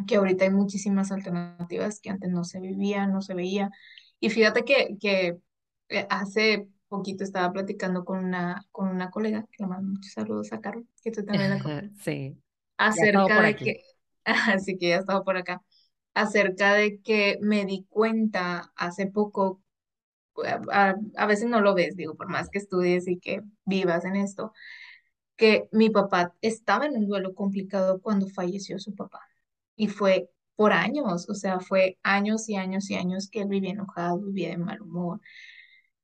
que 0.07 0.17
ahorita 0.17 0.45
hay 0.45 0.51
muchísimas 0.51 1.13
alternativas 1.13 2.01
que 2.01 2.11
antes 2.11 2.31
no 2.31 2.45
se 2.45 2.61
vivían, 2.61 3.13
no 3.13 3.23
se 3.23 3.35
veía. 3.35 3.71
Y 4.21 4.31
fíjate 4.31 4.65
que, 4.65 4.97
que 5.01 5.39
eh, 5.89 6.07
hace 6.11 6.69
poquito 6.89 7.25
estaba 7.25 7.53
platicando 7.53 8.05
con 8.05 8.19
una, 8.25 8.67
con 8.73 8.89
una 8.89 9.11
colega, 9.11 9.43
que 9.53 9.63
le 9.65 9.69
mando 9.69 9.89
muchos 9.91 10.13
saludos 10.13 10.53
a 10.53 10.61
Carol, 10.61 10.87
que 11.03 11.11
tú 11.13 11.25
también 11.25 11.51
la 11.51 11.59
conoces 11.59 11.83
Sí, 12.05 12.37
acerca 12.79 13.41
de 13.43 13.59
que, 13.61 13.83
así 14.25 14.77
que 14.79 14.89
ya 14.91 14.97
estaba 14.99 15.25
por 15.25 15.37
acá, 15.37 15.63
acerca 16.19 16.75
de 16.75 17.01
que 17.01 17.39
me 17.41 17.65
di 17.65 17.87
cuenta 17.89 18.73
hace 18.77 19.07
poco, 19.07 19.63
a, 20.73 21.27
veces 21.27 21.49
no 21.49 21.61
lo 21.61 21.75
ves, 21.75 21.97
digo, 21.97 22.17
por 22.17 22.29
más 22.29 22.51
que 22.51 22.59
estudies 22.59 23.09
y 23.09 23.19
que 23.21 23.43
vivas 23.65 24.05
en 24.05 24.17
esto, 24.17 24.53
que 25.37 25.69
mi 25.73 25.91
papá 25.91 26.35
estaba 26.43 26.87
en 26.87 26.97
un 26.97 27.07
duelo 27.09 27.35
complicado 27.35 28.01
cuando 28.03 28.29
falleció 28.29 28.79
su 28.81 28.95
papá. 28.95 29.21
Y 29.77 29.89
fue 29.89 30.31
por 30.57 30.73
años, 30.73 31.29
o 31.31 31.35
sea, 31.35 31.61
fue 31.61 31.99
años 32.03 32.49
y 32.49 32.57
años 32.57 32.91
y 32.91 32.97
años 32.97 33.29
que 33.31 33.43
él 33.43 33.49
vivía 33.49 33.71
enojado, 33.73 34.19
vivía 34.21 34.51
de 34.51 34.59
mal 34.59 34.83
humor, 34.83 35.21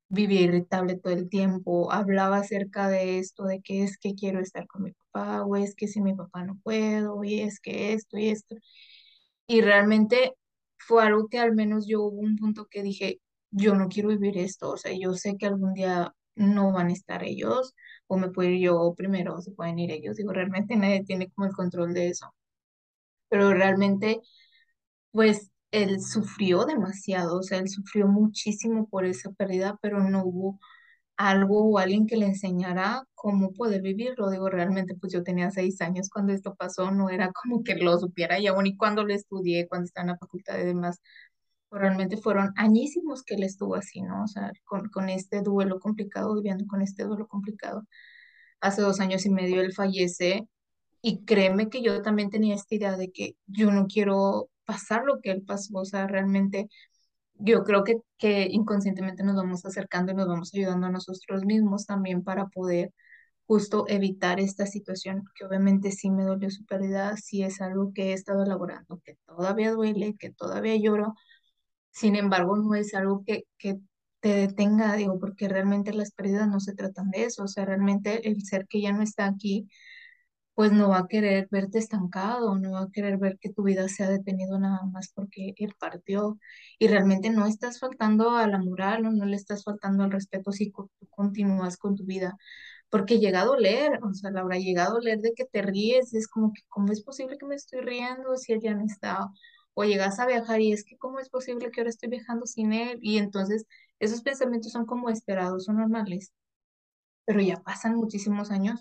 vivía 0.09 0.43
irritable 0.43 0.97
todo 0.97 1.13
el 1.13 1.29
tiempo, 1.29 1.93
hablaba 1.93 2.39
acerca 2.39 2.89
de 2.89 3.19
esto, 3.19 3.45
de 3.45 3.61
que 3.63 3.83
es 3.85 3.99
que 3.99 4.15
quiero 4.15 4.41
estar 4.41 4.67
con 4.69 4.85
mi 4.85 4.93
papá, 4.93 5.45
o 5.45 5.57
es 5.57 5.75
que 5.75 5.89
si 5.89 6.01
mi 6.01 6.15
papá 6.15 6.45
no 6.45 6.59
puedo, 6.63 7.25
y 7.25 7.41
es 7.41 7.61
que 7.61 7.93
esto 7.95 8.19
y 8.19 8.29
esto. 8.29 8.57
Y 9.47 9.61
realmente 9.61 10.33
fue 10.79 11.05
algo 11.05 11.29
que 11.29 11.39
al 11.39 11.55
menos 11.55 11.87
yo 11.87 12.03
hubo 12.03 12.21
un 12.21 12.37
punto 12.37 12.67
que 12.67 12.83
dije, 12.83 13.21
yo 13.51 13.75
no 13.75 13.89
quiero 13.89 14.09
vivir 14.11 14.39
esto, 14.39 14.71
o 14.71 14.77
sea, 14.77 14.93
yo 14.99 15.15
sé 15.15 15.37
que 15.39 15.47
algún 15.47 15.75
día 15.75 16.13
no 16.35 16.73
van 16.73 16.89
a 16.89 16.93
estar 16.93 17.23
ellos, 17.25 17.75
o 18.07 18.17
me 18.19 18.31
puedo 18.31 18.51
ir 18.51 18.61
yo 18.63 18.95
primero, 18.97 19.35
o 19.37 19.41
se 19.43 19.53
pueden 19.53 19.79
ir 19.79 19.91
ellos, 19.93 20.17
digo, 20.17 20.33
realmente 20.33 20.77
nadie 20.77 21.05
tiene 21.05 21.31
como 21.31 21.47
el 21.49 21.55
control 21.55 21.95
de 21.95 22.09
eso, 22.09 22.35
pero 23.29 23.53
realmente, 23.55 24.21
pues, 25.13 25.51
él 25.73 26.01
sufrió 26.03 26.65
demasiado, 26.67 27.39
o 27.39 27.43
sea, 27.43 27.59
él 27.59 27.69
sufrió 27.69 28.09
muchísimo 28.09 28.89
por 28.89 29.05
esa 29.07 29.33
pérdida, 29.33 29.79
pero 29.83 30.01
no 30.09 30.25
hubo 30.25 30.61
algo 31.17 31.65
o 31.71 31.79
alguien 31.79 32.07
que 32.07 32.17
le 32.17 32.27
enseñara 32.27 33.05
cómo 33.15 33.53
poder 33.53 33.83
vivirlo. 33.83 34.31
Digo, 34.31 34.49
realmente, 34.51 34.95
pues 34.97 35.13
yo 35.13 35.23
tenía 35.23 35.51
seis 35.51 35.81
años 35.81 36.11
cuando 36.11 36.33
esto 36.33 36.55
pasó, 36.55 36.91
no 36.91 37.11
era 37.11 37.33
como 37.33 37.63
que 37.65 37.77
lo 37.77 37.99
supiera 37.99 38.39
y 38.39 38.47
aún 38.47 38.67
y 38.67 38.77
cuando 38.77 39.05
lo 39.05 39.15
estudié, 39.15 39.69
cuando 39.69 39.87
estaba 39.87 40.05
en 40.05 40.11
la 40.13 40.19
facultad 40.19 40.59
y 40.59 40.65
demás, 40.67 41.01
pues 41.69 41.83
realmente 41.83 42.17
fueron 42.17 42.53
añísimos 42.57 43.23
que 43.25 43.35
él 43.37 43.45
estuvo 43.45 43.75
así, 43.77 44.03
¿no? 44.03 44.25
O 44.25 44.29
sea, 44.29 44.53
con, 44.65 44.89
con 44.91 45.09
este 45.09 45.43
duelo 45.43 45.81
complicado, 45.81 46.35
viviendo 46.35 46.67
con 46.67 46.83
este 46.83 47.05
duelo 47.05 47.27
complicado. 47.29 47.85
Hace 48.61 48.83
dos 48.83 49.01
años 49.01 49.27
y 49.27 49.31
medio 49.31 49.61
él 49.61 49.73
fallece 49.73 50.49
y 51.03 51.25
créeme 51.25 51.69
que 51.71 51.83
yo 51.83 52.03
también 52.03 52.31
tenía 52.31 52.55
esta 52.55 52.75
idea 52.75 52.97
de 52.97 53.11
que 53.13 53.37
yo 53.47 53.71
no 53.73 53.87
quiero 53.87 54.51
pasar 54.65 55.05
lo 55.05 55.21
que 55.21 55.31
él 55.31 55.43
pasó, 55.43 55.79
o 55.79 55.85
sea, 55.85 56.07
realmente 56.07 56.69
yo 57.35 57.65
creo 57.65 57.85
que, 57.85 57.99
que 58.19 58.49
inconscientemente 58.51 59.23
nos 59.25 59.37
vamos 59.37 59.65
acercando 59.65 60.13
y 60.13 60.15
nos 60.15 60.29
vamos 60.29 60.53
ayudando 60.55 60.87
a 60.87 60.91
nosotros 60.91 61.45
mismos 61.45 61.87
también 61.87 62.23
para 62.23 62.47
poder 62.47 62.93
justo 63.47 63.85
evitar 63.89 64.41
esta 64.41 64.67
situación, 64.67 65.25
que 65.37 65.45
obviamente 65.45 65.93
sí 65.93 66.11
me 66.11 66.25
dolió 66.25 66.51
su 66.51 66.65
pérdida, 66.65 67.17
sí 67.17 67.43
es 67.43 67.61
algo 67.61 67.93
que 67.95 68.11
he 68.11 68.13
estado 68.15 68.43
elaborando, 68.45 69.01
que 69.05 69.17
todavía 69.27 69.73
duele, 69.73 70.17
que 70.19 70.31
todavía 70.31 70.77
lloro, 70.77 71.15
sin 71.91 72.17
embargo 72.17 72.57
no 72.57 72.75
es 72.75 72.95
algo 72.95 73.25
que, 73.27 73.45
que 73.59 73.79
te 74.21 74.31
detenga, 74.31 74.97
digo, 74.97 75.19
porque 75.21 75.49
realmente 75.49 75.93
las 75.95 76.13
pérdidas 76.13 76.49
no 76.49 76.61
se 76.61 76.75
tratan 76.75 77.11
de 77.11 77.25
eso, 77.25 77.45
o 77.45 77.49
sea, 77.49 77.65
realmente 77.67 78.29
el 78.29 78.43
ser 78.45 78.67
que 78.69 78.81
ya 78.81 78.93
no 78.93 79.03
está 79.03 79.27
aquí 79.27 79.69
pues 80.55 80.73
no 80.73 80.89
va 80.91 80.99
a 81.01 81.09
querer 81.09 81.49
verte 81.51 81.79
estancado, 81.79 82.57
no 82.59 82.73
va 82.73 82.83
a 82.83 82.91
querer 82.93 83.19
ver 83.19 83.39
que 83.41 83.51
tu 83.53 83.65
vida 83.65 83.89
se 83.89 84.05
ha 84.05 84.09
detenido 84.09 84.59
nada 84.59 84.83
más 84.93 85.11
porque 85.15 85.55
él 85.57 85.75
partió 85.79 86.39
y 86.79 86.89
realmente 86.89 87.31
no 87.31 87.47
estás 87.47 87.81
faltando 87.81 88.31
a 88.37 88.47
la 88.47 88.59
moral 88.59 89.07
o 89.07 89.11
no 89.13 89.25
le 89.27 89.37
estás 89.37 89.65
faltando 89.65 90.05
al 90.05 90.13
respeto 90.13 90.53
si 90.53 90.71
tú 90.71 90.91
continúas 91.11 91.77
con 91.77 91.97
tu 91.97 92.05
vida, 92.05 92.37
porque 92.91 93.19
llega 93.19 93.43
a 93.43 93.45
doler, 93.47 94.01
o 94.03 94.15
sea, 94.15 94.31
Laura, 94.31 94.59
llega 94.59 94.85
a 94.87 94.91
doler 94.91 95.21
de 95.21 95.33
que 95.35 95.45
te 95.47 95.63
ríes, 95.63 96.15
es 96.15 96.29
como 96.29 96.53
que, 96.53 96.63
¿cómo 96.69 96.93
es 96.93 97.03
posible 97.03 97.37
que 97.39 97.47
me 97.47 97.57
estoy 97.57 97.81
riendo 97.81 98.37
si 98.37 98.53
él 98.53 98.61
ya 98.63 98.75
no 98.75 98.85
está? 98.85 99.29
o 99.75 99.85
llegas 99.85 100.19
a 100.21 100.27
viajar 100.27 100.61
y 100.61 100.73
es 100.73 100.85
que 100.85 100.97
cómo 100.99 101.19
es 101.21 101.29
posible 101.31 101.71
que 101.71 101.81
ahora 101.81 101.91
estoy 101.91 102.09
viajando 102.09 102.47
sin 102.47 102.73
él 102.73 102.99
y 103.03 103.19
entonces 103.19 103.67
esos 103.99 104.23
pensamientos 104.23 104.73
son 104.73 104.87
como 104.87 105.11
esperados 105.11 105.69
o 105.69 105.73
normales, 105.73 106.33
pero 107.25 107.41
ya 107.41 107.57
pasan 107.63 107.97
muchísimos 107.97 108.51
años, 108.51 108.81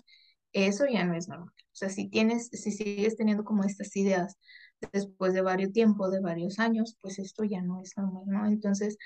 eso 0.54 0.86
ya 0.86 1.04
no 1.04 1.14
es 1.14 1.28
normal. 1.28 1.50
O 1.58 1.76
sea, 1.76 1.90
si 1.90 2.08
tienes, 2.08 2.48
si 2.48 2.72
sigues 2.72 3.16
teniendo 3.16 3.44
como 3.44 3.64
estas 3.64 3.94
ideas 3.96 4.38
después 4.92 5.34
de 5.34 5.42
varios 5.42 5.72
tiempo, 5.72 6.10
de 6.10 6.20
varios 6.20 6.58
años, 6.58 6.96
pues 7.02 7.18
esto 7.18 7.44
ya 7.44 7.62
no 7.62 7.80
es 7.82 7.96
normal, 7.96 8.24
¿no? 8.26 8.46
Entonces, 8.46 8.98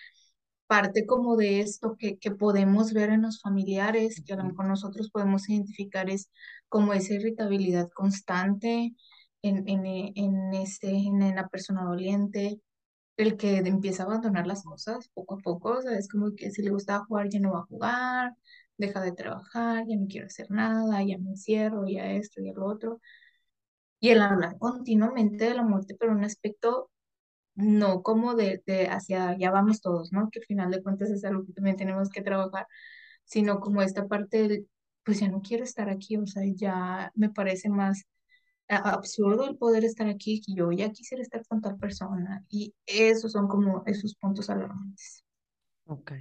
parte 0.67 1.07
como 1.07 1.37
de 1.37 1.61
esto 1.61 1.97
que, 1.99 2.19
que 2.19 2.31
podemos 2.31 2.93
ver 2.93 3.11
en 3.11 3.23
los 3.23 3.41
familiares, 3.41 4.23
que 4.27 4.35
a 4.35 4.37
lo 4.37 4.45
mejor 4.45 4.67
nosotros 4.67 5.11
podemos 5.11 5.49
identificar 5.49 6.11
es 6.11 6.31
como 6.69 6.93
esa 6.95 7.15
irritabilidad 7.15 7.89
constante 7.95 8.95
en, 9.43 9.69
en, 9.69 9.87
en, 9.87 10.55
este, 10.55 10.91
en 10.91 11.35
la 11.35 11.49
persona 11.49 11.85
doliente, 11.85 12.61
el 13.17 13.37
que 13.37 13.59
empieza 13.59 14.05
a 14.05 14.07
abandonar 14.07 14.47
las 14.47 14.65
cosas 14.65 15.09
poco 15.15 15.37
a 15.37 15.39
poco, 15.39 15.71
o 15.79 15.83
sea, 15.83 15.99
es 15.99 16.09
como 16.09 16.35
que 16.37 16.51
si 16.51 16.63
le 16.63 16.71
gusta 16.71 17.05
jugar 17.05 17.29
ya 17.31 17.41
no 17.41 17.53
va 17.53 17.61
a 17.61 17.67
jugar, 17.67 18.35
deja 18.79 19.01
de 19.03 19.13
trabajar, 19.13 19.85
ya 19.89 19.97
no 19.97 20.07
quiero 20.09 20.27
hacer 20.27 20.51
nada, 20.51 21.03
ya 21.05 21.19
me 21.19 21.31
encierro, 21.31 21.87
ya 21.89 22.13
esto 22.13 22.41
y 22.41 22.49
el 22.49 22.59
otro. 22.61 23.01
Y 24.01 24.11
el 24.11 24.23
hablar 24.23 24.59
continuamente 24.59 25.45
de 25.47 25.55
la 25.55 25.63
muerte, 25.65 25.97
pero 25.99 26.13
un 26.13 26.25
aspecto 26.25 26.91
no 27.55 28.03
como 28.03 28.35
de, 28.35 28.63
de 28.67 28.89
hacia 28.89 29.37
ya 29.39 29.51
vamos 29.51 29.81
todos, 29.83 30.13
¿no? 30.13 30.31
Que 30.31 30.41
al 30.41 30.47
final 30.47 30.71
de 30.71 30.83
cuentas 30.83 31.11
es 31.11 31.25
algo 31.25 31.45
que 31.47 31.53
también 31.53 31.77
tenemos 31.77 32.09
que 32.11 32.23
trabajar, 32.23 32.67
sino 33.25 33.61
como 33.61 33.83
esta 33.83 34.09
parte 34.09 34.49
del, 34.49 34.69
pues 35.05 35.21
ya 35.21 35.29
no 35.29 35.43
quiero 35.43 35.65
estar 35.65 35.91
aquí, 35.91 36.17
o 36.17 36.27
sea, 36.27 36.45
ya 36.57 37.13
me 37.17 37.31
parece 37.31 37.69
más 37.71 38.05
absurdo 38.69 39.47
el 39.49 39.57
poder 39.57 39.85
estar 39.85 40.09
aquí, 40.09 40.41
que 40.41 40.55
yo 40.55 40.73
ya 40.73 40.91
quisiera 40.93 41.23
estar 41.23 41.47
con 41.47 41.61
tal 41.63 41.79
persona, 41.79 42.45
y 42.51 42.75
esos 42.87 43.33
son 43.33 43.49
como 43.49 43.83
esos 43.87 44.15
puntos 44.17 44.51
alarmantes. 44.51 45.25
Ok. 45.91 46.13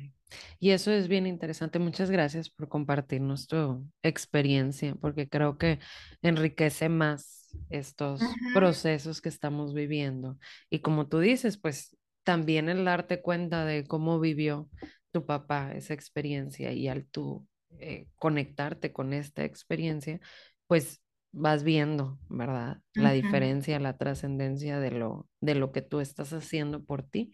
Y 0.59 0.69
eso 0.69 0.91
es 0.91 1.09
bien 1.09 1.27
interesante. 1.27 1.77
Muchas 1.77 2.09
gracias 2.09 2.49
por 2.49 2.69
compartirnos 2.69 3.47
tu 3.47 3.85
experiencia, 4.01 4.95
porque 4.95 5.27
creo 5.27 5.57
que 5.57 5.79
enriquece 6.21 6.87
más 6.87 7.49
estos 7.69 8.21
procesos 8.53 9.21
que 9.21 9.27
estamos 9.27 9.73
viviendo. 9.73 10.37
Y 10.69 10.79
como 10.79 11.09
tú 11.09 11.19
dices, 11.19 11.57
pues 11.57 11.97
también 12.23 12.69
el 12.69 12.85
darte 12.85 13.21
cuenta 13.21 13.65
de 13.65 13.85
cómo 13.85 14.21
vivió 14.21 14.69
tu 15.11 15.25
papá 15.25 15.73
esa 15.73 15.93
experiencia 15.93 16.71
y 16.71 16.87
al 16.87 17.05
tú 17.05 17.45
eh, 17.79 18.07
conectarte 18.15 18.93
con 18.93 19.11
esta 19.11 19.43
experiencia, 19.43 20.21
pues 20.67 21.01
vas 21.33 21.63
viendo, 21.63 22.19
¿verdad? 22.29 22.79
La 22.93 23.11
diferencia, 23.11 23.81
la 23.81 23.97
trascendencia 23.97 24.79
de 24.79 24.91
lo, 24.91 25.27
de 25.41 25.55
lo 25.55 25.73
que 25.73 25.81
tú 25.81 25.99
estás 25.99 26.31
haciendo 26.31 26.85
por 26.85 27.03
ti 27.03 27.33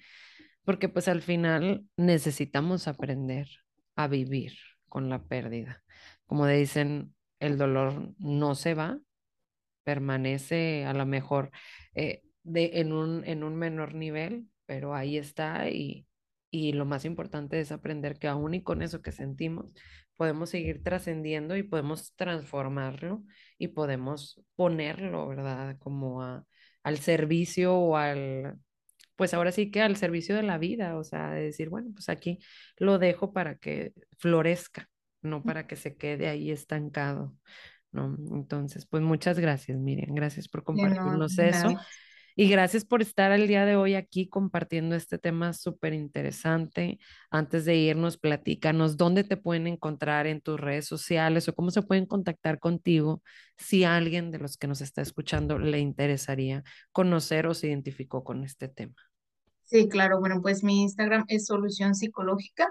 porque 0.65 0.89
pues 0.89 1.07
al 1.07 1.21
final 1.21 1.85
necesitamos 1.97 2.87
aprender 2.87 3.47
a 3.95 4.07
vivir 4.07 4.53
con 4.89 5.09
la 5.09 5.23
pérdida. 5.23 5.83
Como 6.25 6.47
dicen, 6.47 7.13
el 7.39 7.57
dolor 7.57 8.13
no 8.17 8.55
se 8.55 8.73
va, 8.73 8.99
permanece 9.83 10.85
a 10.85 10.93
lo 10.93 11.05
mejor 11.05 11.51
eh, 11.95 12.23
de, 12.43 12.71
en, 12.75 12.93
un, 12.93 13.25
en 13.25 13.43
un 13.43 13.55
menor 13.55 13.93
nivel, 13.95 14.47
pero 14.65 14.95
ahí 14.95 15.17
está 15.17 15.69
y, 15.69 16.07
y 16.51 16.73
lo 16.73 16.85
más 16.85 17.05
importante 17.05 17.59
es 17.59 17.71
aprender 17.71 18.17
que 18.19 18.27
aún 18.27 18.53
y 18.53 18.63
con 18.63 18.81
eso 18.81 19.01
que 19.01 19.11
sentimos, 19.11 19.73
podemos 20.15 20.49
seguir 20.51 20.83
trascendiendo 20.83 21.57
y 21.57 21.63
podemos 21.63 22.13
transformarlo 22.15 23.23
y 23.57 23.69
podemos 23.69 24.41
ponerlo, 24.55 25.27
¿verdad? 25.27 25.77
Como 25.79 26.21
a, 26.21 26.45
al 26.83 26.99
servicio 26.99 27.75
o 27.75 27.97
al, 27.97 28.59
pues 29.15 29.33
ahora 29.33 29.51
sí 29.51 29.71
que 29.71 29.81
al 29.81 29.95
servicio 29.95 30.35
de 30.35 30.43
la 30.43 30.57
vida, 30.57 30.97
o 30.97 31.03
sea, 31.03 31.31
de 31.31 31.43
decir, 31.43 31.69
bueno, 31.69 31.91
pues 31.93 32.09
aquí 32.09 32.39
lo 32.77 32.99
dejo 32.99 33.33
para 33.33 33.57
que 33.57 33.93
florezca, 34.17 34.89
no 35.21 35.43
para 35.43 35.67
que 35.67 35.75
se 35.75 35.95
quede 35.95 36.27
ahí 36.27 36.51
estancado, 36.51 37.35
¿no? 37.91 38.15
Entonces, 38.31 38.85
pues 38.85 39.03
muchas 39.03 39.39
gracias, 39.39 39.79
Miriam, 39.79 40.13
gracias 40.15 40.47
por 40.47 40.63
compartirnos 40.63 41.37
eso. 41.39 41.75
Y 42.35 42.49
gracias 42.49 42.83
por 42.83 43.03
estar 43.03 43.31
el 43.31 43.47
día 43.47 43.63
de 43.63 43.75
hoy 43.75 43.93
aquí 43.93 44.27
compartiendo 44.27 44.95
este 44.95 45.19
tema 45.19 45.53
súper 45.53 45.93
interesante. 45.93 46.97
Antes 47.29 47.65
de 47.65 47.75
irnos, 47.75 48.17
platícanos 48.17 48.97
dónde 48.97 49.23
te 49.23 49.37
pueden 49.37 49.67
encontrar 49.67 50.25
en 50.25 50.41
tus 50.41 50.59
redes 50.59 50.87
sociales 50.87 51.47
o 51.47 51.53
cómo 51.53 51.69
se 51.69 51.83
pueden 51.83 52.07
contactar 52.07 52.59
contigo 52.59 53.21
si 53.57 53.83
alguien 53.83 54.31
de 54.31 54.39
los 54.39 54.57
que 54.57 54.67
nos 54.67 54.81
está 54.81 55.03
escuchando 55.03 55.59
le 55.59 55.79
interesaría 55.79 56.63
conocer 56.91 57.45
o 57.45 57.53
se 57.53 57.67
identificó 57.67 58.23
con 58.23 58.43
este 58.43 58.67
tema. 58.67 58.95
Sí, 59.61 59.87
claro. 59.87 60.19
Bueno, 60.19 60.41
pues 60.41 60.63
mi 60.63 60.81
Instagram 60.81 61.25
es 61.27 61.45
Solución 61.45 61.93
Psicológica. 61.93 62.67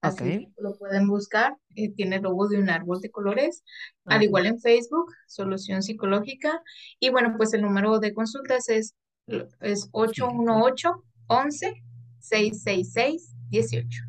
Así 0.00 0.48
lo 0.58 0.76
pueden 0.78 1.06
buscar. 1.06 1.56
Eh, 1.76 1.92
tiene 1.94 2.16
el 2.16 2.22
logo 2.22 2.48
de 2.48 2.58
un 2.58 2.70
árbol 2.70 3.00
de 3.00 3.10
colores. 3.10 3.62
Al 4.04 4.22
igual 4.24 4.46
en 4.46 4.60
Facebook, 4.60 5.06
Solución 5.28 5.82
Psicológica. 5.82 6.60
Y 6.98 7.10
bueno, 7.10 7.34
pues 7.36 7.54
el 7.54 7.62
número 7.62 8.00
de 8.00 8.12
consultas 8.12 8.68
es, 8.68 8.96
es 9.26 9.88
818 9.92 11.04
11 11.28 11.82
666 12.18 13.34
18. 13.50 14.02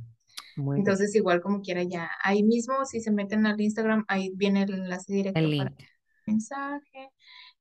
Entonces, 0.75 1.15
igual 1.15 1.41
como 1.41 1.61
quiera 1.61 1.83
ya, 1.83 2.11
ahí 2.23 2.43
mismo, 2.43 2.85
si 2.85 3.01
se 3.01 3.11
meten 3.11 3.45
al 3.45 3.59
Instagram, 3.59 4.05
ahí 4.07 4.31
viene 4.35 4.63
el 4.63 4.73
enlace 4.73 5.11
directo 5.11 5.39
el 5.39 5.57
para 5.57 5.69
el 5.69 5.87
mensaje 6.27 7.09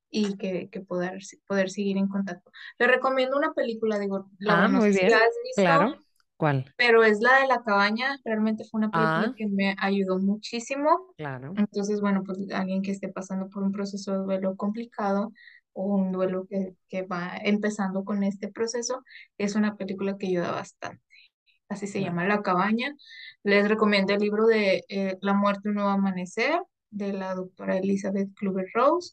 y 0.09 0.37
que, 0.37 0.69
que, 0.69 0.81
poder, 0.81 1.19
poder 1.47 1.69
seguir 1.71 1.97
en 1.97 2.07
contacto. 2.07 2.51
Le 2.77 2.87
recomiendo 2.87 3.35
una 3.35 3.53
película, 3.53 3.97
digo, 3.97 4.29
la 4.37 4.65
ah, 4.65 4.67
muy 4.67 4.91
bien. 4.91 5.11
has 5.11 5.21
visto, 5.43 5.61
claro. 5.61 5.95
¿Cuál? 6.37 6.65
Pero 6.77 7.03
es 7.03 7.19
la 7.21 7.39
de 7.39 7.47
La 7.47 7.63
Cabaña, 7.63 8.17
realmente 8.23 8.63
fue 8.69 8.79
una 8.79 8.91
película 8.91 9.27
ah. 9.29 9.33
que 9.35 9.47
me 9.47 9.75
ayudó 9.79 10.19
muchísimo. 10.19 11.13
Claro. 11.17 11.53
Entonces, 11.55 11.99
bueno, 11.99 12.21
pues 12.23 12.37
alguien 12.51 12.81
que 12.81 12.91
esté 12.91 13.09
pasando 13.09 13.49
por 13.49 13.63
un 13.63 13.71
proceso 13.71 14.11
de 14.11 14.17
duelo 14.19 14.55
complicado 14.55 15.31
o 15.73 15.83
un 15.95 16.11
duelo 16.11 16.45
que, 16.49 16.75
que 16.87 17.03
va 17.03 17.37
empezando 17.43 18.03
con 18.05 18.23
este 18.23 18.49
proceso, 18.49 19.03
es 19.37 19.55
una 19.55 19.75
película 19.75 20.17
que 20.17 20.27
ayuda 20.27 20.51
bastante. 20.51 21.01
Así 21.69 21.87
se 21.87 22.01
llama 22.01 22.25
La 22.27 22.41
Cabaña. 22.41 22.95
Les 23.43 23.67
recomiendo 23.67 24.13
el 24.13 24.19
libro 24.19 24.45
de 24.45 24.85
eh, 24.89 25.17
La 25.21 25.33
muerte, 25.33 25.69
un 25.69 25.75
nuevo 25.75 25.89
amanecer, 25.89 26.59
de 26.91 27.13
la 27.13 27.33
doctora 27.35 27.77
Elizabeth 27.77 28.33
Kluber 28.35 28.67
Rose. 28.73 29.11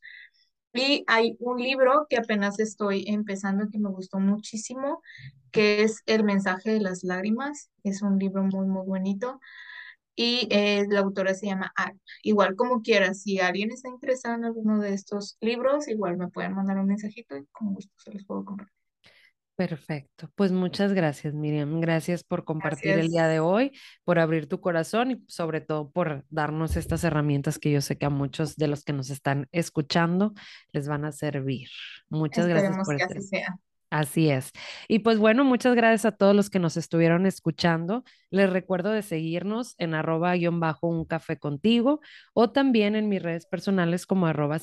Y 0.73 1.05
hay 1.09 1.37
un 1.41 1.59
libro 1.59 2.07
que 2.09 2.19
apenas 2.19 2.61
estoy 2.61 3.05
empezando 3.09 3.69
que 3.71 3.79
me 3.79 3.91
gustó 3.91 4.21
muchísimo, 4.21 5.03
que 5.51 5.83
es 5.83 6.03
El 6.07 6.25
mensaje 6.25 6.71
de 6.71 6.81
las 6.81 7.03
lágrimas. 7.03 7.71
Es 7.83 8.03
un 8.03 8.19
libro 8.19 8.43
muy, 8.45 8.67
muy 8.67 8.87
bonito. 8.87 9.41
Y 10.17 10.49
eh, 10.51 10.87
la 10.89 11.01
autora 11.01 11.35
se 11.35 11.47
llama 11.47 11.73
Alma. 11.77 12.01
Igual 12.23 12.57
como 12.57 12.83
quieras, 12.83 13.23
si 13.23 13.39
alguien 13.41 13.71
está 13.71 13.89
interesado 13.89 14.35
en 14.35 14.45
alguno 14.45 14.81
de 14.81 14.93
estos 14.93 15.37
libros, 15.41 15.89
igual 15.89 16.17
me 16.17 16.29
pueden 16.29 16.55
mandar 16.55 16.79
un 16.79 16.87
mensajito 16.87 17.37
y 17.37 17.47
con 17.53 17.75
gusto 17.75 17.93
se 17.99 18.13
los 18.13 18.25
puedo 18.25 18.45
compartir. 18.45 18.81
Perfecto. 19.61 20.31
Pues 20.37 20.53
muchas 20.53 20.95
gracias, 20.95 21.35
Miriam. 21.35 21.83
Gracias 21.83 22.25
por 22.25 22.47
compartir 22.47 22.93
el 22.93 23.09
día 23.09 23.29
de 23.29 23.41
hoy, 23.41 23.73
por 24.05 24.19
abrir 24.19 24.49
tu 24.49 24.59
corazón 24.59 25.11
y 25.11 25.25
sobre 25.29 25.61
todo 25.61 25.91
por 25.91 26.25
darnos 26.31 26.79
estas 26.79 27.05
herramientas 27.05 27.59
que 27.59 27.71
yo 27.71 27.83
sé 27.83 27.99
que 27.99 28.07
a 28.07 28.11
muchos 28.11 28.57
de 28.57 28.69
los 28.69 28.85
que 28.85 28.95
nos 28.95 29.11
están 29.11 29.49
escuchando 29.53 30.33
les 30.73 30.89
van 30.89 31.05
a 31.05 31.13
servir. 31.13 31.69
Muchas 32.09 32.47
gracias 32.47 32.75
por 32.87 32.97
que 32.97 33.03
así 33.03 33.21
sea. 33.21 33.59
Así 33.91 34.31
es. 34.31 34.53
Y 34.87 35.01
pues 35.01 35.19
bueno, 35.19 35.45
muchas 35.45 35.75
gracias 35.75 36.05
a 36.05 36.17
todos 36.17 36.35
los 36.35 36.49
que 36.49 36.61
nos 36.61 36.77
estuvieron 36.77 37.27
escuchando. 37.27 38.05
Les 38.31 38.49
recuerdo 38.49 38.91
de 38.93 39.03
seguirnos 39.03 39.75
en 39.79 39.95
arroba 39.95 40.33
guion 40.35 40.61
bajo 40.61 40.87
un 40.87 41.05
café 41.05 41.39
contigo 41.39 42.01
o 42.33 42.53
también 42.53 42.95
en 42.95 43.09
mis 43.09 43.21
redes 43.21 43.47
personales 43.47 44.07
como 44.07 44.27
arroba 44.29 44.59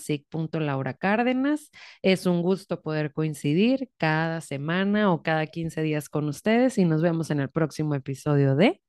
Laura 0.62 0.94
Cárdenas. 0.94 1.72
Es 2.02 2.26
un 2.26 2.42
gusto 2.42 2.82
poder 2.82 3.12
coincidir 3.12 3.90
cada 3.98 4.40
semana 4.40 5.12
o 5.12 5.22
cada 5.24 5.46
15 5.48 5.82
días 5.82 6.08
con 6.08 6.30
ustedes 6.30 6.78
y 6.78 6.86
nos 6.86 7.02
vemos 7.02 7.30
en 7.30 7.42
el 7.42 7.50
próximo 7.50 7.96
episodio 7.96 8.56
de 8.56 8.82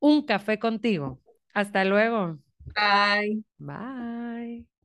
Un 0.00 0.26
café 0.26 0.58
contigo. 0.58 1.20
Hasta 1.54 1.84
luego. 1.84 2.38
Bye. 2.74 3.44
Bye. 3.58 4.66